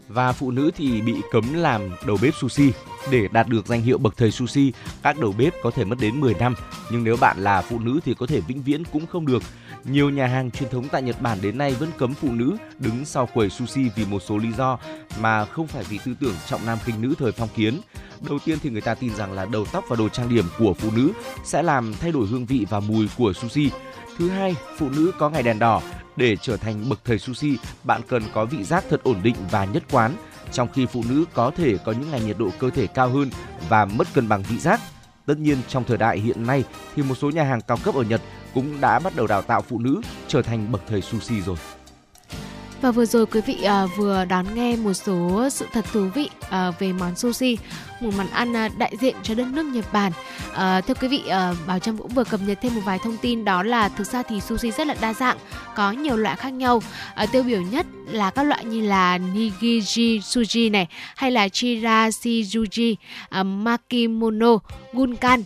Và 0.07 0.31
phụ 0.31 0.51
nữ 0.51 0.71
thì 0.75 1.01
bị 1.01 1.15
cấm 1.31 1.53
làm 1.53 1.81
đầu 2.07 2.17
bếp 2.21 2.33
sushi. 2.41 2.71
Để 3.09 3.27
đạt 3.31 3.47
được 3.47 3.67
danh 3.67 3.81
hiệu 3.81 3.97
bậc 3.97 4.17
thầy 4.17 4.31
sushi, 4.31 4.73
các 5.03 5.19
đầu 5.19 5.33
bếp 5.37 5.53
có 5.63 5.71
thể 5.71 5.85
mất 5.85 5.95
đến 5.99 6.19
10 6.19 6.33
năm, 6.33 6.55
nhưng 6.91 7.03
nếu 7.03 7.17
bạn 7.17 7.39
là 7.39 7.61
phụ 7.61 7.79
nữ 7.79 7.99
thì 8.05 8.13
có 8.13 8.25
thể 8.25 8.39
vĩnh 8.39 8.61
viễn 8.61 8.83
cũng 8.93 9.07
không 9.07 9.25
được. 9.25 9.43
Nhiều 9.83 10.09
nhà 10.09 10.27
hàng 10.27 10.51
truyền 10.51 10.69
thống 10.69 10.87
tại 10.91 11.01
Nhật 11.01 11.21
Bản 11.21 11.37
đến 11.41 11.57
nay 11.57 11.75
vẫn 11.79 11.89
cấm 11.97 12.13
phụ 12.13 12.31
nữ 12.31 12.57
đứng 12.79 13.05
sau 13.05 13.25
quầy 13.25 13.49
sushi 13.49 13.89
vì 13.95 14.05
một 14.05 14.19
số 14.19 14.37
lý 14.37 14.51
do 14.51 14.79
mà 15.19 15.45
không 15.45 15.67
phải 15.67 15.83
vì 15.83 15.99
tư 16.05 16.15
tưởng 16.19 16.35
trọng 16.47 16.65
nam 16.65 16.77
khinh 16.85 17.01
nữ 17.01 17.13
thời 17.19 17.31
phong 17.31 17.49
kiến. 17.55 17.81
Đầu 18.29 18.39
tiên 18.45 18.57
thì 18.63 18.69
người 18.69 18.81
ta 18.81 18.95
tin 18.95 19.15
rằng 19.15 19.31
là 19.31 19.45
đầu 19.45 19.65
tóc 19.71 19.85
và 19.89 19.95
đồ 19.95 20.09
trang 20.09 20.29
điểm 20.29 20.45
của 20.59 20.73
phụ 20.73 20.89
nữ 20.95 21.11
sẽ 21.43 21.63
làm 21.63 21.93
thay 21.93 22.11
đổi 22.11 22.27
hương 22.27 22.45
vị 22.45 22.65
và 22.69 22.79
mùi 22.79 23.09
của 23.17 23.33
sushi. 23.33 23.69
Thứ 24.17 24.29
hai, 24.29 24.55
phụ 24.77 24.89
nữ 24.89 25.11
có 25.19 25.29
ngày 25.29 25.43
đèn 25.43 25.59
đỏ. 25.59 25.81
Để 26.15 26.35
trở 26.35 26.57
thành 26.57 26.89
bậc 26.89 26.99
thầy 27.05 27.19
sushi, 27.19 27.57
bạn 27.83 28.01
cần 28.07 28.23
có 28.33 28.45
vị 28.45 28.63
giác 28.63 28.83
thật 28.89 29.03
ổn 29.03 29.19
định 29.23 29.35
và 29.51 29.65
nhất 29.65 29.83
quán, 29.91 30.15
trong 30.51 30.67
khi 30.73 30.85
phụ 30.85 31.03
nữ 31.09 31.25
có 31.33 31.51
thể 31.57 31.77
có 31.85 31.91
những 31.91 32.11
ngày 32.11 32.21
nhiệt 32.21 32.37
độ 32.39 32.49
cơ 32.59 32.69
thể 32.69 32.87
cao 32.87 33.09
hơn 33.09 33.29
và 33.69 33.85
mất 33.85 34.07
cân 34.13 34.29
bằng 34.29 34.43
vị 34.43 34.57
giác. 34.57 34.79
Tất 35.25 35.37
nhiên 35.37 35.57
trong 35.67 35.83
thời 35.83 35.97
đại 35.97 36.19
hiện 36.19 36.47
nay 36.47 36.63
thì 36.95 37.03
một 37.03 37.15
số 37.15 37.29
nhà 37.29 37.43
hàng 37.43 37.61
cao 37.61 37.77
cấp 37.83 37.95
ở 37.95 38.03
Nhật 38.03 38.21
cũng 38.53 38.81
đã 38.81 38.99
bắt 38.99 39.15
đầu 39.15 39.27
đào 39.27 39.41
tạo 39.41 39.61
phụ 39.61 39.79
nữ 39.79 40.01
trở 40.27 40.41
thành 40.41 40.71
bậc 40.71 40.81
thầy 40.87 41.01
sushi 41.01 41.41
rồi. 41.41 41.57
Và 42.81 42.91
vừa 42.91 43.05
rồi 43.05 43.25
quý 43.25 43.41
vị 43.41 43.63
à, 43.63 43.85
vừa 43.85 44.25
đón 44.25 44.45
nghe 44.55 44.75
một 44.75 44.93
số 44.93 45.49
sự 45.51 45.65
thật 45.73 45.85
thú 45.93 46.07
vị 46.15 46.29
à, 46.49 46.71
về 46.79 46.93
món 46.93 47.15
sushi, 47.15 47.57
một 48.01 48.09
món 48.17 48.27
ăn 48.29 48.55
à, 48.55 48.69
đại 48.77 48.95
diện 48.99 49.15
cho 49.23 49.35
đất 49.35 49.47
nước 49.47 49.65
Nhật 49.65 49.85
Bản. 49.93 50.11
À, 50.53 50.81
thưa 50.81 50.93
quý 50.93 51.07
vị, 51.07 51.21
à, 51.29 51.53
Bảo 51.67 51.79
Trâm 51.79 51.97
cũng 51.97 52.07
vừa 52.07 52.23
cập 52.23 52.39
nhật 52.47 52.57
thêm 52.61 52.75
một 52.75 52.81
vài 52.85 52.99
thông 53.03 53.17
tin 53.17 53.45
đó 53.45 53.63
là 53.63 53.89
thực 53.89 54.07
ra 54.07 54.23
thì 54.23 54.41
sushi 54.41 54.71
rất 54.71 54.87
là 54.87 54.95
đa 55.01 55.13
dạng, 55.13 55.37
có 55.75 55.91
nhiều 55.91 56.17
loại 56.17 56.35
khác 56.35 56.49
nhau. 56.49 56.81
À, 57.15 57.25
tiêu 57.25 57.43
biểu 57.43 57.61
nhất 57.61 57.85
là 58.07 58.29
các 58.29 58.43
loại 58.43 58.65
như 58.65 58.81
là 58.81 59.17
nigiri 59.17 60.21
sushi 60.21 60.69
này, 60.69 60.87
hay 61.15 61.31
là 61.31 61.49
chirashi 61.49 62.45
sushi 62.45 62.97
à, 63.29 63.43
makimono, 63.43 64.57
gunkan, 64.93 65.43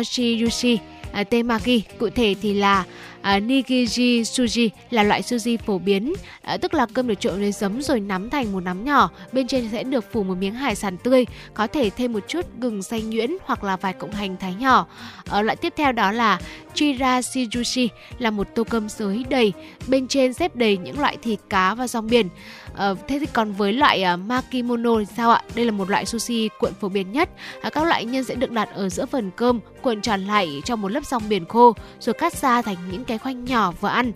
oshiyushi, 0.00 0.78
à, 1.12 1.24
temaki. 1.24 1.80
Cụ 1.98 2.08
thể 2.14 2.34
thì 2.42 2.54
là 2.54 2.84
à, 3.26 3.40
nigiri 3.40 4.24
sushi 4.24 4.70
là 4.90 5.02
loại 5.02 5.22
sushi 5.22 5.56
phổ 5.56 5.78
biến, 5.78 6.12
à, 6.42 6.56
tức 6.56 6.74
là 6.74 6.86
cơm 6.94 7.08
được 7.08 7.20
trộn 7.20 7.40
với 7.40 7.52
giấm 7.52 7.82
rồi 7.82 8.00
nắm 8.00 8.30
thành 8.30 8.52
một 8.52 8.60
nắm 8.60 8.84
nhỏ, 8.84 9.10
bên 9.32 9.46
trên 9.46 9.68
sẽ 9.72 9.82
được 9.82 10.12
phủ 10.12 10.22
một 10.22 10.34
miếng 10.34 10.54
hải 10.54 10.74
sản 10.74 10.96
tươi, 10.96 11.26
có 11.54 11.66
thể 11.66 11.90
thêm 11.90 12.12
một 12.12 12.28
chút 12.28 12.46
gừng 12.58 12.82
xay 12.82 13.02
nhuyễn 13.02 13.30
hoặc 13.44 13.64
là 13.64 13.76
vài 13.76 13.92
cọng 13.92 14.10
hành 14.10 14.36
thái 14.36 14.54
nhỏ. 14.54 14.86
À, 15.30 15.42
loại 15.42 15.56
tiếp 15.56 15.72
theo 15.76 15.92
đó 15.92 16.12
là 16.12 16.40
chirashijushi 16.74 17.88
là 18.18 18.30
một 18.30 18.46
tô 18.54 18.64
cơm 18.64 18.88
sới 18.88 19.24
đầy, 19.28 19.52
bên 19.86 20.08
trên 20.08 20.32
xếp 20.32 20.56
đầy 20.56 20.76
những 20.76 21.00
loại 21.00 21.16
thịt 21.22 21.38
cá 21.50 21.74
và 21.74 21.88
rong 21.88 22.06
biển. 22.06 22.28
À, 22.74 22.94
thế 23.08 23.18
thì 23.18 23.26
còn 23.32 23.52
với 23.52 23.72
loại 23.72 24.02
à, 24.02 24.16
makimono 24.16 24.98
thì 24.98 25.04
sao 25.16 25.30
ạ? 25.30 25.42
Đây 25.54 25.64
là 25.64 25.70
một 25.70 25.90
loại 25.90 26.06
sushi 26.06 26.48
cuộn 26.58 26.72
phổ 26.80 26.88
biến 26.88 27.12
nhất. 27.12 27.30
À, 27.60 27.70
các 27.70 27.84
loại 27.84 28.04
nhân 28.04 28.24
sẽ 28.24 28.34
được 28.34 28.50
đặt 28.50 28.68
ở 28.74 28.88
giữa 28.88 29.06
phần 29.06 29.30
cơm, 29.36 29.60
cuộn 29.86 30.00
tròn 30.00 30.24
lại 30.24 30.62
trong 30.64 30.82
một 30.82 30.88
lớp 30.88 31.06
rong 31.06 31.28
biển 31.28 31.46
khô, 31.46 31.74
rồi 32.00 32.14
cắt 32.14 32.34
ra 32.36 32.62
thành 32.62 32.76
những 32.90 33.04
cái 33.04 33.18
khoanh 33.18 33.44
nhỏ 33.44 33.72
vừa 33.80 33.88
ăn. 33.88 34.12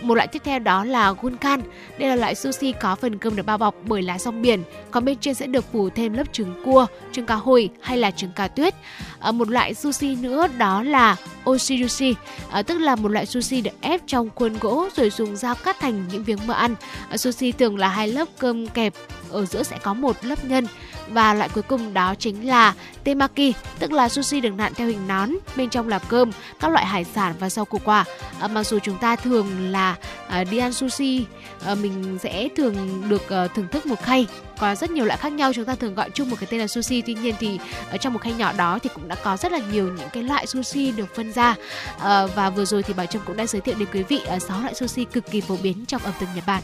Một 0.00 0.14
loại 0.14 0.26
tiếp 0.26 0.42
theo 0.44 0.58
đó 0.58 0.84
là 0.84 1.14
gunkan. 1.22 1.60
Đây 1.98 2.08
là 2.08 2.16
loại 2.16 2.34
sushi 2.34 2.72
có 2.72 2.94
phần 2.94 3.18
cơm 3.18 3.36
được 3.36 3.46
bao 3.46 3.58
bọc 3.58 3.74
bởi 3.86 4.02
lá 4.02 4.18
rong 4.18 4.42
biển, 4.42 4.62
còn 4.90 5.04
bên 5.04 5.18
trên 5.18 5.34
sẽ 5.34 5.46
được 5.46 5.64
phủ 5.72 5.90
thêm 5.90 6.12
lớp 6.12 6.32
trứng 6.32 6.62
cua, 6.64 6.86
trứng 7.12 7.26
cá 7.26 7.34
hồi 7.34 7.70
hay 7.80 7.98
là 7.98 8.10
trứng 8.10 8.32
cá 8.32 8.48
tuyết. 8.48 8.74
Ở 9.18 9.32
một 9.32 9.48
loại 9.48 9.74
sushi 9.74 10.16
nữa 10.16 10.46
đó 10.58 10.82
là 10.82 11.16
oshirushi, 11.50 12.12
à, 12.12 12.48
ờ, 12.50 12.62
tức 12.62 12.78
là 12.78 12.96
một 12.96 13.08
loại 13.08 13.26
sushi 13.26 13.60
được 13.60 13.80
ép 13.80 14.00
trong 14.06 14.30
khuôn 14.34 14.58
gỗ 14.60 14.88
rồi 14.96 15.10
dùng 15.10 15.36
dao 15.36 15.54
cắt 15.54 15.76
thành 15.80 16.04
những 16.12 16.24
miếng 16.26 16.38
mỡ 16.46 16.54
ăn. 16.54 16.74
À, 17.08 17.16
sushi 17.16 17.52
thường 17.52 17.78
là 17.78 17.88
hai 17.88 18.08
lớp 18.08 18.28
cơm 18.38 18.66
kẹp, 18.66 18.94
ở 19.30 19.44
giữa 19.44 19.62
sẽ 19.62 19.78
có 19.82 19.94
một 19.94 20.16
lớp 20.22 20.44
nhân 20.44 20.66
và 21.08 21.34
loại 21.34 21.48
cuối 21.48 21.62
cùng 21.62 21.94
đó 21.94 22.14
chính 22.18 22.48
là 22.48 22.74
temaki, 23.04 23.52
tức 23.78 23.92
là 23.92 24.08
sushi 24.08 24.40
được 24.40 24.50
nặn 24.50 24.74
theo 24.74 24.88
hình 24.88 25.08
nón, 25.08 25.30
bên 25.56 25.70
trong 25.70 25.88
là 25.88 25.98
cơm, 25.98 26.30
các 26.60 26.72
loại 26.72 26.86
hải 26.86 27.04
sản 27.04 27.34
và 27.38 27.50
rau 27.50 27.64
củ 27.64 27.78
quả. 27.84 28.04
À, 28.40 28.48
mặc 28.48 28.64
dù 28.64 28.78
chúng 28.78 28.98
ta 28.98 29.16
thường 29.16 29.70
là 29.70 29.96
à, 30.28 30.44
đi 30.44 30.58
ăn 30.58 30.72
sushi, 30.72 31.24
à, 31.66 31.74
mình 31.74 32.18
sẽ 32.22 32.48
thường 32.56 33.02
được 33.08 33.30
à, 33.30 33.46
thưởng 33.46 33.68
thức 33.72 33.86
một 33.86 34.02
khay. 34.02 34.26
Có 34.58 34.74
rất 34.74 34.90
nhiều 34.90 35.04
loại 35.04 35.18
khác 35.18 35.32
nhau, 35.32 35.52
chúng 35.52 35.64
ta 35.64 35.74
thường 35.74 35.94
gọi 35.94 36.10
chung 36.10 36.30
một 36.30 36.36
cái 36.40 36.46
tên 36.50 36.60
là 36.60 36.66
sushi. 36.66 37.02
Tuy 37.02 37.14
nhiên 37.14 37.34
thì 37.40 37.58
ở 37.90 37.96
trong 37.96 38.12
một 38.12 38.22
khay 38.22 38.32
nhỏ 38.32 38.52
đó 38.52 38.78
thì 38.82 38.90
cũng 38.94 39.08
đã 39.08 39.14
có 39.14 39.36
rất 39.36 39.52
là 39.52 39.60
nhiều 39.72 39.88
những 39.98 40.08
cái 40.12 40.22
loại 40.22 40.46
sushi 40.46 40.92
được 40.92 41.14
phân 41.14 41.32
ra. 41.32 41.54
À, 42.00 42.26
và 42.26 42.50
vừa 42.50 42.64
rồi 42.64 42.82
thì 42.82 42.94
Bảo 42.94 43.06
Trâm 43.06 43.22
cũng 43.26 43.36
đã 43.36 43.46
giới 43.46 43.60
thiệu 43.60 43.74
đến 43.78 43.88
quý 43.92 44.02
vị 44.02 44.20
sáu 44.40 44.60
loại 44.60 44.74
sushi 44.74 45.04
cực 45.04 45.30
kỳ 45.30 45.40
phổ 45.40 45.56
biến 45.62 45.84
trong 45.86 46.02
ẩm 46.02 46.12
thực 46.20 46.26
Nhật 46.34 46.44
Bản 46.46 46.62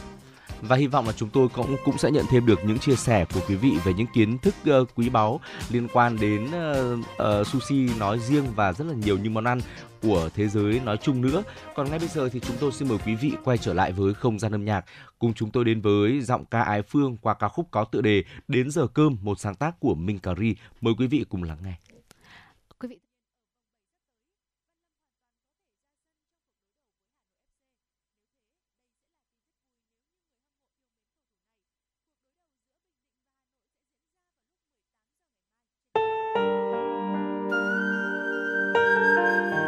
và 0.61 0.75
hy 0.75 0.87
vọng 0.87 1.07
là 1.07 1.13
chúng 1.17 1.29
tôi 1.29 1.47
cũng 1.49 1.75
cũng 1.85 1.97
sẽ 1.97 2.11
nhận 2.11 2.25
thêm 2.29 2.45
được 2.45 2.59
những 2.65 2.79
chia 2.79 2.95
sẻ 2.95 3.25
của 3.33 3.39
quý 3.47 3.55
vị 3.55 3.77
về 3.83 3.93
những 3.93 4.07
kiến 4.13 4.37
thức 4.37 4.55
uh, 4.81 4.89
quý 4.95 5.09
báu 5.09 5.39
liên 5.69 5.87
quan 5.93 6.17
đến 6.19 6.45
uh, 6.45 6.99
uh, 6.99 7.47
sushi 7.47 7.89
nói 7.99 8.19
riêng 8.19 8.45
và 8.55 8.73
rất 8.73 8.87
là 8.87 8.93
nhiều 8.93 9.17
những 9.17 9.33
món 9.33 9.43
ăn 9.43 9.59
của 10.01 10.29
thế 10.35 10.47
giới 10.47 10.79
nói 10.79 10.97
chung 10.97 11.21
nữa. 11.21 11.43
Còn 11.75 11.89
ngay 11.89 11.99
bây 11.99 12.07
giờ 12.07 12.29
thì 12.29 12.39
chúng 12.39 12.57
tôi 12.59 12.71
xin 12.71 12.89
mời 12.89 12.97
quý 13.05 13.15
vị 13.15 13.31
quay 13.43 13.57
trở 13.57 13.73
lại 13.73 13.91
với 13.91 14.13
không 14.13 14.39
gian 14.39 14.51
âm 14.51 14.65
nhạc 14.65 14.85
cùng 15.19 15.33
chúng 15.33 15.51
tôi 15.51 15.65
đến 15.65 15.81
với 15.81 16.21
giọng 16.21 16.45
ca 16.45 16.61
Ái 16.61 16.81
Phương 16.81 17.17
qua 17.17 17.33
ca 17.33 17.47
khúc 17.47 17.67
có 17.71 17.83
tựa 17.83 18.01
đề 18.01 18.23
Đến 18.47 18.71
giờ 18.71 18.87
cơm 18.87 19.17
một 19.21 19.39
sáng 19.39 19.55
tác 19.55 19.79
của 19.79 19.95
Minh 19.95 20.19
Cà 20.19 20.31
Ri. 20.39 20.55
Mời 20.81 20.93
quý 20.97 21.07
vị 21.07 21.25
cùng 21.29 21.43
lắng 21.43 21.57
nghe. 21.63 21.90
Hãy 39.21 39.60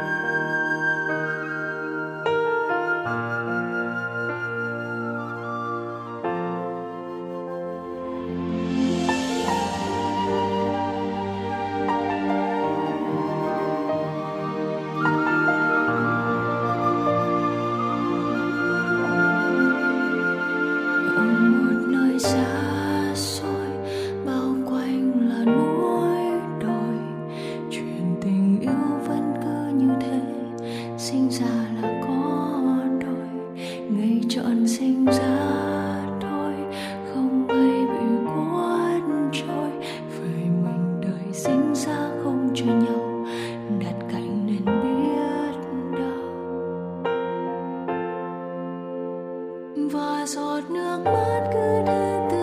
giọt 50.54 50.70
nước 50.70 50.99
mắt 51.06 51.49
cứ 51.54 51.84
thế 51.88 52.28
từ 52.32 52.43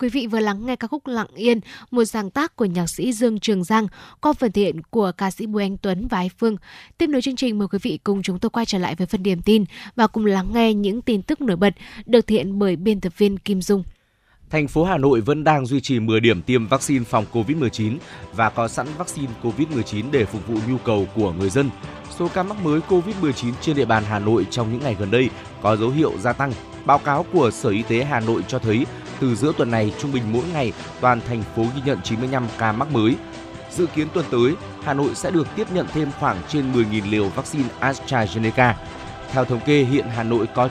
Quý 0.00 0.08
vị 0.08 0.26
vừa 0.26 0.40
lắng 0.40 0.66
nghe 0.66 0.76
ca 0.76 0.86
khúc 0.86 1.06
Lặng 1.06 1.34
Yên, 1.34 1.60
một 1.90 2.04
sáng 2.04 2.30
tác 2.30 2.56
của 2.56 2.64
nhạc 2.64 2.86
sĩ 2.86 3.12
Dương 3.12 3.40
Trường 3.40 3.64
Giang, 3.64 3.86
qua 4.20 4.32
phần 4.32 4.52
thể 4.52 4.62
hiện 4.62 4.82
của 4.90 5.12
ca 5.16 5.30
sĩ 5.30 5.46
Bùi 5.46 5.62
Anh 5.62 5.76
Tuấn 5.76 6.08
và 6.08 6.18
Ái 6.18 6.30
Phương. 6.38 6.56
Tiếp 6.98 7.06
nối 7.06 7.22
chương 7.22 7.36
trình 7.36 7.58
mời 7.58 7.68
quý 7.68 7.78
vị 7.82 7.98
cùng 8.04 8.22
chúng 8.22 8.38
tôi 8.38 8.50
quay 8.50 8.66
trở 8.66 8.78
lại 8.78 8.94
với 8.94 9.06
phần 9.06 9.22
điểm 9.22 9.42
tin 9.42 9.64
và 9.96 10.06
cùng 10.06 10.26
lắng 10.26 10.50
nghe 10.54 10.74
những 10.74 11.02
tin 11.02 11.22
tức 11.22 11.40
nổi 11.40 11.56
bật 11.56 11.74
được 12.06 12.26
thiện 12.26 12.46
hiện 12.46 12.58
bởi 12.58 12.76
biên 12.76 13.00
tập 13.00 13.12
viên 13.16 13.38
Kim 13.38 13.62
Dung. 13.62 13.84
Thành 14.50 14.68
phố 14.68 14.84
Hà 14.84 14.98
Nội 14.98 15.20
vẫn 15.20 15.44
đang 15.44 15.66
duy 15.66 15.80
trì 15.80 16.00
10 16.00 16.20
điểm 16.20 16.42
tiêm 16.42 16.66
vaccine 16.66 17.04
phòng 17.04 17.24
COVID-19 17.32 17.96
và 18.32 18.50
có 18.50 18.68
sẵn 18.68 18.86
vaccine 18.98 19.32
COVID-19 19.42 20.10
để 20.10 20.24
phục 20.24 20.48
vụ 20.48 20.58
nhu 20.68 20.78
cầu 20.78 21.06
của 21.14 21.32
người 21.32 21.50
dân. 21.50 21.70
Số 22.18 22.28
ca 22.34 22.42
mắc 22.42 22.64
mới 22.64 22.80
COVID-19 22.88 23.52
trên 23.60 23.76
địa 23.76 23.84
bàn 23.84 24.04
Hà 24.06 24.18
Nội 24.18 24.46
trong 24.50 24.72
những 24.72 24.82
ngày 24.82 24.96
gần 24.98 25.10
đây 25.10 25.30
có 25.62 25.76
dấu 25.76 25.90
hiệu 25.90 26.12
gia 26.18 26.32
tăng. 26.32 26.52
Báo 26.84 26.98
cáo 26.98 27.26
của 27.32 27.50
Sở 27.50 27.68
Y 27.68 27.82
tế 27.82 28.04
Hà 28.04 28.20
Nội 28.20 28.44
cho 28.48 28.58
thấy 28.58 28.86
từ 29.20 29.34
giữa 29.34 29.52
tuần 29.56 29.70
này 29.70 29.92
trung 30.00 30.12
bình 30.12 30.22
mỗi 30.32 30.44
ngày 30.52 30.72
toàn 31.00 31.20
thành 31.28 31.42
phố 31.56 31.62
ghi 31.62 31.82
nhận 31.84 31.98
95 32.02 32.46
ca 32.58 32.72
mắc 32.72 32.92
mới. 32.92 33.16
Dự 33.70 33.86
kiến 33.86 34.08
tuần 34.14 34.26
tới, 34.30 34.54
Hà 34.84 34.94
Nội 34.94 35.14
sẽ 35.14 35.30
được 35.30 35.46
tiếp 35.56 35.66
nhận 35.72 35.86
thêm 35.92 36.08
khoảng 36.20 36.36
trên 36.48 36.72
10.000 36.72 37.10
liều 37.10 37.28
vaccine 37.28 37.68
AstraZeneca. 37.80 38.72
Theo 39.32 39.44
thống 39.44 39.60
kê, 39.66 39.82
hiện 39.82 40.06
Hà 40.16 40.22
Nội 40.22 40.46
có 40.54 40.68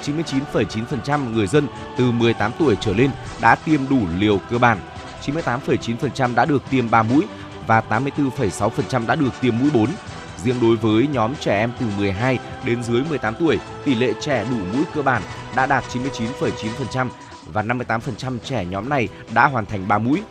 99,9% 0.51 1.34
người 1.34 1.47
dân 1.47 1.68
từ 1.97 2.12
18 2.12 2.51
tuổi 2.60 2.76
trở 2.82 2.93
lên 2.93 3.10
đã 3.41 3.55
tiêm 3.55 3.89
đủ 3.89 3.99
liều 4.18 4.38
cơ 4.49 4.57
bản, 4.57 4.78
98,9% 5.26 6.36
đã 6.36 6.45
được 6.45 6.64
tiêm 6.70 6.89
3 6.89 7.03
mũi 7.03 7.26
và 7.68 7.84
84,6% 7.89 9.07
đã 9.07 9.16
được 9.16 9.41
tiêm 9.41 9.60
mũi 9.60 9.70
4. 9.74 9.88
Riêng 10.43 10.62
đối 10.62 10.76
với 10.76 11.07
nhóm 11.07 11.36
trẻ 11.39 11.60
em 11.60 11.72
từ 11.80 11.86
12 11.97 12.39
đến 12.66 12.84
dưới 12.84 13.01
18 13.10 13.36
tuổi, 13.39 13.60
tỷ 13.86 13.95
lệ 13.95 14.14
trẻ 14.22 14.45
đủ 14.51 14.57
mũi 14.74 14.84
cơ 14.95 15.01
bản 15.01 15.22
đã 15.56 15.66
đạt 15.66 15.84
99,9% 15.93 17.08
và 17.45 17.64
58% 17.64 18.38
trẻ 18.43 18.66
nhóm 18.66 18.89
này 18.89 19.08
đã 19.34 19.47
hoàn 19.47 19.66
thành 19.66 19.88
3 19.88 19.97
mũi. 19.97 20.22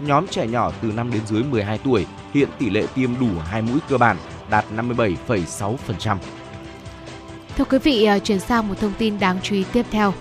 Nhóm 0.00 0.26
trẻ 0.26 0.46
nhỏ 0.46 0.72
từ 0.82 0.92
5 0.92 1.10
đến 1.10 1.20
dưới 1.26 1.42
12 1.42 1.78
tuổi, 1.78 2.06
hiện 2.34 2.48
tỷ 2.58 2.70
lệ 2.70 2.84
tiêm 2.94 3.18
đủ 3.20 3.28
2 3.44 3.62
mũi 3.62 3.78
cơ 3.88 3.98
bản 3.98 4.16
đạt 4.50 4.64
57,6%. 4.76 6.16
Thưa 7.56 7.64
quý 7.64 7.78
vị, 7.78 8.04
à, 8.04 8.18
chuyển 8.18 8.40
sang 8.40 8.68
một 8.68 8.74
thông 8.80 8.92
tin 8.98 9.18
đáng 9.18 9.38
chú 9.42 9.54
ý 9.54 9.64
tiếp 9.72 9.86
theo. 9.90 10.14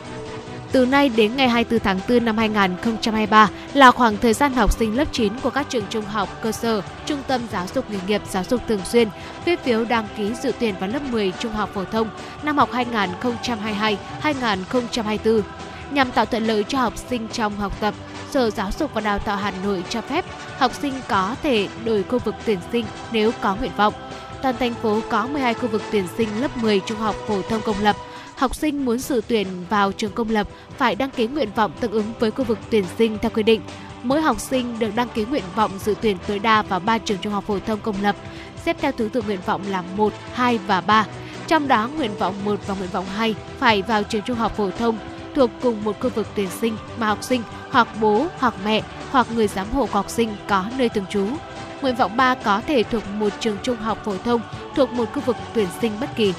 Từ 0.71 0.85
nay 0.85 1.09
đến 1.09 1.35
ngày 1.35 1.49
24 1.49 1.79
tháng 1.79 1.99
4 2.09 2.25
năm 2.25 2.37
2023 2.37 3.49
là 3.73 3.91
khoảng 3.91 4.17
thời 4.17 4.33
gian 4.33 4.53
học 4.53 4.71
sinh 4.71 4.97
lớp 4.97 5.07
9 5.11 5.33
của 5.43 5.49
các 5.49 5.69
trường 5.69 5.85
trung 5.89 6.05
học 6.05 6.29
cơ 6.41 6.51
sở, 6.51 6.81
trung 7.05 7.19
tâm 7.27 7.41
giáo 7.51 7.65
dục 7.75 7.91
nghề 7.91 7.97
nghiệp, 8.07 8.21
giáo 8.29 8.43
dục 8.49 8.61
thường 8.67 8.85
xuyên 8.85 9.07
viết 9.45 9.63
phiếu 9.63 9.85
đăng 9.85 10.07
ký 10.17 10.33
dự 10.43 10.51
tuyển 10.59 10.75
vào 10.79 10.89
lớp 10.89 11.01
10 11.11 11.33
trung 11.39 11.53
học 11.53 11.69
phổ 11.73 11.83
thông 11.83 12.09
năm 12.43 12.57
học 12.57 12.69
2022-2024. 14.21 15.41
Nhằm 15.91 16.11
tạo 16.11 16.25
thuận 16.25 16.47
lợi 16.47 16.63
cho 16.67 16.79
học 16.79 16.93
sinh 17.09 17.27
trong 17.27 17.55
học 17.57 17.73
tập, 17.79 17.93
Sở 18.31 18.49
Giáo 18.49 18.69
dục 18.79 18.93
và 18.93 19.01
Đào 19.01 19.19
tạo 19.19 19.37
Hà 19.37 19.53
Nội 19.63 19.83
cho 19.89 20.01
phép 20.01 20.25
học 20.57 20.71
sinh 20.81 20.93
có 21.07 21.35
thể 21.43 21.67
đổi 21.85 22.03
khu 22.03 22.19
vực 22.19 22.35
tuyển 22.45 22.59
sinh 22.71 22.85
nếu 23.11 23.31
có 23.41 23.55
nguyện 23.55 23.71
vọng. 23.77 23.93
Toàn 24.41 24.55
thành 24.59 24.73
phố 24.73 25.01
có 25.09 25.27
12 25.27 25.53
khu 25.53 25.67
vực 25.67 25.81
tuyển 25.91 26.05
sinh 26.17 26.41
lớp 26.41 26.57
10 26.57 26.81
trung 26.85 26.97
học 26.97 27.15
phổ 27.27 27.41
thông 27.41 27.61
công 27.61 27.79
lập. 27.81 27.95
Học 28.37 28.55
sinh 28.55 28.85
muốn 28.85 28.99
dự 28.99 29.21
tuyển 29.27 29.47
vào 29.69 29.91
trường 29.91 30.11
công 30.11 30.29
lập 30.29 30.47
phải 30.77 30.95
đăng 30.95 31.09
ký 31.09 31.27
nguyện 31.27 31.49
vọng 31.55 31.71
tương 31.79 31.91
ứng 31.91 32.13
với 32.19 32.31
khu 32.31 32.43
vực 32.43 32.59
tuyển 32.69 32.85
sinh 32.97 33.17
theo 33.21 33.31
quy 33.33 33.43
định. 33.43 33.61
Mỗi 34.03 34.21
học 34.21 34.39
sinh 34.39 34.79
được 34.79 34.95
đăng 34.95 35.09
ký 35.09 35.25
nguyện 35.25 35.43
vọng 35.55 35.71
dự 35.79 35.95
tuyển 36.01 36.17
tối 36.27 36.39
đa 36.39 36.61
vào 36.61 36.79
3 36.79 36.97
trường 36.97 37.17
trung 37.17 37.33
học 37.33 37.43
phổ 37.47 37.59
thông 37.59 37.79
công 37.79 37.95
lập, 38.01 38.15
xếp 38.65 38.77
theo 38.81 38.91
thứ 38.91 39.09
tự 39.13 39.21
nguyện 39.21 39.39
vọng 39.45 39.61
là 39.69 39.83
1, 39.95 40.13
2 40.33 40.57
và 40.57 40.81
3. 40.81 41.05
Trong 41.47 41.67
đó 41.67 41.89
nguyện 41.97 42.11
vọng 42.19 42.35
1 42.45 42.59
và 42.67 42.75
nguyện 42.75 42.89
vọng 42.91 43.05
2 43.05 43.35
phải 43.59 43.81
vào 43.81 44.03
trường 44.03 44.21
trung 44.21 44.37
học 44.37 44.57
phổ 44.57 44.71
thông 44.71 44.97
thuộc 45.35 45.49
cùng 45.61 45.83
một 45.83 45.99
khu 45.99 46.09
vực 46.09 46.27
tuyển 46.35 46.49
sinh 46.61 46.77
mà 46.99 47.07
học 47.07 47.23
sinh 47.23 47.41
hoặc 47.71 47.87
bố 48.01 48.27
hoặc 48.37 48.53
mẹ 48.65 48.81
hoặc 49.11 49.27
người 49.35 49.47
giám 49.47 49.71
hộ 49.71 49.85
của 49.85 49.91
học 49.93 50.09
sinh 50.09 50.35
có 50.47 50.65
nơi 50.77 50.89
thường 50.89 51.05
trú. 51.09 51.25
Nguyện 51.81 51.95
vọng 51.95 52.17
3 52.17 52.35
có 52.35 52.61
thể 52.67 52.83
thuộc 52.83 53.03
một 53.13 53.29
trường 53.39 53.57
trung 53.63 53.77
học 53.77 53.97
phổ 54.05 54.17
thông 54.17 54.41
thuộc 54.75 54.91
một 54.91 55.05
khu 55.13 55.21
vực 55.21 55.35
tuyển 55.53 55.67
sinh 55.81 55.91
bất 55.99 56.15
kỳ. 56.15 56.33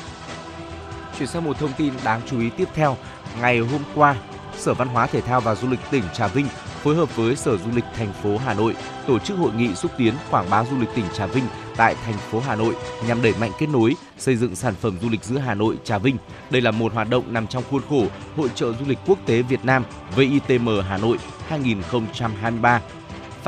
Chuyển 1.19 1.29
sang 1.29 1.45
một 1.45 1.59
thông 1.59 1.73
tin 1.79 1.93
đáng 2.05 2.21
chú 2.27 2.41
ý 2.41 2.51
tiếp 2.57 2.69
theo. 2.75 2.97
Ngày 3.41 3.59
hôm 3.59 3.81
qua, 3.95 4.17
Sở 4.57 4.75
Văn 4.75 4.89
hóa 4.89 5.07
Thể 5.07 5.21
thao 5.21 5.41
và 5.41 5.55
Du 5.55 5.69
lịch 5.69 5.81
tỉnh 5.91 6.03
Trà 6.15 6.27
Vinh 6.27 6.47
phối 6.83 6.95
hợp 6.95 7.17
với 7.17 7.37
Sở 7.37 7.57
Du 7.57 7.71
lịch 7.75 7.85
thành 7.97 8.13
phố 8.23 8.39
Hà 8.39 8.55
Nội 8.55 8.77
tổ 9.07 9.19
chức 9.19 9.39
hội 9.39 9.53
nghị 9.53 9.75
xúc 9.75 9.91
tiến 9.99 10.15
quảng 10.31 10.51
bá 10.51 10.65
du 10.65 10.79
lịch 10.79 10.89
tỉnh 10.95 11.05
Trà 11.15 11.27
Vinh 11.27 11.45
tại 11.77 11.95
thành 12.05 12.15
phố 12.31 12.41
Hà 12.41 12.57
Nội 12.57 12.77
nhằm 13.09 13.23
đẩy 13.23 13.35
mạnh 13.41 13.51
kết 13.59 13.67
nối, 13.67 13.95
xây 14.19 14.37
dựng 14.37 14.57
sản 14.57 14.75
phẩm 14.81 14.99
du 15.03 15.09
lịch 15.09 15.25
giữa 15.25 15.39
Hà 15.39 15.55
Nội 15.55 15.77
Trà 15.85 15.99
Vinh. 15.99 16.17
Đây 16.51 16.63
là 16.63 16.71
một 16.71 16.95
hoạt 16.95 17.11
động 17.11 17.25
nằm 17.33 17.47
trong 17.47 17.63
khuôn 17.71 17.83
khổ 17.89 18.07
Hội 18.37 18.49
trợ 18.55 18.73
du 18.73 18.85
lịch 18.87 18.99
quốc 19.07 19.19
tế 19.27 19.43
Việt 19.43 19.65
Nam 19.65 19.85
VITM 20.17 20.69
Hà 20.89 20.99
Nội 20.99 21.19
2023. 21.49 22.81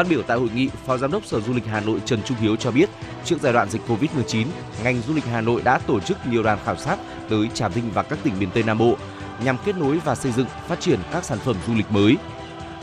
Phát 0.00 0.08
biểu 0.08 0.22
tại 0.22 0.38
hội 0.38 0.48
nghị, 0.54 0.68
Phó 0.86 0.96
Giám 0.96 1.12
đốc 1.12 1.24
Sở 1.24 1.40
Du 1.40 1.52
lịch 1.52 1.66
Hà 1.66 1.80
Nội 1.80 2.00
Trần 2.04 2.22
Trung 2.22 2.36
Hiếu 2.40 2.56
cho 2.56 2.70
biết, 2.70 2.90
trước 3.24 3.36
giai 3.40 3.52
đoạn 3.52 3.70
dịch 3.70 3.82
Covid-19, 3.88 4.46
ngành 4.84 5.02
du 5.02 5.14
lịch 5.14 5.24
Hà 5.24 5.40
Nội 5.40 5.62
đã 5.62 5.78
tổ 5.78 6.00
chức 6.00 6.26
nhiều 6.26 6.42
đoàn 6.42 6.58
khảo 6.64 6.76
sát 6.76 6.98
tới 7.28 7.48
Trà 7.54 7.68
Vinh 7.68 7.90
và 7.90 8.02
các 8.02 8.18
tỉnh 8.22 8.38
miền 8.38 8.50
Tây 8.54 8.62
Nam 8.62 8.78
Bộ 8.78 8.96
nhằm 9.44 9.56
kết 9.64 9.76
nối 9.76 9.98
và 10.04 10.14
xây 10.14 10.32
dựng, 10.32 10.46
phát 10.68 10.80
triển 10.80 11.00
các 11.12 11.24
sản 11.24 11.38
phẩm 11.38 11.56
du 11.66 11.74
lịch 11.74 11.90
mới. 11.92 12.16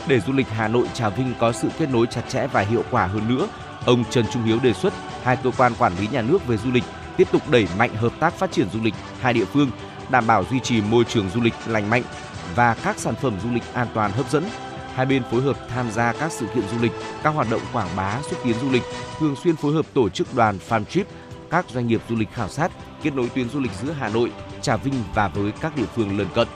Để 0.08 0.20
du 0.20 0.32
lịch 0.32 0.48
Hà 0.48 0.68
Nội 0.68 0.86
Trà 0.94 1.08
Vinh 1.08 1.34
có 1.38 1.52
sự 1.52 1.68
kết 1.78 1.88
nối 1.90 2.06
chặt 2.06 2.22
chẽ 2.28 2.46
và 2.46 2.60
hiệu 2.60 2.84
quả 2.90 3.06
hơn 3.06 3.28
nữa, 3.28 3.48
ông 3.84 4.04
Trần 4.10 4.24
Trung 4.32 4.44
Hiếu 4.44 4.58
đề 4.62 4.72
xuất 4.72 4.92
hai 5.22 5.36
cơ 5.36 5.50
quan 5.58 5.72
quản 5.78 5.92
lý 6.00 6.08
nhà 6.12 6.22
nước 6.22 6.46
về 6.46 6.56
du 6.56 6.70
lịch 6.70 6.84
tiếp 7.16 7.28
tục 7.32 7.42
đẩy 7.50 7.68
mạnh 7.78 7.94
hợp 7.94 8.12
tác 8.20 8.34
phát 8.34 8.52
triển 8.52 8.68
du 8.72 8.80
lịch 8.82 8.94
hai 9.20 9.32
địa 9.32 9.44
phương, 9.44 9.70
đảm 10.10 10.26
bảo 10.26 10.44
duy 10.50 10.60
trì 10.60 10.80
môi 10.80 11.04
trường 11.04 11.30
du 11.34 11.40
lịch 11.40 11.54
lành 11.66 11.90
mạnh 11.90 12.02
và 12.54 12.74
các 12.74 12.98
sản 12.98 13.14
phẩm 13.14 13.36
du 13.42 13.50
lịch 13.50 13.64
an 13.72 13.86
toàn 13.94 14.12
hấp 14.12 14.30
dẫn. 14.30 14.44
Hai 14.98 15.06
bên 15.06 15.22
phối 15.30 15.42
hợp 15.42 15.56
tham 15.68 15.90
gia 15.90 16.12
các 16.12 16.32
sự 16.32 16.46
kiện 16.54 16.64
du 16.68 16.78
lịch, 16.82 16.92
các 17.22 17.30
hoạt 17.30 17.50
động 17.50 17.60
quảng 17.72 17.88
bá 17.96 18.22
xúc 18.22 18.38
tiến 18.44 18.54
du 18.60 18.70
lịch, 18.70 18.82
thường 19.18 19.36
xuyên 19.36 19.56
phối 19.56 19.74
hợp 19.74 19.86
tổ 19.94 20.08
chức 20.08 20.34
đoàn 20.34 20.58
farm 20.68 20.84
trip, 20.84 21.06
các 21.50 21.66
doanh 21.70 21.86
nghiệp 21.86 22.00
du 22.08 22.16
lịch 22.16 22.28
khảo 22.32 22.48
sát, 22.48 22.72
kết 23.02 23.14
nối 23.14 23.28
tuyến 23.34 23.48
du 23.48 23.60
lịch 23.60 23.72
giữa 23.82 23.92
Hà 23.92 24.08
Nội, 24.08 24.32
Trà 24.62 24.76
Vinh 24.76 24.94
và 25.14 25.28
với 25.28 25.52
các 25.60 25.76
địa 25.76 25.86
phương 25.94 26.18
lân 26.18 26.26
cận. 26.34 26.48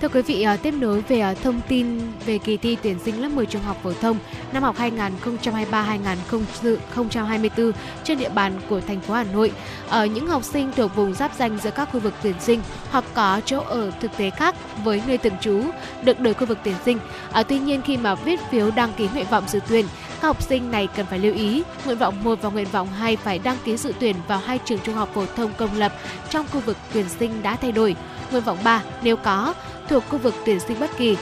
Thưa 0.00 0.08
quý 0.08 0.22
vị, 0.22 0.42
à, 0.42 0.56
tiếp 0.56 0.74
nối 0.74 1.00
về 1.00 1.20
à, 1.20 1.34
thông 1.34 1.60
tin 1.68 1.98
về 2.26 2.38
kỳ 2.38 2.56
thi 2.56 2.76
tuyển 2.82 2.98
sinh 3.04 3.22
lớp 3.22 3.28
10 3.28 3.46
trung 3.46 3.62
học 3.62 3.76
phổ 3.82 3.92
thông 3.92 4.18
năm 4.52 4.62
học 4.62 4.76
2023-2024 4.78 7.72
trên 8.04 8.18
địa 8.18 8.28
bàn 8.28 8.52
của 8.68 8.80
thành 8.80 9.00
phố 9.00 9.14
Hà 9.14 9.24
Nội, 9.24 9.52
ở 9.88 10.06
những 10.06 10.26
học 10.26 10.44
sinh 10.44 10.70
thuộc 10.76 10.96
vùng 10.96 11.14
giáp 11.14 11.30
danh 11.38 11.58
giữa 11.62 11.70
các 11.70 11.88
khu 11.92 12.00
vực 12.00 12.14
tuyển 12.22 12.34
sinh 12.40 12.60
hoặc 12.90 13.04
có 13.14 13.40
chỗ 13.44 13.60
ở 13.60 13.90
thực 14.00 14.16
tế 14.16 14.30
khác 14.30 14.56
với 14.84 15.02
nơi 15.06 15.18
thường 15.18 15.36
trú 15.40 15.62
được 16.02 16.20
đổi 16.20 16.34
khu 16.34 16.46
vực 16.46 16.58
tuyển 16.64 16.76
sinh. 16.84 16.98
À, 17.32 17.42
tuy 17.42 17.58
nhiên 17.58 17.82
khi 17.82 17.96
mà 17.96 18.14
viết 18.14 18.40
phiếu 18.50 18.70
đăng 18.70 18.92
ký 18.96 19.08
nguyện 19.14 19.26
vọng 19.30 19.44
dự 19.48 19.60
tuyển, 19.68 19.86
các 20.20 20.28
học 20.28 20.42
sinh 20.42 20.70
này 20.70 20.88
cần 20.96 21.06
phải 21.06 21.18
lưu 21.18 21.34
ý, 21.34 21.62
nguyện 21.84 21.98
vọng 21.98 22.24
1 22.24 22.38
và 22.42 22.50
nguyện 22.50 22.66
vọng 22.72 22.88
2 22.88 23.16
phải 23.16 23.38
đăng 23.38 23.56
ký 23.64 23.76
dự 23.76 23.92
tuyển 24.00 24.16
vào 24.28 24.38
hai 24.38 24.58
trường 24.64 24.78
trung 24.78 24.94
học 24.94 25.10
phổ 25.14 25.26
thông 25.36 25.50
công 25.56 25.76
lập 25.76 25.92
trong 26.30 26.46
khu 26.52 26.60
vực 26.60 26.76
tuyển 26.92 27.08
sinh 27.08 27.42
đã 27.42 27.56
thay 27.56 27.72
đổi. 27.72 27.96
Nguyện 28.30 28.42
vọng 28.42 28.58
3 28.64 28.82
nếu 29.02 29.16
có, 29.16 29.54
thuộc 29.88 30.04
khu 30.08 30.18
vực 30.18 30.34
tuyển 30.46 30.60
sinh 30.60 30.80
bất 30.80 30.90
kỳ 30.98 31.16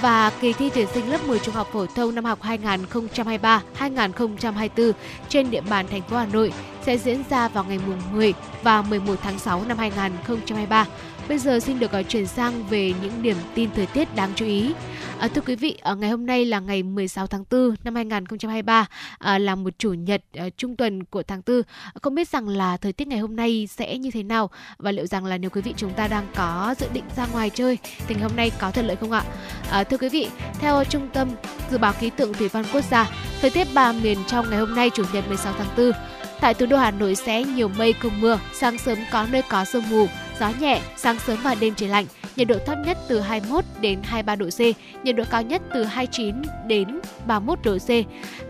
và 0.00 0.32
kỳ 0.40 0.52
thi 0.52 0.70
tuyển 0.74 0.86
sinh 0.94 1.10
lớp 1.10 1.18
10 1.26 1.38
trung 1.38 1.54
học 1.54 1.68
phổ 1.72 1.86
thông 1.86 2.14
năm 2.14 2.24
học 2.24 2.38
2023-2024 2.42 4.92
trên 5.28 5.50
địa 5.50 5.60
bàn 5.60 5.86
thành 5.90 6.02
phố 6.02 6.16
Hà 6.16 6.26
Nội 6.26 6.52
sẽ 6.82 6.98
diễn 6.98 7.22
ra 7.30 7.48
vào 7.48 7.64
ngày 7.64 7.78
mùng 7.86 8.00
10 8.12 8.34
và 8.62 8.82
11 8.82 9.14
tháng 9.22 9.38
6 9.38 9.62
năm 9.68 9.78
2023. 9.78 10.86
Bây 11.28 11.38
giờ 11.38 11.60
xin 11.60 11.78
được 11.78 11.92
ờ, 11.92 12.02
chuyển 12.02 12.26
sang 12.26 12.66
về 12.66 12.92
những 13.02 13.22
điểm 13.22 13.36
tin 13.54 13.70
thời 13.76 13.86
tiết 13.86 14.14
đáng 14.14 14.32
chú 14.36 14.46
ý. 14.46 14.74
À, 15.18 15.28
thưa 15.28 15.40
quý 15.40 15.56
vị, 15.56 15.78
ở 15.82 15.96
ngày 15.96 16.10
hôm 16.10 16.26
nay 16.26 16.44
là 16.44 16.60
ngày 16.60 16.82
16 16.82 17.26
tháng 17.26 17.44
4 17.50 17.74
năm 17.84 17.94
2023, 17.94 18.86
à, 19.18 19.38
là 19.38 19.54
một 19.54 19.78
chủ 19.78 19.92
nhật 19.92 20.22
à, 20.32 20.48
trung 20.56 20.76
tuần 20.76 21.04
của 21.04 21.22
tháng 21.22 21.42
4. 21.46 21.62
Không 22.02 22.14
biết 22.14 22.28
rằng 22.28 22.48
là 22.48 22.76
thời 22.76 22.92
tiết 22.92 23.08
ngày 23.08 23.18
hôm 23.18 23.36
nay 23.36 23.68
sẽ 23.70 23.98
như 23.98 24.10
thế 24.10 24.22
nào 24.22 24.50
và 24.78 24.92
liệu 24.92 25.06
rằng 25.06 25.24
là 25.24 25.38
nếu 25.38 25.50
quý 25.50 25.60
vị 25.60 25.74
chúng 25.76 25.92
ta 25.92 26.08
đang 26.08 26.26
có 26.34 26.74
dự 26.78 26.86
định 26.92 27.04
ra 27.16 27.26
ngoài 27.32 27.50
chơi 27.50 27.78
thì 28.06 28.14
ngày 28.14 28.24
hôm 28.24 28.36
nay 28.36 28.52
có 28.58 28.70
thuận 28.70 28.86
lợi 28.86 28.96
không 28.96 29.12
ạ? 29.12 29.24
À, 29.70 29.84
thưa 29.84 29.96
quý 29.96 30.08
vị, 30.08 30.28
theo 30.60 30.84
Trung 30.84 31.08
tâm 31.12 31.28
Dự 31.70 31.78
báo 31.78 31.92
Khí 31.92 32.10
tượng 32.10 32.32
Thủy 32.32 32.48
văn 32.48 32.64
Quốc 32.72 32.84
gia, 32.90 33.10
thời 33.40 33.50
tiết 33.50 33.66
ba 33.74 33.92
miền 33.92 34.18
trong 34.26 34.50
ngày 34.50 34.58
hôm 34.58 34.74
nay 34.74 34.90
chủ 34.94 35.04
nhật 35.12 35.28
16 35.28 35.54
tháng 35.58 35.76
4 35.76 35.92
Tại 36.40 36.54
thủ 36.54 36.66
đô 36.66 36.76
Hà 36.76 36.90
Nội 36.90 37.14
sẽ 37.14 37.44
nhiều 37.44 37.68
mây 37.68 37.92
không 37.92 38.20
mưa, 38.20 38.38
sáng 38.52 38.78
sớm 38.78 38.98
có 39.12 39.26
nơi 39.30 39.42
có 39.42 39.64
sương 39.64 39.88
mù, 39.90 40.06
gió 40.40 40.50
nhẹ, 40.60 40.80
sáng 40.96 41.18
sớm 41.18 41.38
và 41.42 41.54
đêm 41.54 41.74
trời 41.74 41.88
lạnh, 41.88 42.06
nhiệt 42.36 42.48
độ 42.48 42.56
thấp 42.66 42.78
nhất 42.86 42.98
từ 43.08 43.20
21 43.20 43.64
đến 43.80 44.00
23 44.02 44.36
độ 44.36 44.46
C, 44.46 44.60
nhiệt 45.04 45.16
độ 45.16 45.24
cao 45.30 45.42
nhất 45.42 45.62
từ 45.74 45.84
29 45.84 46.42
đến 46.66 47.00
31 47.26 47.58
độ 47.64 47.78
C. 47.78 47.88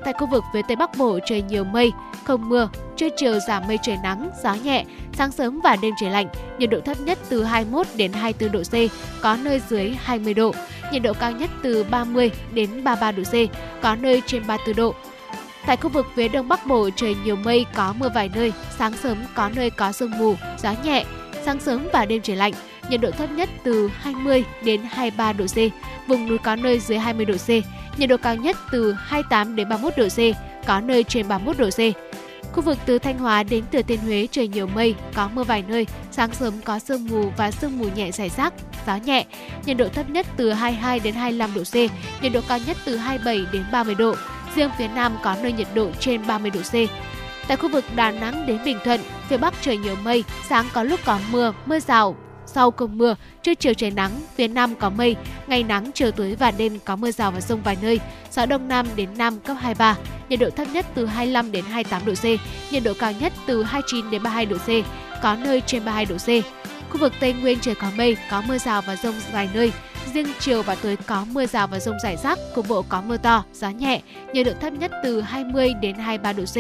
Tại 0.05 0.15
khu 0.19 0.27
vực 0.27 0.45
phía 0.53 0.61
Tây 0.69 0.77
Bắc 0.77 0.99
Bộ 0.99 1.19
trời 1.27 1.43
nhiều 1.43 1.65
mây, 1.65 1.93
không 2.25 2.49
mưa, 2.49 2.69
trưa 2.97 3.09
chiều 3.17 3.39
giảm 3.49 3.63
mây 3.69 3.79
trời 3.83 3.97
nắng, 4.03 4.31
gió 4.43 4.55
nhẹ, 4.55 4.85
sáng 5.13 5.33
sớm 5.33 5.61
và 5.61 5.77
đêm 5.83 5.95
trời 6.01 6.11
lạnh, 6.11 6.29
nhiệt 6.59 6.71
độ 6.71 6.81
thấp 6.81 7.01
nhất 7.01 7.19
từ 7.29 7.45
21 7.45 7.87
đến 7.97 8.13
24 8.13 8.53
độ 8.53 8.63
C, 8.63 8.93
có 9.23 9.37
nơi 9.37 9.61
dưới 9.69 9.91
20 9.91 10.35
độ, 10.35 10.55
nhiệt 10.93 11.03
độ 11.03 11.13
cao 11.13 11.33
nhất 11.33 11.51
từ 11.63 11.85
30 11.85 12.31
đến 12.53 12.85
33 12.85 13.13
độ 13.13 13.23
C, 13.23 13.35
có 13.83 13.97
nơi 13.97 14.23
trên 14.27 14.47
34 14.47 14.77
độ. 14.77 14.95
Tại 15.67 15.77
khu 15.77 15.89
vực 15.89 16.07
phía 16.15 16.29
Đông 16.29 16.49
Bắc 16.49 16.67
Bộ 16.67 16.91
trời 16.97 17.17
nhiều 17.25 17.37
mây 17.37 17.67
có 17.75 17.95
mưa 17.99 18.09
vài 18.15 18.31
nơi, 18.35 18.53
sáng 18.79 18.93
sớm 18.93 19.17
có 19.35 19.51
nơi 19.57 19.71
có 19.71 19.93
sương 19.93 20.19
mù, 20.19 20.35
gió 20.63 20.75
nhẹ, 20.85 21.05
sáng 21.45 21.61
sớm 21.61 21.89
và 21.93 22.07
đêm 22.07 22.23
trời 22.23 22.37
lạnh, 22.37 22.53
nhiệt 22.91 23.01
độ 23.01 23.11
thấp 23.11 23.31
nhất 23.31 23.49
từ 23.65 23.91
20 23.95 24.45
đến 24.65 24.81
23 24.91 25.33
độ 25.33 25.45
C, 25.47 25.57
vùng 26.09 26.29
núi 26.29 26.39
có 26.39 26.57
nơi 26.57 26.79
dưới 26.79 26.99
20 26.99 27.27
độ 27.27 27.35
C, 27.35 27.49
nhiệt 27.99 28.09
độ 28.09 28.17
cao 28.17 28.37
nhất 28.37 28.57
từ 28.73 28.93
28 28.93 29.57
đến 29.57 29.69
31 29.69 29.95
độ 29.97 30.09
C, 30.09 30.19
có 30.67 30.81
nơi 30.81 31.05
trên 31.05 31.29
31 31.29 31.59
độ 31.59 31.71
C. 31.71 31.81
Khu 32.53 32.63
vực 32.63 32.79
từ 32.87 32.99
Thanh 32.99 33.19
Hóa 33.19 33.43
đến 33.43 33.65
Thừa 33.73 33.83
Thiên 33.83 33.99
Huế 34.01 34.27
trời 34.31 34.49
nhiều 34.49 34.67
mây, 34.67 34.95
có 35.15 35.29
mưa 35.35 35.45
vài 35.45 35.65
nơi, 35.69 35.87
sáng 36.11 36.35
sớm 36.35 36.55
có 36.65 36.79
sương 36.79 37.07
mù 37.11 37.33
và 37.37 37.51
sương 37.51 37.79
mù 37.79 37.85
nhẹ 37.97 38.11
rải 38.11 38.29
rác, 38.29 38.55
gió 38.87 38.97
nhẹ, 38.97 39.25
nhiệt 39.67 39.77
độ 39.77 39.89
thấp 39.89 40.11
nhất 40.11 40.27
từ 40.37 40.53
22 40.53 41.01
đến 41.01 41.15
25 41.15 41.55
độ 41.55 41.63
C, 41.63 41.75
nhiệt 42.23 42.33
độ 42.33 42.41
cao 42.49 42.59
nhất 42.67 42.77
từ 42.85 42.97
27 42.97 43.53
đến 43.53 43.65
30 43.73 43.95
độ. 43.95 44.15
Riêng 44.57 44.71
phía 44.79 44.89
Nam 44.89 45.17
có 45.23 45.37
nơi 45.43 45.53
nhiệt 45.53 45.69
độ 45.75 45.91
trên 46.01 46.27
30 46.27 46.51
độ 46.51 46.61
C. 46.61 46.75
Tại 47.49 47.57
khu 47.57 47.69
vực 47.69 47.85
Đà 47.97 48.11
Nẵng 48.11 48.47
đến 48.47 48.59
Bình 48.65 48.79
Thuận, 48.85 49.01
phía 49.29 49.37
Bắc 49.37 49.55
trời 49.61 49.77
nhiều 49.77 49.97
mây, 50.05 50.25
sáng 50.49 50.67
có 50.73 50.83
lúc 50.83 51.01
có 51.05 51.19
mưa, 51.31 51.53
mưa 51.67 51.81
rào, 51.81 52.17
sau 52.47 52.71
cơn 52.71 52.99
mưa, 52.99 53.15
trưa 53.43 53.55
chiều 53.55 53.75
trời 53.75 53.91
nắng, 53.91 54.11
phía 54.37 54.49
Nam 54.49 54.75
có 54.75 54.91
mây, 54.91 55.17
ngày 55.47 55.63
nắng, 55.63 55.91
chiều 55.95 56.11
tối 56.11 56.37
và 56.39 56.51
đêm 56.51 56.79
có 56.85 56.97
mưa 56.97 57.11
rào 57.11 57.31
và 57.31 57.41
rông 57.41 57.63
vài 57.63 57.77
nơi, 57.83 58.01
gió 58.31 58.47
Đông 58.47 58.69
Nam 58.69 58.87
đến 58.97 59.09
Nam 59.17 59.39
cấp 59.41 59.57
23, 59.61 59.97
nhiệt 60.29 60.41
độ 60.41 60.51
thấp 60.51 60.69
nhất 60.73 60.87
từ 60.95 61.07
25 61.07 61.53
đến 61.53 61.65
28 61.65 62.03
độ 62.07 62.13
C, 62.15 62.25
nhiệt 62.73 62.83
độ 62.85 62.93
cao 62.99 63.13
nhất 63.13 63.33
từ 63.47 63.63
29 63.63 64.11
đến 64.11 64.23
32 64.23 64.47
độ 64.47 64.57
C, 64.57 64.69
có 65.23 65.37
nơi 65.37 65.63
trên 65.67 65.85
32 65.85 66.05
độ 66.05 66.17
C. 66.17 66.45
Khu 66.91 67.01
vực 67.01 67.13
Tây 67.21 67.33
Nguyên 67.33 67.61
trời 67.61 67.75
có 67.75 67.87
mây, 67.97 68.17
có 68.31 68.43
mưa 68.49 68.59
rào 68.59 68.83
và 68.83 68.97
rông 68.97 69.15
vài 69.33 69.49
nơi, 69.55 69.73
riêng 70.13 70.27
chiều 70.41 70.63
và 70.63 70.75
tối 70.75 70.99
có 71.07 71.27
mưa 71.33 71.47
rào 71.47 71.67
và 71.67 71.81
rông 71.81 71.99
rải 72.03 72.17
rác, 72.17 72.39
cục 72.55 72.69
bộ 72.69 72.85
có 72.89 73.01
mưa 73.01 73.17
to, 73.17 73.45
gió 73.53 73.69
nhẹ, 73.69 74.01
nhiệt 74.33 74.47
độ 74.47 74.53
thấp 74.61 74.73
nhất 74.73 74.91
từ 75.03 75.21
20 75.21 75.75
đến 75.81 75.95
23 75.97 76.33
độ 76.33 76.45
C, 76.45 76.57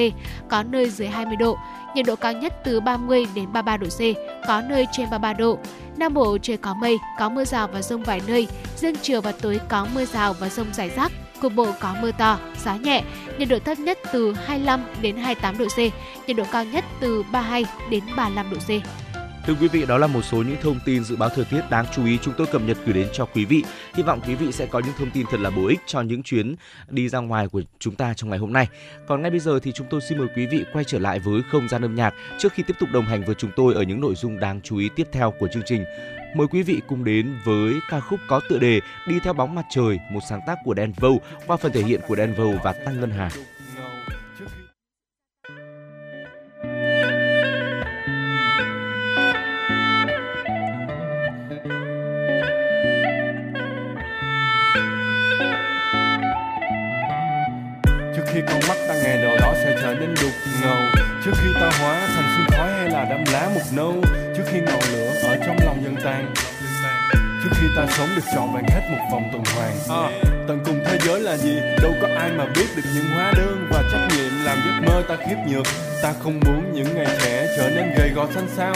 có 0.50 0.62
nơi 0.62 0.90
dưới 0.90 1.08
20 1.08 1.36
độ, 1.36 1.58
nhiệt 1.94 2.06
độ 2.06 2.16
cao 2.16 2.32
nhất 2.32 2.52
từ 2.64 2.80
30 2.80 3.26
đến 3.34 3.52
33 3.52 3.76
độ 3.76 3.86
C, 3.86 4.00
có 4.48 4.62
nơi 4.68 4.86
trên 4.92 5.10
33 5.10 5.32
độ. 5.32 5.58
Nam 5.96 6.14
Bộ 6.14 6.38
trời 6.38 6.56
có 6.56 6.74
mây, 6.74 6.98
có 7.18 7.28
mưa 7.28 7.44
rào 7.44 7.68
và 7.68 7.82
rông 7.82 8.02
vài 8.02 8.20
nơi, 8.26 8.48
riêng 8.76 8.96
chiều 9.02 9.20
và 9.20 9.32
tối 9.32 9.60
có 9.68 9.86
mưa 9.94 10.04
rào 10.04 10.32
và 10.32 10.48
rông 10.48 10.74
rải 10.74 10.90
rác, 10.90 11.12
cục 11.40 11.54
bộ 11.54 11.66
có 11.80 11.94
mưa 12.02 12.10
to, 12.18 12.38
gió 12.64 12.74
nhẹ, 12.74 13.02
nhiệt 13.38 13.48
độ 13.48 13.58
thấp 13.58 13.78
nhất 13.78 13.98
từ 14.12 14.34
25 14.46 14.84
đến 15.02 15.16
28 15.16 15.58
độ 15.58 15.66
C, 15.66 15.78
nhiệt 16.26 16.36
độ 16.36 16.44
cao 16.52 16.64
nhất 16.64 16.84
từ 17.00 17.22
32 17.32 17.66
đến 17.90 18.04
35 18.16 18.50
độ 18.50 18.56
C. 18.56 19.03
Thưa 19.46 19.54
quý 19.60 19.68
vị, 19.68 19.86
đó 19.86 19.98
là 19.98 20.06
một 20.06 20.22
số 20.22 20.36
những 20.36 20.56
thông 20.62 20.78
tin 20.84 21.04
dự 21.04 21.16
báo 21.16 21.28
thời 21.28 21.44
tiết 21.44 21.60
đáng 21.70 21.86
chú 21.94 22.06
ý 22.06 22.18
chúng 22.22 22.34
tôi 22.36 22.46
cập 22.46 22.62
nhật 22.62 22.76
gửi 22.84 22.94
đến 22.94 23.08
cho 23.12 23.24
quý 23.24 23.44
vị. 23.44 23.64
Hy 23.94 24.02
vọng 24.02 24.20
quý 24.26 24.34
vị 24.34 24.52
sẽ 24.52 24.66
có 24.66 24.78
những 24.78 24.94
thông 24.98 25.10
tin 25.10 25.26
thật 25.30 25.40
là 25.40 25.50
bổ 25.50 25.66
ích 25.66 25.80
cho 25.86 26.00
những 26.00 26.22
chuyến 26.22 26.54
đi 26.88 27.08
ra 27.08 27.18
ngoài 27.18 27.48
của 27.48 27.62
chúng 27.78 27.94
ta 27.94 28.14
trong 28.14 28.30
ngày 28.30 28.38
hôm 28.38 28.52
nay. 28.52 28.68
Còn 29.06 29.22
ngay 29.22 29.30
bây 29.30 29.40
giờ 29.40 29.58
thì 29.62 29.72
chúng 29.72 29.86
tôi 29.90 30.00
xin 30.08 30.18
mời 30.18 30.26
quý 30.36 30.46
vị 30.46 30.64
quay 30.72 30.84
trở 30.84 30.98
lại 30.98 31.18
với 31.18 31.42
không 31.50 31.68
gian 31.68 31.82
âm 31.82 31.94
nhạc 31.94 32.14
trước 32.38 32.52
khi 32.52 32.62
tiếp 32.62 32.76
tục 32.80 32.88
đồng 32.92 33.04
hành 33.04 33.24
với 33.24 33.34
chúng 33.34 33.50
tôi 33.56 33.74
ở 33.74 33.82
những 33.82 34.00
nội 34.00 34.14
dung 34.14 34.40
đáng 34.40 34.60
chú 34.64 34.76
ý 34.78 34.88
tiếp 34.96 35.08
theo 35.12 35.32
của 35.38 35.48
chương 35.52 35.62
trình. 35.66 35.84
Mời 36.36 36.46
quý 36.46 36.62
vị 36.62 36.80
cùng 36.86 37.04
đến 37.04 37.34
với 37.44 37.74
ca 37.90 38.00
khúc 38.00 38.20
có 38.28 38.40
tựa 38.48 38.58
đề 38.58 38.80
Đi 39.06 39.14
theo 39.24 39.32
bóng 39.32 39.54
mặt 39.54 39.64
trời, 39.70 39.98
một 40.10 40.20
sáng 40.30 40.40
tác 40.46 40.58
của 40.64 40.74
Dan 40.76 40.92
Vâu 40.92 41.20
qua 41.46 41.56
phần 41.56 41.72
thể 41.72 41.82
hiện 41.82 42.00
của 42.08 42.16
Dan 42.16 42.34
Vâu 42.34 42.54
và 42.64 42.72
Tăng 42.72 43.00
Ngân 43.00 43.10
Hà. 43.10 43.30
Khi 58.34 58.40
con 58.46 58.60
mắt 58.68 58.76
ta 58.88 58.94
ngày 58.94 59.18
nào 59.18 59.36
đó 59.40 59.54
sẽ 59.64 59.76
trở 59.82 59.94
nên 59.94 60.14
đục 60.22 60.32
ngầu. 60.62 60.78
Trước 61.24 61.32
khi 61.42 61.48
ta 61.60 61.70
hóa 61.80 62.00
thành 62.14 62.24
sương 62.36 62.58
khói 62.58 62.72
hay 62.72 62.90
là 62.90 63.06
đám 63.10 63.24
lá 63.32 63.48
mục 63.54 63.62
nâu 63.72 63.94
trước 64.36 64.42
khi 64.46 64.60
ngọn 64.60 64.80
lửa 64.92 65.12
ở 65.22 65.36
trong 65.46 65.56
lòng 65.64 65.84
dần 65.84 65.96
tan. 66.04 66.34
Trước 67.44 67.50
khi 67.52 67.66
ta 67.76 67.86
sống 67.98 68.08
được 68.16 68.22
trọn 68.34 68.48
vẹn 68.54 68.64
hết 68.68 68.80
một 68.90 69.04
vòng 69.12 69.22
tuần 69.32 69.42
hoàn. 69.54 70.02
À, 70.02 70.04
tận 70.48 70.60
cùng 70.64 70.80
thế 70.86 70.98
giới 71.06 71.20
là 71.20 71.36
gì? 71.36 71.60
Đâu 71.82 71.92
có 72.02 72.08
ai 72.18 72.30
mà 72.30 72.44
biết 72.54 72.66
được 72.76 72.82
những 72.94 73.04
hóa 73.14 73.32
đơn 73.36 73.68
và 73.70 73.82
trách 73.92 74.08
nhiệm 74.16 74.44
làm 74.44 74.58
giấc 74.64 74.88
mơ 74.88 75.02
ta 75.08 75.16
khiếp 75.28 75.36
nhược. 75.48 75.66
Ta 76.02 76.12
không 76.22 76.40
muốn 76.46 76.72
những 76.72 76.94
ngày 76.94 77.16
trẻ 77.22 77.46
trở 77.56 77.70
nên 77.70 77.94
gầy 77.98 78.10
gò 78.14 78.26
xanh 78.34 78.48
xao. 78.56 78.74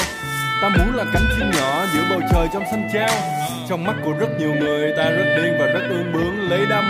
Ta 0.63 0.69
muốn 0.69 0.95
là 0.95 1.05
cánh 1.13 1.25
chim 1.37 1.51
nhỏ 1.51 1.85
giữa 1.95 2.05
bầu 2.11 2.21
trời 2.33 2.49
trong 2.53 2.65
xanh 2.71 2.89
trao. 2.93 3.11
Trong 3.69 3.85
mắt 3.85 3.95
của 4.05 4.13
rất 4.13 4.29
nhiều 4.39 4.55
người 4.55 4.93
ta 4.97 5.11
rất 5.11 5.25
điên 5.37 5.55
và 5.59 5.68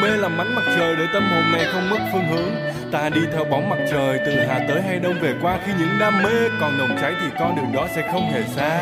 mê 0.02 0.08
làm 0.16 0.38
ánh 0.38 0.54
mặt 0.54 0.62
trời 0.76 0.96
để 0.96 1.06
tâm 1.12 1.22
hồn 1.30 1.52
này 1.52 1.66
không 1.72 1.90
mất 1.90 1.98
phương 2.12 2.28
hướng. 2.28 2.54
Ta 2.92 3.08
đi 3.08 3.20
theo 3.32 3.44
bóng 3.44 3.68
mặt 3.68 3.78
trời 3.90 4.20
từ 4.26 4.32
hà 4.48 4.60
tới 4.68 4.82
hay 4.82 4.98
đông 4.98 5.14
về 5.20 5.34
qua. 5.42 5.58
Khi 5.66 5.72
những 5.78 5.98
đam 6.00 6.22
mê 6.22 6.48
còn 6.60 6.78
nồng 6.78 6.96
cháy 7.00 7.14
thì 7.20 7.26
con 7.38 7.56
đường 7.56 7.72
đó 7.72 7.86
sẽ 7.94 8.08
không 8.12 8.32
hề 8.32 8.42
xa. 8.56 8.80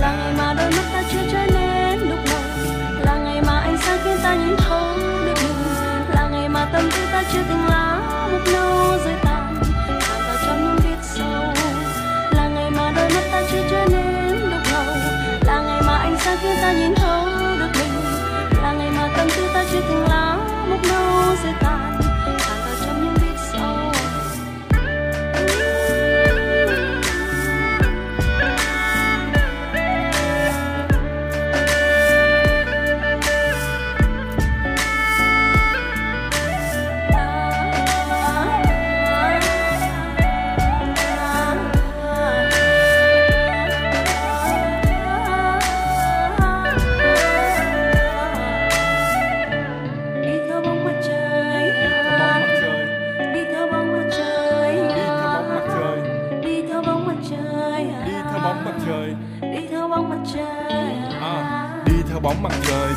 Là 0.00 0.16
ngày 0.16 0.32
mà 0.38 0.54
đôi 0.58 0.70
mắt 0.70 0.84
ta 0.92 1.02
chưa 1.12 1.18
trở 1.32 1.46
nên 1.54 1.98
lúc 2.00 2.18
đầu 2.30 2.40
là 3.04 3.16
ngày 3.24 3.42
mà 3.46 3.58
ánh 3.60 3.78
sáng 3.78 3.98
khiến 4.04 4.16
ta 4.22 4.34
nhìn 4.34 4.56
thấu 4.56 4.96
được 5.26 5.34
mình 5.42 6.14
là 6.14 6.28
ngày 6.32 6.48
mà 6.48 6.64
tâm 6.72 6.82
tư 6.90 6.98
ta 7.12 7.22
chưa 7.32 7.42
từng 7.48 7.66
là 7.68 7.77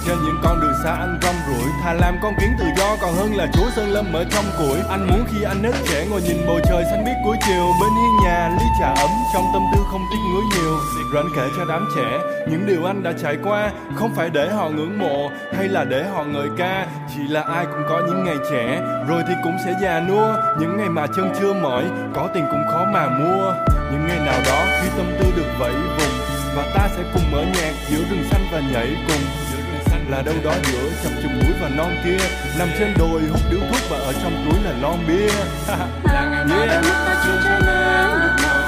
trên 0.06 0.18
những 0.24 0.40
con 0.44 0.62
đường 0.62 0.74
xa 0.84 0.92
anh 0.92 1.20
rong 1.22 1.36
ruổi. 1.48 1.70
Thà 1.84 1.94
làm 1.94 2.18
con 2.22 2.34
kiến 2.40 2.52
tự 2.60 2.66
do 2.78 2.96
còn 3.02 3.14
hơn 3.14 3.36
là 3.36 3.48
chúa 3.54 3.70
sơn 3.76 3.90
lâm 3.90 4.14
ở 4.14 4.24
trong 4.32 4.46
củi. 4.58 4.80
Anh 4.90 5.08
muốn 5.08 5.26
khi 5.32 5.44
anh 5.44 5.62
nết 5.62 5.74
trẻ 5.90 6.06
ngồi 6.10 6.22
nhìn 6.22 6.38
bầu 6.48 6.60
trời 6.70 6.84
xanh 6.92 7.06
biếc 7.06 7.16
cuối 7.24 7.38
chiều. 7.48 7.66
Bên 7.82 7.92
hiên 8.02 8.16
nhà, 8.24 8.50
ly 8.60 8.66
trà 8.80 8.88
ấm, 8.88 9.10
trong 9.34 9.46
tâm 9.54 9.62
tư 9.74 9.82
không 9.92 10.06
tiếc 10.12 10.18
nuối 10.34 10.44
nhiều. 10.56 10.78
Rồi 11.14 11.24
anh 11.24 11.32
kể 11.36 11.48
cho 11.58 11.66
đám 11.66 11.88
trẻ, 11.96 12.20
những 12.50 12.66
điều 12.68 12.86
anh 12.86 13.04
đã 13.04 13.12
trải 13.24 13.38
qua. 13.44 13.72
Không 13.96 14.16
phải 14.16 14.30
để 14.30 14.50
họ 14.50 14.70
ngưỡng 14.70 15.00
mộ, 15.00 15.30
hay 15.58 15.68
là 15.68 15.84
để 15.84 16.04
họ 16.04 16.24
ngợi 16.24 16.48
ca. 16.58 16.86
Chỉ 17.16 17.28
là 17.28 17.42
ai 17.42 17.66
cũng 17.66 17.84
có 17.90 18.02
những 18.08 18.24
ngày 18.24 18.38
trẻ, 18.52 18.82
rồi 19.08 19.24
thì 19.28 19.34
cũng 19.44 19.58
sẽ 19.66 19.74
già 19.82 20.00
nua. 20.00 20.36
Những 20.60 20.78
ngày 20.78 20.90
mà 20.90 21.08
chân 21.16 21.34
chưa 21.40 21.54
mỏi, 21.54 21.84
có 22.14 22.30
tiền 22.34 22.46
cũng 22.52 22.64
khó 22.72 22.86
mà 22.94 23.10
mua. 23.10 23.54
Những 23.92 24.08
ngày 24.08 24.20
nào 24.26 24.40
đó 24.46 24.66
khi 24.82 24.90
tâm 24.98 25.06
tư 25.20 25.26
được 25.36 25.50
vẫy 25.60 25.74
vùng, 25.74 26.16
và 26.56 26.64
ta 26.76 26.88
sẽ 26.96 27.04
cùng 27.14 27.32
mở 27.32 27.42
nhạc 27.42 27.74
giữa 27.90 28.04
rừng 28.10 28.24
xanh 28.32 28.46
và 28.52 28.62
nhảy 28.74 28.88
cùng 29.08 29.51
là 30.12 30.22
đâu 30.22 30.36
đó 30.44 30.54
giữa 30.64 30.90
chập 31.04 31.10
trùng 31.24 31.40
núi 31.40 31.54
và 31.62 31.70
non 31.70 31.96
kia. 32.04 32.18
Nằm 32.60 32.70
trên 32.80 32.94
đồi 32.98 33.22
hút 33.32 33.42
điếu 33.52 33.60
thuốc 33.60 33.82
và 33.90 33.98
ở 33.98 34.14
trong 34.14 34.46
túi 34.46 34.64
là 34.64 34.74
lon 34.82 35.08
bia. 35.08 35.28
Là 36.14 36.46
ngày 36.48 36.68
đôi 36.68 36.82
mắt 36.82 37.04
ta 37.06 37.24
chưa 37.26 37.42
trở 37.44 37.60
nên 37.66 38.22
lúc 38.22 38.32
nào 38.44 38.61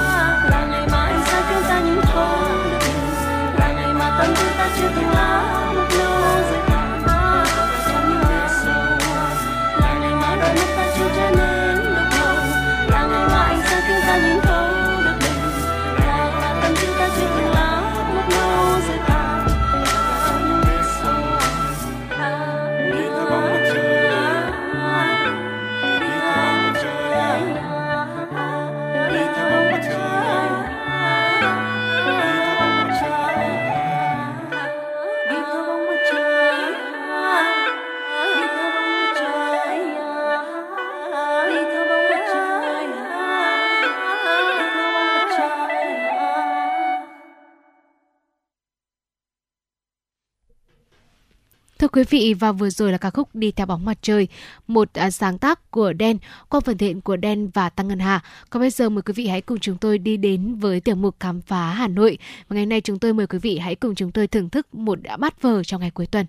quý 51.94 52.04
vị, 52.10 52.34
và 52.34 52.52
vừa 52.52 52.70
rồi 52.70 52.92
là 52.92 52.98
ca 52.98 53.10
khúc 53.10 53.28
Đi 53.34 53.50
theo 53.50 53.66
bóng 53.66 53.84
mặt 53.84 53.98
trời, 54.02 54.28
một 54.68 54.88
à, 54.92 55.10
sáng 55.10 55.38
tác 55.38 55.70
của 55.70 55.92
Đen 55.92 56.18
qua 56.48 56.60
phần 56.60 56.78
thiện 56.78 57.00
của 57.00 57.16
Đen 57.16 57.50
và 57.54 57.70
Tăng 57.70 57.88
Ngân 57.88 57.98
Hà. 57.98 58.20
Còn 58.50 58.60
bây 58.60 58.70
giờ 58.70 58.88
mời 58.88 59.02
quý 59.02 59.12
vị 59.12 59.26
hãy 59.26 59.40
cùng 59.40 59.58
chúng 59.58 59.76
tôi 59.76 59.98
đi 59.98 60.16
đến 60.16 60.54
với 60.54 60.80
tiểu 60.80 60.94
mục 60.94 61.16
khám 61.20 61.40
phá 61.40 61.72
Hà 61.72 61.88
Nội. 61.88 62.18
Và 62.48 62.56
ngày 62.56 62.66
nay 62.66 62.80
chúng 62.80 62.98
tôi 62.98 63.12
mời 63.12 63.26
quý 63.26 63.38
vị 63.38 63.58
hãy 63.58 63.74
cùng 63.74 63.94
chúng 63.94 64.12
tôi 64.12 64.26
thưởng 64.26 64.50
thức 64.50 64.74
một 64.74 64.98
bát 65.18 65.40
phở 65.40 65.64
trong 65.64 65.80
ngày 65.80 65.90
cuối 65.90 66.06
tuần. 66.06 66.26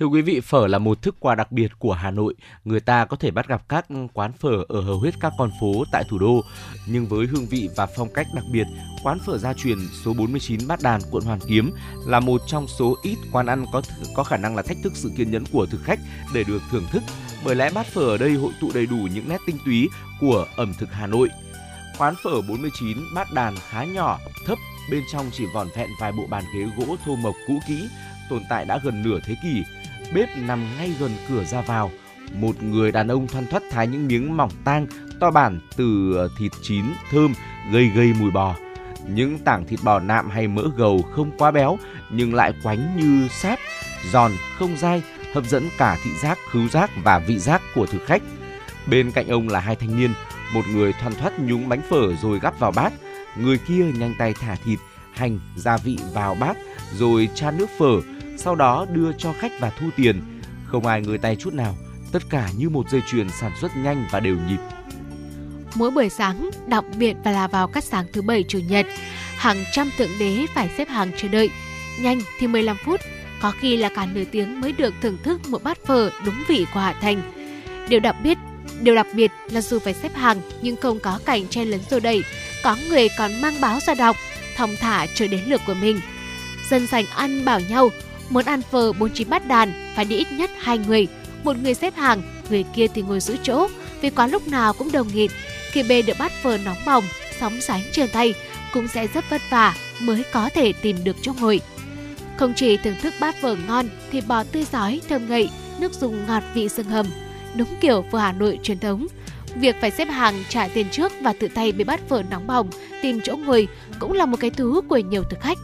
Thưa 0.00 0.06
quý 0.06 0.22
vị, 0.22 0.40
phở 0.40 0.66
là 0.66 0.78
một 0.78 1.02
thức 1.02 1.16
quà 1.20 1.34
đặc 1.34 1.52
biệt 1.52 1.72
của 1.78 1.92
Hà 1.92 2.10
Nội. 2.10 2.34
Người 2.64 2.80
ta 2.80 3.04
có 3.04 3.16
thể 3.16 3.30
bắt 3.30 3.48
gặp 3.48 3.68
các 3.68 3.86
quán 4.12 4.32
phở 4.32 4.64
ở 4.68 4.80
hầu 4.80 5.00
hết 5.00 5.10
các 5.20 5.32
con 5.38 5.50
phố 5.60 5.84
tại 5.92 6.04
thủ 6.10 6.18
đô. 6.18 6.44
Nhưng 6.86 7.06
với 7.06 7.26
hương 7.26 7.46
vị 7.46 7.68
và 7.76 7.86
phong 7.96 8.12
cách 8.12 8.26
đặc 8.34 8.44
biệt, 8.52 8.66
quán 9.02 9.18
phở 9.26 9.38
gia 9.38 9.52
truyền 9.52 9.78
số 10.04 10.14
49 10.14 10.60
Bát 10.68 10.82
Đàn, 10.82 11.00
quận 11.10 11.24
Hoàn 11.24 11.38
Kiếm 11.48 11.70
là 12.06 12.20
một 12.20 12.40
trong 12.46 12.66
số 12.68 12.96
ít 13.02 13.16
quán 13.32 13.46
ăn 13.46 13.64
có 13.72 13.80
th- 13.80 14.14
có 14.14 14.24
khả 14.24 14.36
năng 14.36 14.56
là 14.56 14.62
thách 14.62 14.76
thức 14.82 14.92
sự 14.96 15.10
kiên 15.16 15.30
nhẫn 15.30 15.44
của 15.52 15.66
thực 15.66 15.82
khách 15.84 15.98
để 16.34 16.44
được 16.44 16.62
thưởng 16.70 16.86
thức. 16.90 17.02
Bởi 17.44 17.54
lẽ 17.54 17.70
bát 17.74 17.86
phở 17.86 18.02
ở 18.02 18.18
đây 18.18 18.34
hội 18.34 18.52
tụ 18.60 18.70
đầy 18.74 18.86
đủ 18.86 18.96
những 19.14 19.28
nét 19.28 19.38
tinh 19.46 19.58
túy 19.64 19.88
của 20.20 20.46
ẩm 20.56 20.72
thực 20.78 20.92
Hà 20.92 21.06
Nội. 21.06 21.28
Quán 21.98 22.14
phở 22.24 22.40
49 22.48 22.98
Bát 23.14 23.32
Đàn 23.32 23.54
khá 23.68 23.84
nhỏ, 23.84 24.18
thấp, 24.46 24.58
bên 24.90 25.02
trong 25.12 25.30
chỉ 25.32 25.46
vỏn 25.54 25.68
vẹn 25.76 25.90
vài 26.00 26.12
bộ 26.12 26.26
bàn 26.30 26.44
ghế 26.54 26.66
gỗ 26.76 26.96
thô 27.04 27.16
mộc 27.16 27.34
cũ 27.46 27.58
kỹ, 27.68 27.88
tồn 28.30 28.42
tại 28.50 28.64
đã 28.64 28.78
gần 28.84 29.02
nửa 29.02 29.18
thế 29.26 29.34
kỷ 29.42 29.62
bếp 30.12 30.28
nằm 30.36 30.66
ngay 30.78 30.92
gần 31.00 31.10
cửa 31.28 31.44
ra 31.44 31.60
vào. 31.60 31.90
Một 32.32 32.62
người 32.62 32.92
đàn 32.92 33.08
ông 33.08 33.26
thoăn 33.26 33.46
thoắt 33.46 33.62
thái 33.70 33.86
những 33.86 34.06
miếng 34.06 34.36
mỏng 34.36 34.50
tang 34.64 34.86
to 35.20 35.30
bản 35.30 35.60
từ 35.76 36.14
ờ, 36.16 36.28
thịt 36.38 36.52
chín 36.62 36.84
thơm 37.10 37.34
gây 37.72 37.88
gây 37.88 38.12
mùi 38.20 38.30
bò. 38.30 38.56
Những 39.08 39.38
tảng 39.38 39.64
thịt 39.64 39.80
bò 39.82 40.00
nạm 40.00 40.30
hay 40.30 40.48
mỡ 40.48 40.62
gầu 40.76 41.02
không 41.02 41.30
quá 41.38 41.50
béo 41.50 41.78
nhưng 42.10 42.34
lại 42.34 42.52
quánh 42.62 42.96
như 42.96 43.28
sáp, 43.28 43.58
giòn, 44.12 44.32
không 44.58 44.76
dai, 44.76 45.02
hấp 45.34 45.44
dẫn 45.46 45.68
cả 45.78 45.96
thị 46.04 46.10
giác, 46.22 46.38
khứu 46.50 46.68
giác 46.68 46.90
và 47.04 47.18
vị 47.18 47.38
giác 47.38 47.62
của 47.74 47.86
thực 47.86 48.06
khách. 48.06 48.22
Bên 48.86 49.10
cạnh 49.10 49.28
ông 49.28 49.48
là 49.48 49.60
hai 49.60 49.76
thanh 49.76 49.96
niên, 49.96 50.10
một 50.54 50.62
người 50.72 50.92
thoăn 50.92 51.14
thoắt 51.14 51.32
nhúng 51.40 51.68
bánh 51.68 51.80
phở 51.90 52.16
rồi 52.22 52.38
gắp 52.40 52.58
vào 52.58 52.72
bát, 52.72 52.92
người 53.36 53.58
kia 53.58 53.84
nhanh 53.94 54.14
tay 54.18 54.34
thả 54.40 54.54
thịt, 54.54 54.78
hành, 55.12 55.38
gia 55.56 55.76
vị 55.76 55.98
vào 56.14 56.34
bát 56.34 56.56
rồi 56.94 57.28
chan 57.34 57.58
nước 57.58 57.70
phở, 57.78 58.00
sau 58.36 58.54
đó 58.54 58.86
đưa 58.92 59.12
cho 59.12 59.32
khách 59.32 59.52
và 59.60 59.70
thu 59.70 59.86
tiền. 59.96 60.40
Không 60.66 60.86
ai 60.86 61.00
ngơi 61.00 61.18
tay 61.18 61.36
chút 61.36 61.54
nào, 61.54 61.76
tất 62.12 62.22
cả 62.30 62.48
như 62.56 62.70
một 62.70 62.90
dây 62.90 63.02
chuyền 63.10 63.28
sản 63.30 63.52
xuất 63.60 63.76
nhanh 63.76 64.06
và 64.10 64.20
đều 64.20 64.36
nhịp. 64.48 64.58
Mỗi 65.74 65.90
buổi 65.90 66.08
sáng, 66.08 66.50
đặc 66.66 66.84
biệt 66.98 67.16
và 67.24 67.30
là 67.30 67.46
vào 67.46 67.68
các 67.68 67.84
sáng 67.84 68.06
thứ 68.12 68.22
bảy 68.22 68.44
chủ 68.48 68.58
nhật, 68.58 68.86
hàng 69.36 69.64
trăm 69.72 69.90
tượng 69.98 70.10
đế 70.18 70.46
phải 70.54 70.70
xếp 70.76 70.88
hàng 70.88 71.10
chờ 71.16 71.28
đợi. 71.28 71.50
nhanh 72.00 72.20
thì 72.38 72.46
15 72.46 72.76
phút, 72.84 73.00
có 73.42 73.52
khi 73.60 73.76
là 73.76 73.88
cả 73.88 74.06
nửa 74.06 74.24
tiếng 74.24 74.60
mới 74.60 74.72
được 74.72 74.94
thưởng 75.02 75.18
thức 75.22 75.40
một 75.48 75.62
bát 75.62 75.78
phở 75.86 76.10
đúng 76.24 76.42
vị 76.48 76.66
của 76.74 76.80
Hà 76.80 76.92
Thành. 76.92 77.32
Điều 77.88 78.00
đặc 78.00 78.16
biệt 78.22 78.38
Điều 78.80 78.94
đặc 78.94 79.06
biệt 79.14 79.30
là 79.50 79.60
dù 79.60 79.78
phải 79.78 79.94
xếp 79.94 80.14
hàng 80.14 80.40
nhưng 80.62 80.76
không 80.76 81.00
có 81.00 81.18
cảnh 81.24 81.48
chen 81.48 81.68
lấn 81.68 81.80
rồi 81.90 82.00
đẩy, 82.00 82.22
có 82.64 82.76
người 82.88 83.08
còn 83.18 83.40
mang 83.40 83.60
báo 83.60 83.80
ra 83.80 83.94
đọc, 83.94 84.16
thong 84.56 84.76
thả 84.80 85.06
chờ 85.14 85.26
đến 85.26 85.40
lượt 85.46 85.60
của 85.66 85.74
mình. 85.74 86.00
Dân 86.70 86.86
sành 86.86 87.04
ăn 87.06 87.44
bảo 87.44 87.60
nhau, 87.60 87.90
muốn 88.34 88.44
ăn 88.44 88.62
phở 88.62 88.92
49 88.92 89.30
bát 89.30 89.48
đàn 89.48 89.72
phải 89.96 90.04
đi 90.04 90.16
ít 90.16 90.26
nhất 90.32 90.50
hai 90.58 90.78
người, 90.78 91.06
một 91.44 91.56
người 91.62 91.74
xếp 91.74 91.94
hàng, 91.96 92.22
người 92.50 92.64
kia 92.74 92.86
thì 92.94 93.02
ngồi 93.02 93.20
giữ 93.20 93.36
chỗ, 93.42 93.68
vì 94.00 94.10
quán 94.10 94.30
lúc 94.30 94.48
nào 94.48 94.72
cũng 94.72 94.92
đồng 94.92 95.08
nghịt. 95.14 95.30
Khi 95.70 95.82
bê 95.82 96.02
được 96.02 96.12
bát 96.18 96.32
phở 96.42 96.58
nóng 96.58 96.76
bỏng, 96.86 97.04
sóng 97.40 97.60
sánh 97.60 97.80
trên 97.92 98.10
tay, 98.12 98.34
cũng 98.72 98.88
sẽ 98.88 99.06
rất 99.06 99.24
vất 99.30 99.42
vả 99.50 99.74
mới 100.00 100.22
có 100.32 100.50
thể 100.54 100.72
tìm 100.72 100.96
được 101.04 101.16
chỗ 101.22 101.32
ngồi. 101.40 101.60
Không 102.36 102.52
chỉ 102.56 102.76
thưởng 102.76 102.96
thức 103.02 103.14
bát 103.20 103.34
phở 103.42 103.56
ngon, 103.68 103.88
thì 104.10 104.20
bò 104.20 104.44
tươi 104.44 104.66
giói, 104.72 105.00
thơm 105.08 105.28
ngậy, 105.28 105.48
nước 105.78 105.92
dùng 105.92 106.26
ngọt 106.26 106.42
vị 106.54 106.68
xương 106.68 106.86
hầm, 106.86 107.06
đúng 107.56 107.68
kiểu 107.80 108.04
phở 108.10 108.18
Hà 108.18 108.32
Nội 108.32 108.58
truyền 108.62 108.78
thống. 108.78 109.06
Việc 109.54 109.76
phải 109.80 109.90
xếp 109.90 110.04
hàng 110.04 110.34
trả 110.48 110.68
tiền 110.68 110.86
trước 110.90 111.12
và 111.20 111.32
tự 111.32 111.48
tay 111.48 111.72
bê 111.72 111.84
bát 111.84 112.00
phở 112.08 112.22
nóng 112.30 112.46
bỏng, 112.46 112.70
tìm 113.02 113.20
chỗ 113.24 113.36
ngồi 113.36 113.68
cũng 113.98 114.12
là 114.12 114.26
một 114.26 114.36
cái 114.40 114.50
thú 114.50 114.80
của 114.88 114.98
nhiều 114.98 115.22
thực 115.30 115.40
khách. 115.40 115.58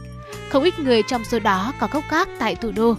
Không 0.49 0.63
ít 0.63 0.79
người 0.79 1.03
trong 1.03 1.23
số 1.23 1.39
đó 1.39 1.73
có 1.79 1.87
gốc 1.91 2.03
gác 2.11 2.29
tại 2.39 2.55
thủ 2.55 2.71
đô. 2.71 2.95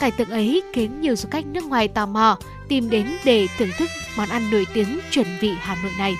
Cảnh 0.00 0.12
tượng 0.16 0.30
ấy 0.30 0.62
khiến 0.72 1.00
nhiều 1.00 1.16
du 1.16 1.28
khách 1.30 1.46
nước 1.46 1.64
ngoài 1.64 1.88
tò 1.88 2.06
mò 2.06 2.38
tìm 2.68 2.90
đến 2.90 3.06
để 3.24 3.46
thưởng 3.58 3.70
thức 3.78 3.90
món 4.16 4.28
ăn 4.28 4.50
nổi 4.50 4.66
tiếng 4.74 5.00
chuẩn 5.10 5.26
vị 5.40 5.52
Hà 5.60 5.76
Nội 5.82 5.92
này. 5.98 6.14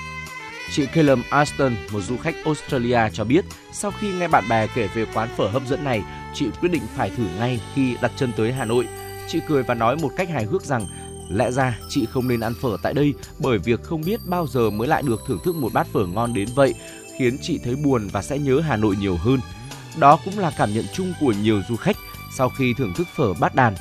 Chị 0.70 0.86
Callum 0.86 1.22
Aston, 1.30 1.76
một 1.92 2.00
du 2.00 2.16
khách 2.16 2.34
Australia 2.44 2.98
cho 3.12 3.24
biết, 3.24 3.44
sau 3.72 3.90
khi 3.90 4.12
nghe 4.12 4.28
bạn 4.28 4.48
bè 4.48 4.66
kể 4.66 4.88
về 4.94 5.06
quán 5.14 5.28
phở 5.36 5.48
hấp 5.48 5.62
dẫn 5.66 5.84
này, 5.84 6.02
chị 6.34 6.46
quyết 6.60 6.68
định 6.68 6.82
phải 6.96 7.10
thử 7.10 7.24
ngay 7.38 7.60
khi 7.74 7.96
đặt 8.02 8.12
chân 8.16 8.32
tới 8.36 8.52
Hà 8.52 8.64
Nội. 8.64 8.86
Chị 9.28 9.40
cười 9.48 9.62
và 9.62 9.74
nói 9.74 9.96
một 9.96 10.10
cách 10.16 10.28
hài 10.28 10.44
hước 10.44 10.62
rằng 10.62 10.86
lẽ 11.30 11.50
ra 11.50 11.78
chị 11.88 12.06
không 12.10 12.28
nên 12.28 12.40
ăn 12.40 12.54
phở 12.60 12.76
tại 12.82 12.94
đây 12.94 13.14
bởi 13.38 13.58
việc 13.58 13.82
không 13.82 14.00
biết 14.00 14.20
bao 14.26 14.46
giờ 14.46 14.70
mới 14.70 14.88
lại 14.88 15.02
được 15.02 15.20
thưởng 15.26 15.38
thức 15.44 15.56
một 15.56 15.72
bát 15.72 15.86
phở 15.92 16.06
ngon 16.06 16.34
đến 16.34 16.48
vậy, 16.54 16.74
khiến 17.18 17.38
chị 17.42 17.60
thấy 17.64 17.76
buồn 17.76 18.08
và 18.12 18.22
sẽ 18.22 18.38
nhớ 18.38 18.60
Hà 18.60 18.76
Nội 18.76 18.96
nhiều 19.00 19.16
hơn. 19.16 19.40
Đó 19.96 20.18
cũng 20.24 20.38
là 20.38 20.50
cảm 20.58 20.74
nhận 20.74 20.84
chung 20.92 21.12
của 21.20 21.32
nhiều 21.42 21.62
du 21.68 21.76
khách 21.76 21.96
sau 22.36 22.48
khi 22.48 22.74
thưởng 22.74 22.94
thức 22.94 23.08
phở 23.16 23.34
bát 23.34 23.54
đàn 23.54 23.74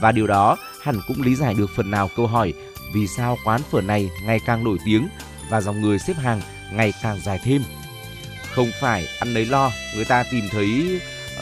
và 0.00 0.12
điều 0.12 0.26
đó 0.26 0.56
hẳn 0.82 1.00
cũng 1.08 1.22
lý 1.22 1.34
giải 1.34 1.54
được 1.54 1.70
phần 1.76 1.90
nào 1.90 2.08
câu 2.16 2.26
hỏi 2.26 2.54
vì 2.94 3.06
sao 3.06 3.38
quán 3.44 3.60
phở 3.70 3.80
này 3.80 4.10
ngày 4.24 4.40
càng 4.46 4.64
nổi 4.64 4.78
tiếng 4.84 5.08
và 5.50 5.60
dòng 5.60 5.80
người 5.80 5.98
xếp 5.98 6.14
hàng 6.16 6.40
ngày 6.72 6.92
càng 7.02 7.20
dài 7.24 7.40
thêm. 7.44 7.62
Không 8.54 8.70
phải 8.80 9.06
ăn 9.20 9.34
lấy 9.34 9.46
lo, 9.46 9.70
người 9.96 10.04
ta 10.04 10.24
tìm 10.30 10.48
thấy 10.50 11.00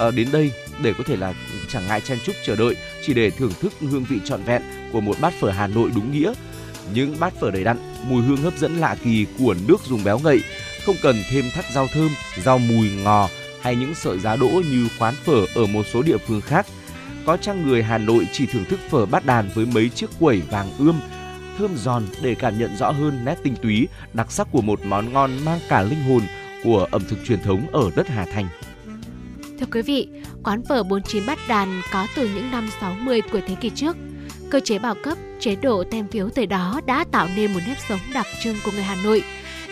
uh, 0.09 0.15
đến 0.15 0.29
đây 0.33 0.53
để 0.83 0.93
có 0.99 1.05
thể 1.07 1.17
là 1.17 1.35
chẳng 1.69 1.87
ngại 1.87 2.01
chen 2.01 2.19
chúc 2.25 2.37
chờ 2.47 2.57
đợi 2.57 2.77
chỉ 3.07 3.15
để 3.15 3.31
thưởng 3.31 3.53
thức 3.61 3.73
hương 3.81 4.05
vị 4.05 4.17
trọn 4.25 4.43
vẹn 4.43 4.63
của 4.93 5.01
một 5.01 5.17
bát 5.21 5.35
phở 5.41 5.51
Hà 5.51 5.67
Nội 5.67 5.91
đúng 5.95 6.13
nghĩa. 6.13 6.33
Những 6.95 7.17
bát 7.21 7.33
phở 7.41 7.51
đầy 7.51 7.65
đặn, 7.65 7.79
mùi 8.09 8.23
hương 8.23 8.37
hấp 8.37 8.59
dẫn 8.59 8.77
lạ 8.77 8.97
kỳ 9.05 9.27
của 9.39 9.55
nước 9.69 9.81
dùng 9.85 10.05
béo 10.05 10.19
ngậy, 10.19 10.41
không 10.87 10.97
cần 11.03 11.17
thêm 11.31 11.51
thắt 11.51 11.65
rau 11.75 11.87
thơm, 11.93 12.09
rau 12.45 12.59
mùi 12.59 12.91
ngò 12.91 13.29
hay 13.67 13.77
những 13.77 13.95
sợi 13.95 14.19
giá 14.19 14.37
đỗ 14.37 14.49
như 14.71 14.89
quán 14.99 15.15
phở 15.25 15.47
ở 15.55 15.67
một 15.67 15.87
số 15.93 16.03
địa 16.03 16.17
phương 16.17 16.41
khác. 16.41 16.67
Có 17.25 17.37
chăng 17.37 17.67
người 17.67 17.83
Hà 17.83 17.99
Nội 17.99 18.29
chỉ 18.33 18.47
thưởng 18.47 18.65
thức 18.65 18.81
phở 18.91 19.07
bát 19.07 19.27
đàn 19.27 19.49
với 19.55 19.67
mấy 19.67 19.89
chiếc 19.89 20.11
quẩy 20.21 20.43
vàng 20.51 20.71
ươm, 20.79 21.01
thơm 21.59 21.77
giòn 21.77 22.07
để 22.23 22.35
cảm 22.35 22.59
nhận 22.59 22.77
rõ 22.77 22.91
hơn 22.91 23.25
nét 23.25 23.37
tinh 23.43 23.55
túy, 23.63 23.89
đặc 24.13 24.33
sắc 24.33 24.49
của 24.53 24.63
một 24.63 24.81
món 24.85 25.13
ngon 25.13 25.31
mang 25.45 25.61
cả 25.69 25.83
linh 25.83 26.03
hồn 26.03 26.23
của 26.65 26.89
ẩm 26.91 27.03
thực 27.09 27.19
truyền 27.27 27.43
thống 27.43 27.67
ở 27.73 27.91
đất 27.97 28.09
Hà 28.09 28.25
Thành. 28.25 28.49
Thưa 29.61 29.67
quý 29.73 29.83
vị, 29.83 30.09
quán 30.45 30.63
phở 30.69 30.83
49 30.83 31.27
bát 31.27 31.39
đàn 31.49 31.83
có 31.93 32.07
từ 32.17 32.31
những 32.35 32.51
năm 32.51 32.69
60 32.81 33.21
của 33.21 33.41
thế 33.47 33.55
kỷ 33.55 33.71
trước. 33.71 33.97
Cơ 34.51 34.61
chế 34.61 34.79
bao 34.79 34.95
cấp, 35.05 35.19
chế 35.41 35.57
độ 35.57 35.85
tem 35.91 36.09
phiếu 36.09 36.29
thời 36.29 36.47
đó 36.47 36.81
đã 36.87 37.05
tạo 37.13 37.29
nên 37.37 37.55
một 37.55 37.61
nếp 37.67 37.77
sống 37.89 38.01
đặc 38.15 38.27
trưng 38.43 38.57
của 38.65 38.71
người 38.71 38.83
Hà 38.83 38.97
Nội. 39.05 39.23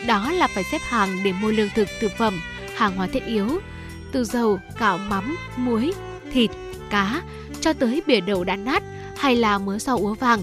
Đó 0.07 0.33
là 0.33 0.47
phải 0.47 0.65
xếp 0.65 0.81
hàng 0.83 1.19
để 1.25 1.33
mua 1.33 1.51
lương 1.51 1.71
thực, 1.75 1.89
thực 2.01 2.13
phẩm, 2.19 2.41
hàng 2.77 2.97
hóa 2.97 3.07
thiết 3.07 3.27
yếu, 3.27 3.61
từ 4.15 4.25
dầu, 4.25 4.61
gạo 4.79 4.99
mắm, 4.99 5.37
muối, 5.57 5.93
thịt, 6.33 6.51
cá, 6.91 7.23
cho 7.61 7.73
tới 7.73 8.03
bìa 8.07 8.21
đầu 8.21 8.45
đã 8.45 8.57
nát 8.57 8.83
hay 9.17 9.37
là 9.37 9.59
mớ 9.59 9.79
rau 9.79 9.99
úa 9.99 10.15
vàng. 10.15 10.43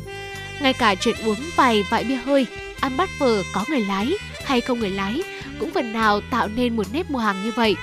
Ngay 0.61 0.73
cả 0.73 0.95
chuyện 0.95 1.15
uống 1.25 1.37
vài 1.55 1.83
vại 1.89 2.03
bia 2.03 2.15
hơi, 2.15 2.47
ăn 2.79 2.97
bát 2.97 3.09
phở 3.19 3.43
có 3.53 3.65
người 3.69 3.81
lái 3.81 4.13
hay 4.45 4.61
không 4.61 4.79
người 4.79 4.89
lái 4.89 5.21
cũng 5.59 5.71
phần 5.71 5.93
nào 5.93 6.21
tạo 6.31 6.47
nên 6.47 6.75
một 6.77 6.87
nếp 6.93 7.11
mua 7.11 7.19
hàng 7.19 7.43
như 7.43 7.51
vậy. 7.55 7.75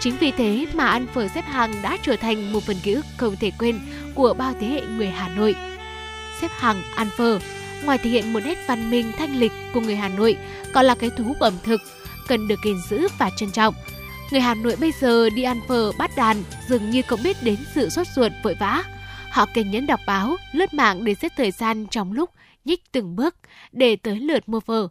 Chính 0.00 0.16
vì 0.20 0.30
thế 0.30 0.66
mà 0.74 0.86
ăn 0.86 1.06
phở 1.14 1.28
xếp 1.28 1.44
hàng 1.46 1.74
đã 1.82 1.98
trở 2.02 2.16
thành 2.16 2.52
một 2.52 2.62
phần 2.62 2.76
ký 2.82 2.92
ức 2.92 3.06
không 3.16 3.36
thể 3.36 3.50
quên 3.58 3.80
của 4.14 4.34
bao 4.34 4.54
thế 4.60 4.66
hệ 4.66 4.80
người 4.80 5.08
Hà 5.08 5.28
Nội. 5.28 5.54
Xếp 6.40 6.50
hàng 6.56 6.82
ăn 6.94 7.08
phở, 7.16 7.38
ngoài 7.84 7.98
thể 7.98 8.10
hiện 8.10 8.32
một 8.32 8.40
nét 8.44 8.58
văn 8.66 8.90
minh 8.90 9.12
thanh 9.18 9.36
lịch 9.36 9.52
của 9.74 9.80
người 9.80 9.96
Hà 9.96 10.08
Nội, 10.08 10.36
còn 10.72 10.84
là 10.84 10.94
cái 10.94 11.10
thú 11.10 11.36
ẩm 11.40 11.54
thực, 11.62 11.80
cần 12.28 12.48
được 12.48 12.60
gìn 12.64 12.76
giữ 12.88 13.08
và 13.18 13.30
trân 13.36 13.50
trọng. 13.50 13.74
Người 14.30 14.40
Hà 14.40 14.54
Nội 14.54 14.76
bây 14.80 14.92
giờ 14.92 15.30
đi 15.30 15.42
ăn 15.42 15.60
phở 15.68 15.92
bát 15.98 16.10
đàn 16.16 16.42
dường 16.68 16.90
như 16.90 17.02
không 17.02 17.22
biết 17.22 17.36
đến 17.42 17.56
sự 17.74 17.88
sốt 17.88 18.06
ruột 18.14 18.32
vội 18.42 18.56
vã. 18.60 18.84
Họ 19.30 19.46
kiên 19.54 19.70
nhẫn 19.70 19.86
đọc 19.86 20.00
báo, 20.06 20.36
lướt 20.52 20.74
mạng 20.74 21.04
để 21.04 21.14
xếp 21.14 21.32
thời 21.36 21.50
gian 21.50 21.86
trong 21.90 22.12
lúc 22.12 22.30
nhích 22.64 22.92
từng 22.92 23.16
bước 23.16 23.36
để 23.72 23.96
tới 23.96 24.20
lượt 24.20 24.48
mua 24.48 24.60
phở. 24.60 24.88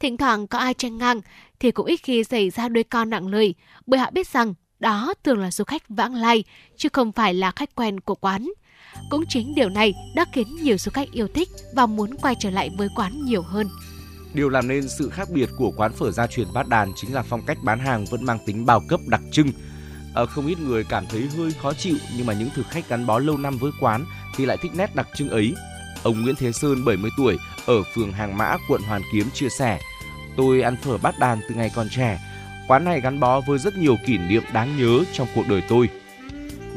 Thỉnh 0.00 0.16
thoảng 0.16 0.46
có 0.46 0.58
ai 0.58 0.74
tranh 0.74 0.98
ngang 0.98 1.20
thì 1.60 1.70
cũng 1.70 1.86
ít 1.86 1.96
khi 1.96 2.24
xảy 2.24 2.50
ra 2.50 2.68
đôi 2.68 2.84
con 2.84 3.10
nặng 3.10 3.28
lời, 3.28 3.54
bởi 3.86 4.00
họ 4.00 4.10
biết 4.10 4.28
rằng 4.28 4.54
đó 4.80 5.14
thường 5.24 5.38
là 5.38 5.50
du 5.50 5.64
khách 5.64 5.82
vãng 5.88 6.14
lai, 6.14 6.44
chứ 6.76 6.88
không 6.92 7.12
phải 7.12 7.34
là 7.34 7.50
khách 7.50 7.74
quen 7.74 8.00
của 8.00 8.14
quán. 8.14 8.50
Cũng 9.10 9.24
chính 9.28 9.54
điều 9.54 9.68
này 9.68 9.94
đã 10.14 10.24
khiến 10.32 10.56
nhiều 10.62 10.78
du 10.78 10.90
khách 10.90 11.12
yêu 11.12 11.28
thích 11.28 11.48
và 11.74 11.86
muốn 11.86 12.14
quay 12.22 12.34
trở 12.40 12.50
lại 12.50 12.70
với 12.78 12.88
quán 12.96 13.12
nhiều 13.24 13.42
hơn. 13.42 13.68
Điều 14.34 14.48
làm 14.48 14.68
nên 14.68 14.88
sự 14.88 15.10
khác 15.10 15.28
biệt 15.30 15.48
của 15.56 15.70
quán 15.70 15.92
phở 15.92 16.10
gia 16.10 16.26
truyền 16.26 16.52
bát 16.54 16.68
đàn 16.68 16.92
chính 16.96 17.14
là 17.14 17.22
phong 17.22 17.42
cách 17.42 17.58
bán 17.62 17.78
hàng 17.78 18.04
vẫn 18.10 18.24
mang 18.24 18.38
tính 18.46 18.66
bao 18.66 18.80
cấp 18.88 19.00
đặc 19.06 19.20
trưng. 19.32 19.48
À, 20.14 20.24
không 20.24 20.46
ít 20.46 20.58
người 20.60 20.84
cảm 20.84 21.06
thấy 21.06 21.28
hơi 21.36 21.52
khó 21.62 21.72
chịu 21.72 21.96
nhưng 22.16 22.26
mà 22.26 22.32
những 22.32 22.50
thực 22.54 22.66
khách 22.70 22.88
gắn 22.88 23.06
bó 23.06 23.18
lâu 23.18 23.38
năm 23.38 23.58
với 23.58 23.72
quán 23.80 24.04
thì 24.36 24.46
lại 24.46 24.56
thích 24.62 24.72
nét 24.74 24.94
đặc 24.94 25.08
trưng 25.14 25.28
ấy. 25.28 25.54
Ông 26.02 26.22
Nguyễn 26.22 26.34
Thế 26.34 26.52
Sơn 26.52 26.84
70 26.84 27.10
tuổi 27.16 27.38
ở 27.66 27.82
phường 27.94 28.12
Hàng 28.12 28.38
Mã, 28.38 28.56
quận 28.68 28.82
Hoàn 28.82 29.02
Kiếm 29.12 29.30
chia 29.30 29.48
sẻ: 29.48 29.80
Tôi 30.36 30.62
ăn 30.62 30.76
phở 30.76 30.98
bát 30.98 31.18
đàn 31.18 31.40
từ 31.48 31.54
ngày 31.54 31.70
còn 31.74 31.88
trẻ. 31.88 32.20
Quán 32.68 32.84
này 32.84 33.00
gắn 33.00 33.20
bó 33.20 33.40
với 33.40 33.58
rất 33.58 33.76
nhiều 33.76 33.96
kỷ 34.06 34.18
niệm 34.18 34.42
đáng 34.52 34.76
nhớ 34.78 35.04
trong 35.12 35.28
cuộc 35.34 35.44
đời 35.48 35.62
tôi. 35.68 35.88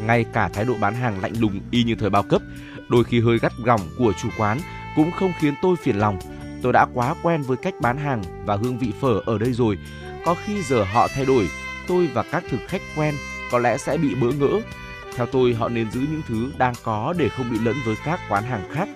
Ngay 0.05 0.25
cả 0.33 0.49
thái 0.53 0.65
độ 0.65 0.73
bán 0.79 0.95
hàng 0.95 1.21
lạnh 1.21 1.33
lùng 1.39 1.61
y 1.71 1.83
như 1.83 1.95
thời 1.95 2.09
bao 2.09 2.23
cấp, 2.23 2.41
đôi 2.89 3.03
khi 3.03 3.19
hơi 3.19 3.39
gắt 3.39 3.53
gỏng 3.63 3.81
của 3.97 4.13
chủ 4.21 4.29
quán 4.37 4.59
cũng 4.95 5.11
không 5.11 5.31
khiến 5.39 5.53
tôi 5.61 5.75
phiền 5.75 5.95
lòng. 5.95 6.19
Tôi 6.61 6.73
đã 6.73 6.85
quá 6.93 7.15
quen 7.23 7.41
với 7.41 7.57
cách 7.57 7.73
bán 7.81 7.97
hàng 7.97 8.23
và 8.45 8.55
hương 8.55 8.77
vị 8.77 8.93
phở 9.01 9.21
ở 9.25 9.37
đây 9.37 9.53
rồi. 9.53 9.77
Có 10.25 10.35
khi 10.45 10.63
giờ 10.63 10.83
họ 10.83 11.07
thay 11.07 11.25
đổi, 11.25 11.49
tôi 11.87 12.07
và 12.07 12.23
các 12.31 12.43
thực 12.49 12.59
khách 12.67 12.81
quen 12.95 13.15
có 13.51 13.59
lẽ 13.59 13.77
sẽ 13.77 13.97
bị 13.97 14.15
bỡ 14.15 14.27
ngỡ. 14.31 14.61
Theo 15.15 15.25
tôi, 15.25 15.53
họ 15.53 15.69
nên 15.69 15.91
giữ 15.91 15.99
những 15.99 16.21
thứ 16.27 16.51
đang 16.57 16.73
có 16.83 17.13
để 17.17 17.29
không 17.29 17.51
bị 17.51 17.59
lẫn 17.59 17.75
với 17.85 17.95
các 18.05 18.19
quán 18.29 18.43
hàng 18.43 18.69
khác. 18.71 18.89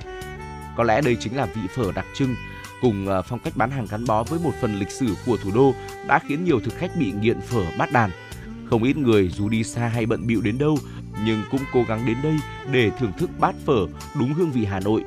Có 0.77 0.83
lẽ 0.83 1.01
đây 1.01 1.17
chính 1.19 1.37
là 1.37 1.45
vị 1.45 1.61
phở 1.75 1.91
đặc 1.95 2.05
trưng 2.13 2.35
cùng 2.81 3.07
ờ, 3.07 3.21
phong 3.21 3.39
cách 3.39 3.53
bán 3.55 3.71
hàng 3.71 3.87
gắn 3.89 4.05
bó 4.05 4.23
với 4.23 4.39
một 4.43 4.51
phần 4.61 4.75
lịch 4.79 4.91
sử 4.91 5.15
của 5.25 5.37
thủ 5.37 5.51
đô 5.55 5.73
đã 6.07 6.19
khiến 6.27 6.43
nhiều 6.43 6.59
thực 6.59 6.77
khách 6.77 6.91
bị 6.99 7.13
nghiện 7.21 7.41
phở 7.41 7.63
bát 7.77 7.91
đàn. 7.91 8.09
Không 8.69 8.83
ít 8.83 8.97
người 8.97 9.29
dù 9.29 9.49
đi 9.49 9.63
xa 9.63 9.87
hay 9.87 10.05
bận 10.05 10.27
bịu 10.27 10.41
đến 10.41 10.57
đâu 10.57 10.77
nhưng 11.25 11.43
cũng 11.51 11.61
cố 11.73 11.83
gắng 11.83 12.05
đến 12.05 12.17
đây 12.23 12.35
để 12.71 12.91
thưởng 12.99 13.13
thức 13.17 13.29
bát 13.39 13.55
phở 13.65 13.87
đúng 14.19 14.33
hương 14.33 14.51
vị 14.51 14.65
Hà 14.65 14.79
Nội. 14.79 15.03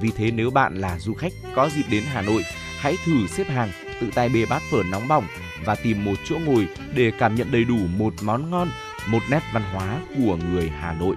Vì 0.00 0.10
thế 0.16 0.30
nếu 0.30 0.50
bạn 0.50 0.80
là 0.80 0.98
du 0.98 1.14
khách 1.14 1.32
có 1.54 1.70
dịp 1.76 1.84
đến 1.90 2.02
Hà 2.06 2.22
Nội, 2.22 2.42
hãy 2.78 2.96
thử 3.04 3.26
xếp 3.26 3.44
hàng, 3.48 3.70
tự 4.00 4.10
tay 4.14 4.28
bê 4.28 4.46
bát 4.46 4.62
phở 4.70 4.82
nóng 4.90 5.08
bỏng 5.08 5.26
và 5.64 5.74
tìm 5.74 6.04
một 6.04 6.14
chỗ 6.28 6.38
ngồi 6.46 6.68
để 6.94 7.12
cảm 7.18 7.34
nhận 7.34 7.52
đầy 7.52 7.64
đủ 7.64 7.78
một 7.96 8.14
món 8.22 8.50
ngon, 8.50 8.70
một 9.06 9.22
nét 9.30 9.40
văn 9.52 9.62
hóa 9.72 10.00
của 10.18 10.36
người 10.36 10.68
Hà 10.68 10.92
Nội. 10.92 11.16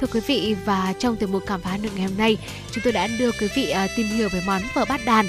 Thưa 0.00 0.06
quý 0.06 0.20
vị 0.26 0.56
và 0.64 0.94
trong 0.98 1.16
tiểu 1.16 1.28
mục 1.28 1.42
cảm 1.46 1.60
phá 1.60 1.76
được 1.82 1.88
ngày 1.96 2.06
hôm 2.06 2.16
nay, 2.16 2.36
chúng 2.70 2.84
tôi 2.84 2.92
đã 2.92 3.08
đưa 3.18 3.32
quý 3.32 3.48
vị 3.56 3.70
ờ, 3.70 3.86
tìm 3.96 4.06
hiểu 4.06 4.28
về 4.28 4.42
món 4.46 4.62
phở 4.74 4.84
bát 4.84 5.00
đàn. 5.04 5.26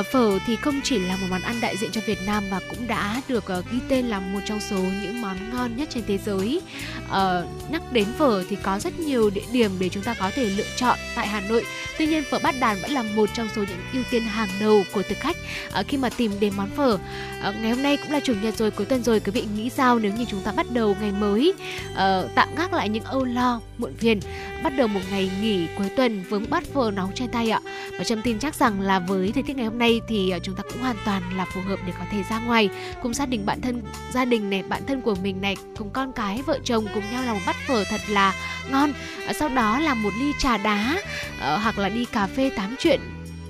Uh, 0.00 0.06
phở 0.06 0.38
thì 0.46 0.56
không 0.56 0.80
chỉ 0.84 0.98
là 0.98 1.16
một 1.16 1.26
món 1.30 1.42
ăn 1.42 1.60
đại 1.60 1.76
diện 1.76 1.90
cho 1.92 2.00
Việt 2.06 2.18
Nam 2.26 2.44
và 2.50 2.60
cũng 2.70 2.86
đã 2.86 3.20
được 3.28 3.44
uh, 3.58 3.64
ghi 3.72 3.78
tên 3.88 4.06
là 4.06 4.20
một 4.20 4.40
trong 4.44 4.60
số 4.60 4.76
những 4.76 5.20
món 5.20 5.50
ngon 5.50 5.76
nhất 5.76 5.88
trên 5.92 6.02
thế 6.06 6.18
giới. 6.26 6.60
Uh, 7.04 7.70
nhắc 7.70 7.82
đến 7.92 8.06
phở 8.18 8.44
thì 8.50 8.56
có 8.62 8.78
rất 8.78 8.98
nhiều 8.98 9.30
địa 9.30 9.44
điểm 9.52 9.70
để 9.78 9.88
chúng 9.88 10.02
ta 10.02 10.14
có 10.14 10.30
thể 10.34 10.44
lựa 10.44 10.64
chọn 10.76 10.98
tại 11.14 11.26
Hà 11.26 11.40
Nội. 11.40 11.64
Tuy 11.98 12.06
nhiên 12.06 12.24
phở 12.30 12.38
bát 12.38 12.54
đàn 12.60 12.80
vẫn 12.80 12.90
là 12.90 13.02
một 13.02 13.30
trong 13.34 13.48
số 13.56 13.62
những 13.62 13.80
ưu 13.92 14.02
tiên 14.10 14.22
hàng 14.22 14.48
đầu 14.60 14.82
của 14.92 15.02
thực 15.02 15.18
khách 15.20 15.36
uh, 15.80 15.88
khi 15.88 15.96
mà 15.96 16.08
tìm 16.08 16.32
đến 16.40 16.52
món 16.56 16.70
phở. 16.70 16.94
Uh, 16.94 17.54
ngày 17.60 17.70
hôm 17.70 17.82
nay 17.82 17.96
cũng 17.96 18.12
là 18.12 18.20
chủ 18.20 18.34
nhật 18.42 18.56
rồi, 18.56 18.70
cuối 18.70 18.86
tuần 18.86 19.02
rồi, 19.02 19.20
quý 19.20 19.32
vị 19.32 19.44
nghĩ 19.56 19.70
sao 19.70 19.98
nếu 19.98 20.12
như 20.12 20.24
chúng 20.30 20.40
ta 20.40 20.52
bắt 20.52 20.66
đầu 20.72 20.96
ngày 21.00 21.12
mới 21.12 21.54
uh, 21.92 21.98
tạm 22.34 22.48
gác 22.56 22.72
lại 22.72 22.88
những 22.88 23.04
âu 23.04 23.24
lo, 23.24 23.60
muộn 23.78 23.92
phiền 23.98 24.20
bắt 24.64 24.72
đầu 24.76 24.88
một 24.88 25.00
ngày 25.10 25.30
nghỉ 25.40 25.66
cuối 25.78 25.88
tuần 25.96 26.24
với 26.28 26.40
bát 26.50 26.64
phở 26.74 26.90
nóng 26.90 27.10
trên 27.14 27.28
tay 27.28 27.50
ạ. 27.50 27.60
Và 27.98 28.04
Trâm 28.04 28.22
tin 28.22 28.38
chắc 28.38 28.54
rằng 28.54 28.80
là 28.80 28.98
với 28.98 29.32
thời 29.32 29.42
tiết 29.42 29.56
ngày 29.56 29.66
hôm 29.66 29.78
nay 29.78 30.00
thì 30.08 30.30
ờ, 30.30 30.38
chúng 30.42 30.54
ta 30.54 30.62
cũng 30.62 30.82
hoàn 30.82 30.96
toàn 31.04 31.22
là 31.36 31.44
phù 31.44 31.60
hợp 31.60 31.78
để 31.86 31.92
có 31.98 32.04
thể 32.10 32.22
ra 32.30 32.38
ngoài 32.38 32.68
cùng 33.02 33.14
gia 33.14 33.26
đình 33.26 33.46
bạn 33.46 33.60
thân 33.60 33.82
gia 34.12 34.24
đình 34.24 34.50
này, 34.50 34.62
bạn 34.62 34.82
thân 34.86 35.00
của 35.00 35.14
mình 35.14 35.40
này, 35.40 35.56
cùng 35.78 35.90
con 35.90 36.12
cái, 36.12 36.42
vợ 36.46 36.58
chồng 36.64 36.86
cùng 36.94 37.02
nhau 37.12 37.22
làm 37.22 37.34
một 37.34 37.42
bát 37.46 37.56
phở 37.66 37.84
thật 37.84 38.00
là 38.08 38.34
ngon. 38.70 38.92
Ờ, 39.26 39.32
sau 39.32 39.48
đó 39.48 39.78
là 39.78 39.94
một 39.94 40.10
ly 40.20 40.32
trà 40.38 40.56
đá 40.56 40.96
ờ, 41.40 41.56
hoặc 41.56 41.78
là 41.78 41.88
đi 41.88 42.04
cà 42.04 42.26
phê 42.26 42.50
tám 42.56 42.76
chuyện. 42.78 43.00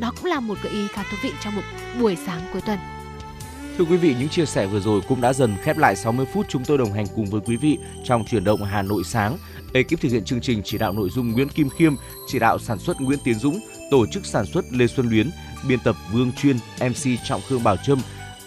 Đó 0.01 0.12
cũng 0.17 0.25
là 0.25 0.41
một 0.41 0.59
gợi 0.62 0.73
ý 0.73 0.87
khá 0.93 1.03
thú 1.03 1.17
vị 1.23 1.33
trong 1.45 1.55
một 1.55 1.62
buổi 2.01 2.17
sáng 2.27 2.41
cuối 2.53 2.62
tuần. 2.67 2.79
Thưa 3.79 3.85
quý 3.85 3.97
vị, 3.97 4.14
những 4.18 4.29
chia 4.29 4.47
sẻ 4.47 4.66
vừa 4.66 4.81
rồi 4.81 5.01
cũng 5.09 5.20
đã 5.20 5.33
dần 5.33 5.57
khép 5.62 5.79
lại 5.79 5.97
60 5.97 6.27
phút 6.33 6.47
chúng 6.49 6.64
tôi 6.64 6.79
đồng 6.79 6.93
hành 6.93 7.07
cùng 7.16 7.27
với 7.27 7.41
quý 7.41 7.57
vị 7.57 7.79
trong 8.05 8.25
chuyển 8.25 8.45
động 8.45 8.64
Hà 8.64 8.83
Nội 8.83 9.05
sáng. 9.05 9.39
Ekip 9.72 10.01
thực 10.01 10.12
hiện 10.12 10.25
chương 10.25 10.41
trình 10.41 10.62
chỉ 10.64 10.79
đạo 10.79 10.93
nội 10.93 11.09
dung 11.11 11.33
Nguyễn 11.33 11.49
Kim 11.49 11.68
Khiêm, 11.68 11.95
chỉ 12.27 12.39
đạo 12.39 12.59
sản 12.59 12.79
xuất 12.79 13.01
Nguyễn 13.01 13.18
Tiến 13.25 13.35
Dũng, 13.35 13.59
tổ 13.91 14.07
chức 14.07 14.27
sản 14.27 14.47
xuất 14.47 14.64
Lê 14.72 14.87
Xuân 14.87 15.09
Luyến, 15.09 15.31
biên 15.68 15.79
tập 15.85 15.97
Vương 16.12 16.33
Chuyên, 16.33 16.57
MC 16.81 17.18
Trọng 17.25 17.41
Khương 17.49 17.64
Bảo 17.64 17.77
Trâm, 17.87 17.99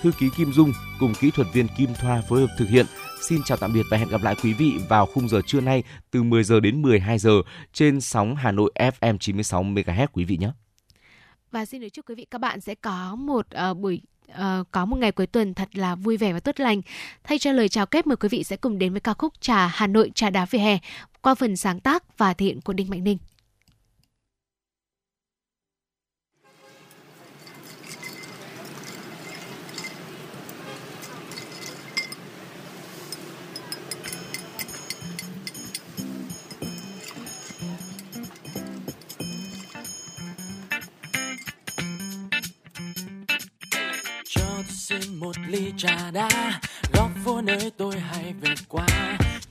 thư 0.02 0.12
ký 0.20 0.30
Kim 0.38 0.54
Dung 0.54 0.72
cùng 1.00 1.14
kỹ 1.20 1.32
thuật 1.32 1.48
viên 1.54 1.68
Kim 1.78 1.90
Thoa 2.02 2.22
phối 2.30 2.40
hợp 2.40 2.56
thực 2.58 2.70
hiện. 2.70 2.86
Xin 3.30 3.42
chào 3.46 3.58
tạm 3.58 3.74
biệt 3.74 3.84
và 3.92 3.98
hẹn 3.98 4.10
gặp 4.10 4.22
lại 4.24 4.36
quý 4.44 4.54
vị 4.54 4.74
vào 4.90 5.06
khung 5.06 5.30
giờ 5.30 5.42
trưa 5.46 5.62
nay 5.62 5.84
từ 6.12 6.24
10 6.24 6.44
giờ 6.44 6.60
đến 6.60 6.82
12 6.82 7.20
giờ 7.20 7.42
trên 7.74 8.02
sóng 8.02 8.36
Hà 8.36 8.52
Nội 8.52 8.72
FM 8.76 9.18
96 9.18 9.64
MHz 9.64 10.08
quý 10.14 10.24
vị 10.24 10.38
nhé. 10.38 10.52
Và 11.52 11.66
xin 11.66 11.82
được 11.82 11.90
chúc 11.90 12.10
quý 12.10 12.16
vị 12.16 12.26
các 12.32 12.42
bạn 12.42 12.62
sẽ 12.62 12.76
có 12.76 13.16
một 13.16 13.46
uh, 13.72 13.78
buổi 13.78 14.02
uh, 14.32 14.68
có 14.72 14.86
một 14.86 14.98
ngày 15.00 15.12
cuối 15.12 15.28
tuần 15.28 15.54
thật 15.54 15.70
là 15.74 15.96
vui 15.96 16.18
vẻ 16.18 16.34
và 16.34 16.40
tốt 16.40 16.60
lành. 16.60 16.82
Thay 17.24 17.40
cho 17.40 17.52
lời 17.52 17.70
chào 17.70 17.86
kết 17.86 18.08
mời 18.08 18.18
quý 18.18 18.30
vị 18.30 18.44
sẽ 18.44 18.56
cùng 18.56 18.80
đến 18.80 18.92
với 18.92 19.02
ca 19.02 19.14
khúc 19.14 19.34
Trà 19.40 19.68
Hà 19.68 19.88
Nội 19.88 20.12
Trà 20.16 20.30
đá 20.30 20.46
về 20.46 20.60
hè 20.60 20.80
qua 21.22 21.36
phần 21.36 21.56
sáng 21.56 21.80
tác 21.80 22.18
và 22.18 22.34
thể 22.34 22.46
hiện 22.46 22.62
của 22.62 22.74
Đinh 22.74 22.90
Mạnh 22.90 23.04
Ninh. 23.04 23.18
Xin 45.02 45.20
một 45.20 45.36
ly 45.48 45.74
trà 45.78 46.12
đá. 46.14 46.30
Góc 46.94 47.10
phố 47.26 47.42
nơi 47.42 47.72
tôi 47.78 48.00
hay 48.00 48.34
về 48.42 48.54
qua 48.68 48.88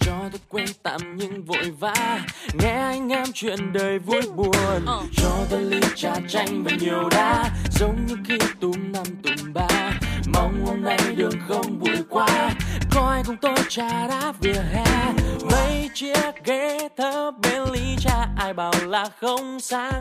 cho 0.00 0.12
tôi 0.32 0.40
quên 0.48 0.66
tạm 0.82 1.16
những 1.16 1.44
vội 1.44 1.70
vã. 1.78 2.20
Nghe 2.54 2.72
anh 2.72 3.08
em 3.08 3.26
chuyện 3.34 3.72
đời 3.72 3.98
vui 3.98 4.22
buồn 4.36 4.86
cho 5.16 5.30
tôi 5.50 5.62
ly 5.62 5.80
trà 5.94 6.14
chanh 6.28 6.64
và 6.64 6.70
nhiều 6.80 7.08
đá. 7.10 7.50
Giống 7.70 8.06
như 8.06 8.16
khi 8.28 8.38
túm 8.60 8.92
năm 8.92 9.06
túm 9.22 9.52
ba 9.54 9.90
mong 10.34 10.64
hôm 10.66 10.82
nay 10.82 10.98
đường 11.16 11.40
không 11.48 11.78
bụi 11.80 11.96
quá. 12.10 12.50
Coi 12.90 13.22
cùng 13.26 13.36
tôi 13.36 13.56
trà 13.68 14.06
đá 14.06 14.32
vỉa 14.40 14.62
hè? 14.72 15.12
Mấy 15.50 15.90
chiếc 15.94 16.44
ghế 16.44 16.88
thấp 16.96 17.34
bên 17.42 17.62
ly 17.72 17.96
trà 17.98 18.28
ai 18.36 18.54
bảo 18.54 18.72
là 18.86 19.08
không 19.20 19.60
sang 19.60 20.00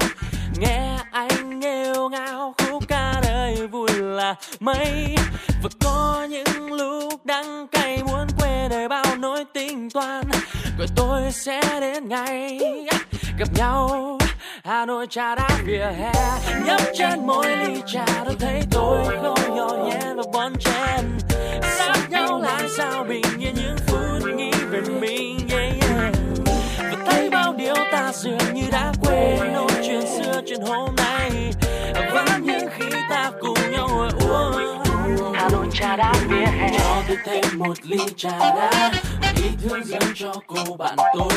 nghe 0.58 0.97
anh 1.12 1.60
nghêu 1.60 2.10
ngao 2.10 2.53
khúc 2.58 2.84
ca 2.88 3.14
đời 3.24 3.68
vui 3.68 3.89
là 3.93 4.36
mấy. 4.60 5.16
Và 5.64 5.70
có 5.84 6.28
những 6.30 6.74
lúc 6.74 7.26
đắng 7.26 7.68
cay 7.68 8.03
muốn 8.03 8.28
quên 8.39 8.70
đời 8.70 8.88
bao 8.88 9.16
nỗi 9.18 9.45
tính 9.53 9.89
toán. 9.89 10.24
Rồi 10.78 10.88
tôi 10.95 11.22
sẽ 11.32 11.62
đến 11.80 12.08
ngày 12.10 12.60
gặp 13.38 13.47
nhau 13.56 14.18
Hà 14.64 14.86
Nội 14.86 15.08
trà 15.10 15.36
đá 15.36 15.49
vỉa 15.66 15.91
hè. 15.97 16.14
Nhấp 16.66 16.82
trên 16.97 17.28
mỗi 17.28 17.58
ly 17.58 17.82
trà 17.86 18.06
tôi 18.26 18.36
thấy 18.39 18.62
tôi 18.72 19.06
không 19.22 19.56
nhỏ 19.56 19.70
nhẹ 19.86 19.99
và 20.16 20.24
bon 20.34 20.53
chen 20.60 21.06
sát 21.62 22.10
nhau 22.10 22.41
lại 22.41 22.64
sao 22.78 23.03
bình 23.03 23.26
yên 23.39 23.56
những 23.56 23.78
phút 23.88 24.36
nghĩ 24.36 24.51
về 24.70 24.82
mình 24.82 25.38
yeah, 25.51 25.74
yeah 25.82 26.14
và 27.56 27.64
điều 27.64 27.76
ta 27.91 28.12
dường 28.14 28.53
như 28.53 28.64
đã 28.72 28.93
quên 29.01 29.53
nỗi 29.53 29.72
chuyện 29.88 30.01
xưa 30.01 30.41
chuyện 30.47 30.62
hôm 30.62 30.95
nay. 30.95 31.51
Vẫn 32.14 32.26
như 32.43 32.60
khi 32.78 32.86
ta 33.10 33.32
cùng 33.41 33.72
nhau 33.72 33.88
ngồi 33.91 34.10
uống. 34.20 35.34
Hà 35.34 35.49
Nội 35.49 35.68
trà 35.74 35.95
đá 35.95 36.14
vỉa 36.30 36.45
hè. 36.45 36.70
Cho 36.78 37.01
tôi 37.08 37.18
thêm 37.26 37.60
một 37.60 37.74
ly 37.84 37.97
trà 38.18 38.39
đá. 38.39 38.91
Ý 39.38 39.49
thương 39.64 39.86
dâng 39.86 40.14
cho 40.16 40.34
cô 40.47 40.76
bạn 40.76 40.95
tôi. 41.18 41.34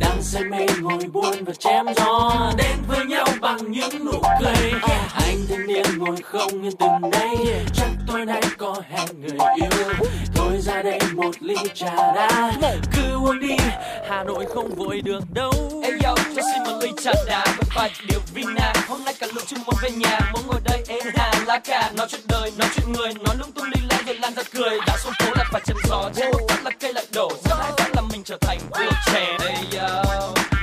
Đang 0.00 0.22
say 0.22 0.44
mê 0.44 0.66
ngồi 0.80 1.04
buồn 1.12 1.44
và 1.44 1.52
chém 1.58 1.86
gió. 1.96 2.32
Đến 2.56 2.76
với 2.88 3.06
nhau 3.06 3.26
bằng 3.40 3.70
những 3.70 4.04
nụ 4.04 4.22
cười. 4.40 4.72
Anh 5.14 5.36
thanh 5.48 5.66
niên 5.66 5.98
ngồi 5.98 6.16
không 6.22 6.62
yên 6.62 6.76
từng 6.76 7.10
đây. 7.10 7.64
Chắc 7.74 7.88
tối 8.06 8.26
nay 8.26 8.42
có 8.58 8.76
hẹn 8.90 9.08
người 9.20 9.38
yêu 9.56 10.08
ra 10.64 10.82
đây 10.82 10.98
một 11.14 11.30
ly 11.40 11.54
trà 11.74 11.94
đá. 12.14 12.52
Cứ 12.96 13.14
uống 13.14 13.40
đi 13.40 13.56
Hà 14.08 14.24
Nội 14.24 14.46
không 14.54 14.74
vội 14.74 15.00
được 15.00 15.20
đâu. 15.34 15.52
Ê 15.82 15.90
yo, 16.04 16.14
cho 16.36 16.42
xin 16.42 16.62
một 16.64 16.78
ly 16.80 16.90
trà 17.02 17.12
đá 17.26 17.44
với 17.46 17.64
vài 17.76 17.90
điều 18.08 18.20
vina. 18.34 18.72
Hôm 18.88 19.04
nay 19.04 19.14
cả 19.20 19.26
lũ 19.34 19.40
chưa 19.46 19.56
muốn 19.66 19.74
về 19.82 19.90
nhà, 19.90 20.18
muốn 20.32 20.42
ngồi 20.46 20.60
đây 20.64 20.84
êm 20.88 21.12
hà 21.16 21.32
lá 21.46 21.58
cà. 21.58 21.90
Nói 21.96 22.06
chuyện 22.10 22.20
đời, 22.28 22.52
nói 22.58 22.68
chuyện 22.74 22.92
người, 22.92 23.14
nói 23.14 23.36
lung 23.38 23.52
tung 23.52 23.70
đi 23.70 23.80
lan 23.90 24.04
rồi 24.06 24.16
lan 24.16 24.34
ra 24.34 24.42
cười. 24.54 24.78
Đã 24.86 24.96
xuống 24.98 25.12
phố 25.18 25.26
lại 25.36 25.46
phải 25.52 25.60
chém 25.66 25.76
gió, 25.88 26.10
trên 26.16 26.30
một 26.32 26.40
phát 26.48 26.64
là 26.64 26.70
cây 26.80 26.92
lại 26.92 27.06
đổ. 27.14 27.28
Rất 27.44 27.56
hai 27.58 27.72
phát 27.76 27.88
là 27.94 28.02
mình 28.12 28.22
trở 28.24 28.36
thành 28.40 28.58
vua 28.70 28.92
trẻ. 29.12 29.36
Ê 29.40 29.78
yo, 29.78 30.04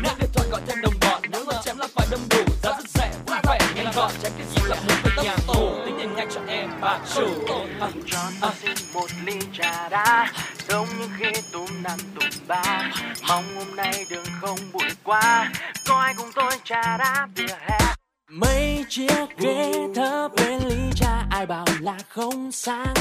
nếu 0.03 0.13
điện 0.19 0.29
thoại 0.33 0.47
gọi 0.51 0.61
thêm 0.67 0.81
đồng 0.81 0.93
bọn, 1.01 1.21
nếu 1.31 1.43
mà 1.45 1.53
chém 1.65 1.77
là 1.77 1.87
phải 1.95 2.07
đông 2.11 2.21
đủ. 2.29 2.53
Giá 2.63 2.69
rất 2.69 2.89
rẻ, 2.93 3.11
vui 3.27 3.37
vẻ, 3.43 3.59
nhanh 3.75 3.91
gọn, 3.95 4.11
tránh 4.23 4.31
cái 4.37 4.47
gì 4.55 4.61
là 4.69 4.75
muốn 4.75 4.97
với 5.03 5.11
tốc 5.15 5.25
tổ. 5.47 5.71
Tính 5.85 5.95
tiền 5.99 6.15
nhanh 6.15 6.29
cho 6.35 6.41
em 6.47 6.69
bà 6.81 6.99
chủ 7.15 7.27
Cho 8.05 8.19
tôi 8.41 8.51
xin 8.61 8.75
một 8.93 9.07
ly 9.25 9.39
trà 9.53 9.89
đá. 9.89 10.31
Giống 10.67 10.87
như 10.99 11.07
khi 11.19 11.41
túm 11.51 11.67
năm 11.83 11.99
túm 12.15 12.29
ba 12.47 12.91
mong 13.27 13.45
hôm 13.55 13.75
nay 13.75 14.05
đường 14.09 14.25
không 14.41 14.59
bụi 14.73 14.89
quá. 15.03 15.51
Có 15.87 15.99
ai 15.99 16.13
cùng 16.17 16.31
tôi 16.35 16.51
trà 16.63 16.97
đá 16.97 17.27
vỉa 17.35 17.55
hè? 17.67 17.79
Mấy 18.29 18.85
chiếc 18.89 19.37
ghế 19.37 19.73
thấp 19.95 20.31
bên 20.35 20.59
ly 20.65 20.91
trà 20.95 21.25
ai 21.29 21.45
bảo 21.45 21.65
là 21.79 21.97
không 22.09 22.51
sang 22.51 22.93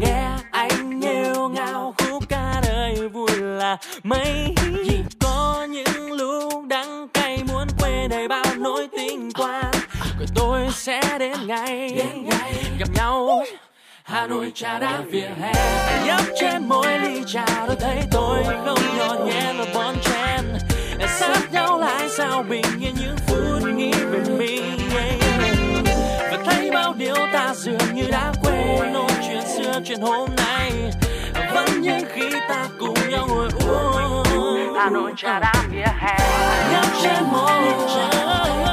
nghe 0.00 0.28
anh 0.50 1.00
nghêu 1.00 1.48
ngao 1.48 1.94
khúc 1.98 2.28
ca 2.28 2.60
đời 2.62 3.08
vui 3.08 3.36
là 3.36 3.76
mấy. 4.02 4.54
Chỉ 4.88 4.98
có 5.20 5.66
những 5.70 6.12
lúc 6.12 6.66
đắng 6.66 7.08
cay 7.08 7.42
muốn 7.48 7.68
quên 7.78 8.08
đầy 8.10 8.28
bao 8.28 8.44
nỗi 8.56 8.88
tình 8.96 9.30
quan 9.32 9.70
rồi 10.18 10.26
tôi 10.34 10.68
sẽ 10.72 11.18
đến 11.18 11.46
ngày 11.46 12.06
gặp 12.78 12.88
nhau 12.94 13.44
Hà 14.08 14.26
Nội 14.26 14.52
trà 14.54 14.78
đá 14.78 15.00
vỉa 15.10 15.28
hè. 15.40 15.52
Nhấp 16.06 16.20
trên 16.40 16.68
mỗi 16.68 16.98
ly 16.98 17.22
trà 17.26 17.46
tôi 17.66 17.76
thấy 17.80 18.02
tôi 18.10 18.44
không 18.44 18.98
nhỏ 18.98 19.14
nhẹ 19.26 19.52
và 19.58 19.64
bon 19.74 19.94
chen. 20.04 20.58
Sát 21.08 21.52
nhau 21.52 21.78
lại 21.78 22.08
sao 22.08 22.42
bình 22.42 22.64
yên 22.80 22.94
những 23.00 23.16
phút 23.26 23.68
nghĩ 23.74 23.92
về 23.92 24.20
mình 24.38 24.78
và 26.20 26.38
thấy 26.46 26.70
bao 26.70 26.94
điều 26.98 27.16
ta 27.32 27.54
dường 27.54 27.94
như 27.94 28.04
đã 28.10 28.32
quên. 28.42 28.92
Nỗi 28.92 29.10
chuyện 29.28 29.42
xưa 29.56 29.80
chuyện 29.84 30.00
hôm 30.00 30.30
nay. 30.36 30.72
Vẫn 31.54 31.80
như 31.80 31.98
khi 32.14 32.30
ta 32.48 32.68
cùng 32.78 33.10
nhau 33.10 33.26
ngồi 33.28 33.48
uống. 33.66 34.74
Hà 34.74 34.90
Nội 34.90 35.12
trà 35.16 35.40
đá 35.40 35.54
vỉa 35.70 35.86
hè. 35.98 36.18
Nhấp 36.72 36.86
trên 37.02 37.24
mỗi 37.32 37.62
ly 37.62 37.72
trà 37.94 38.65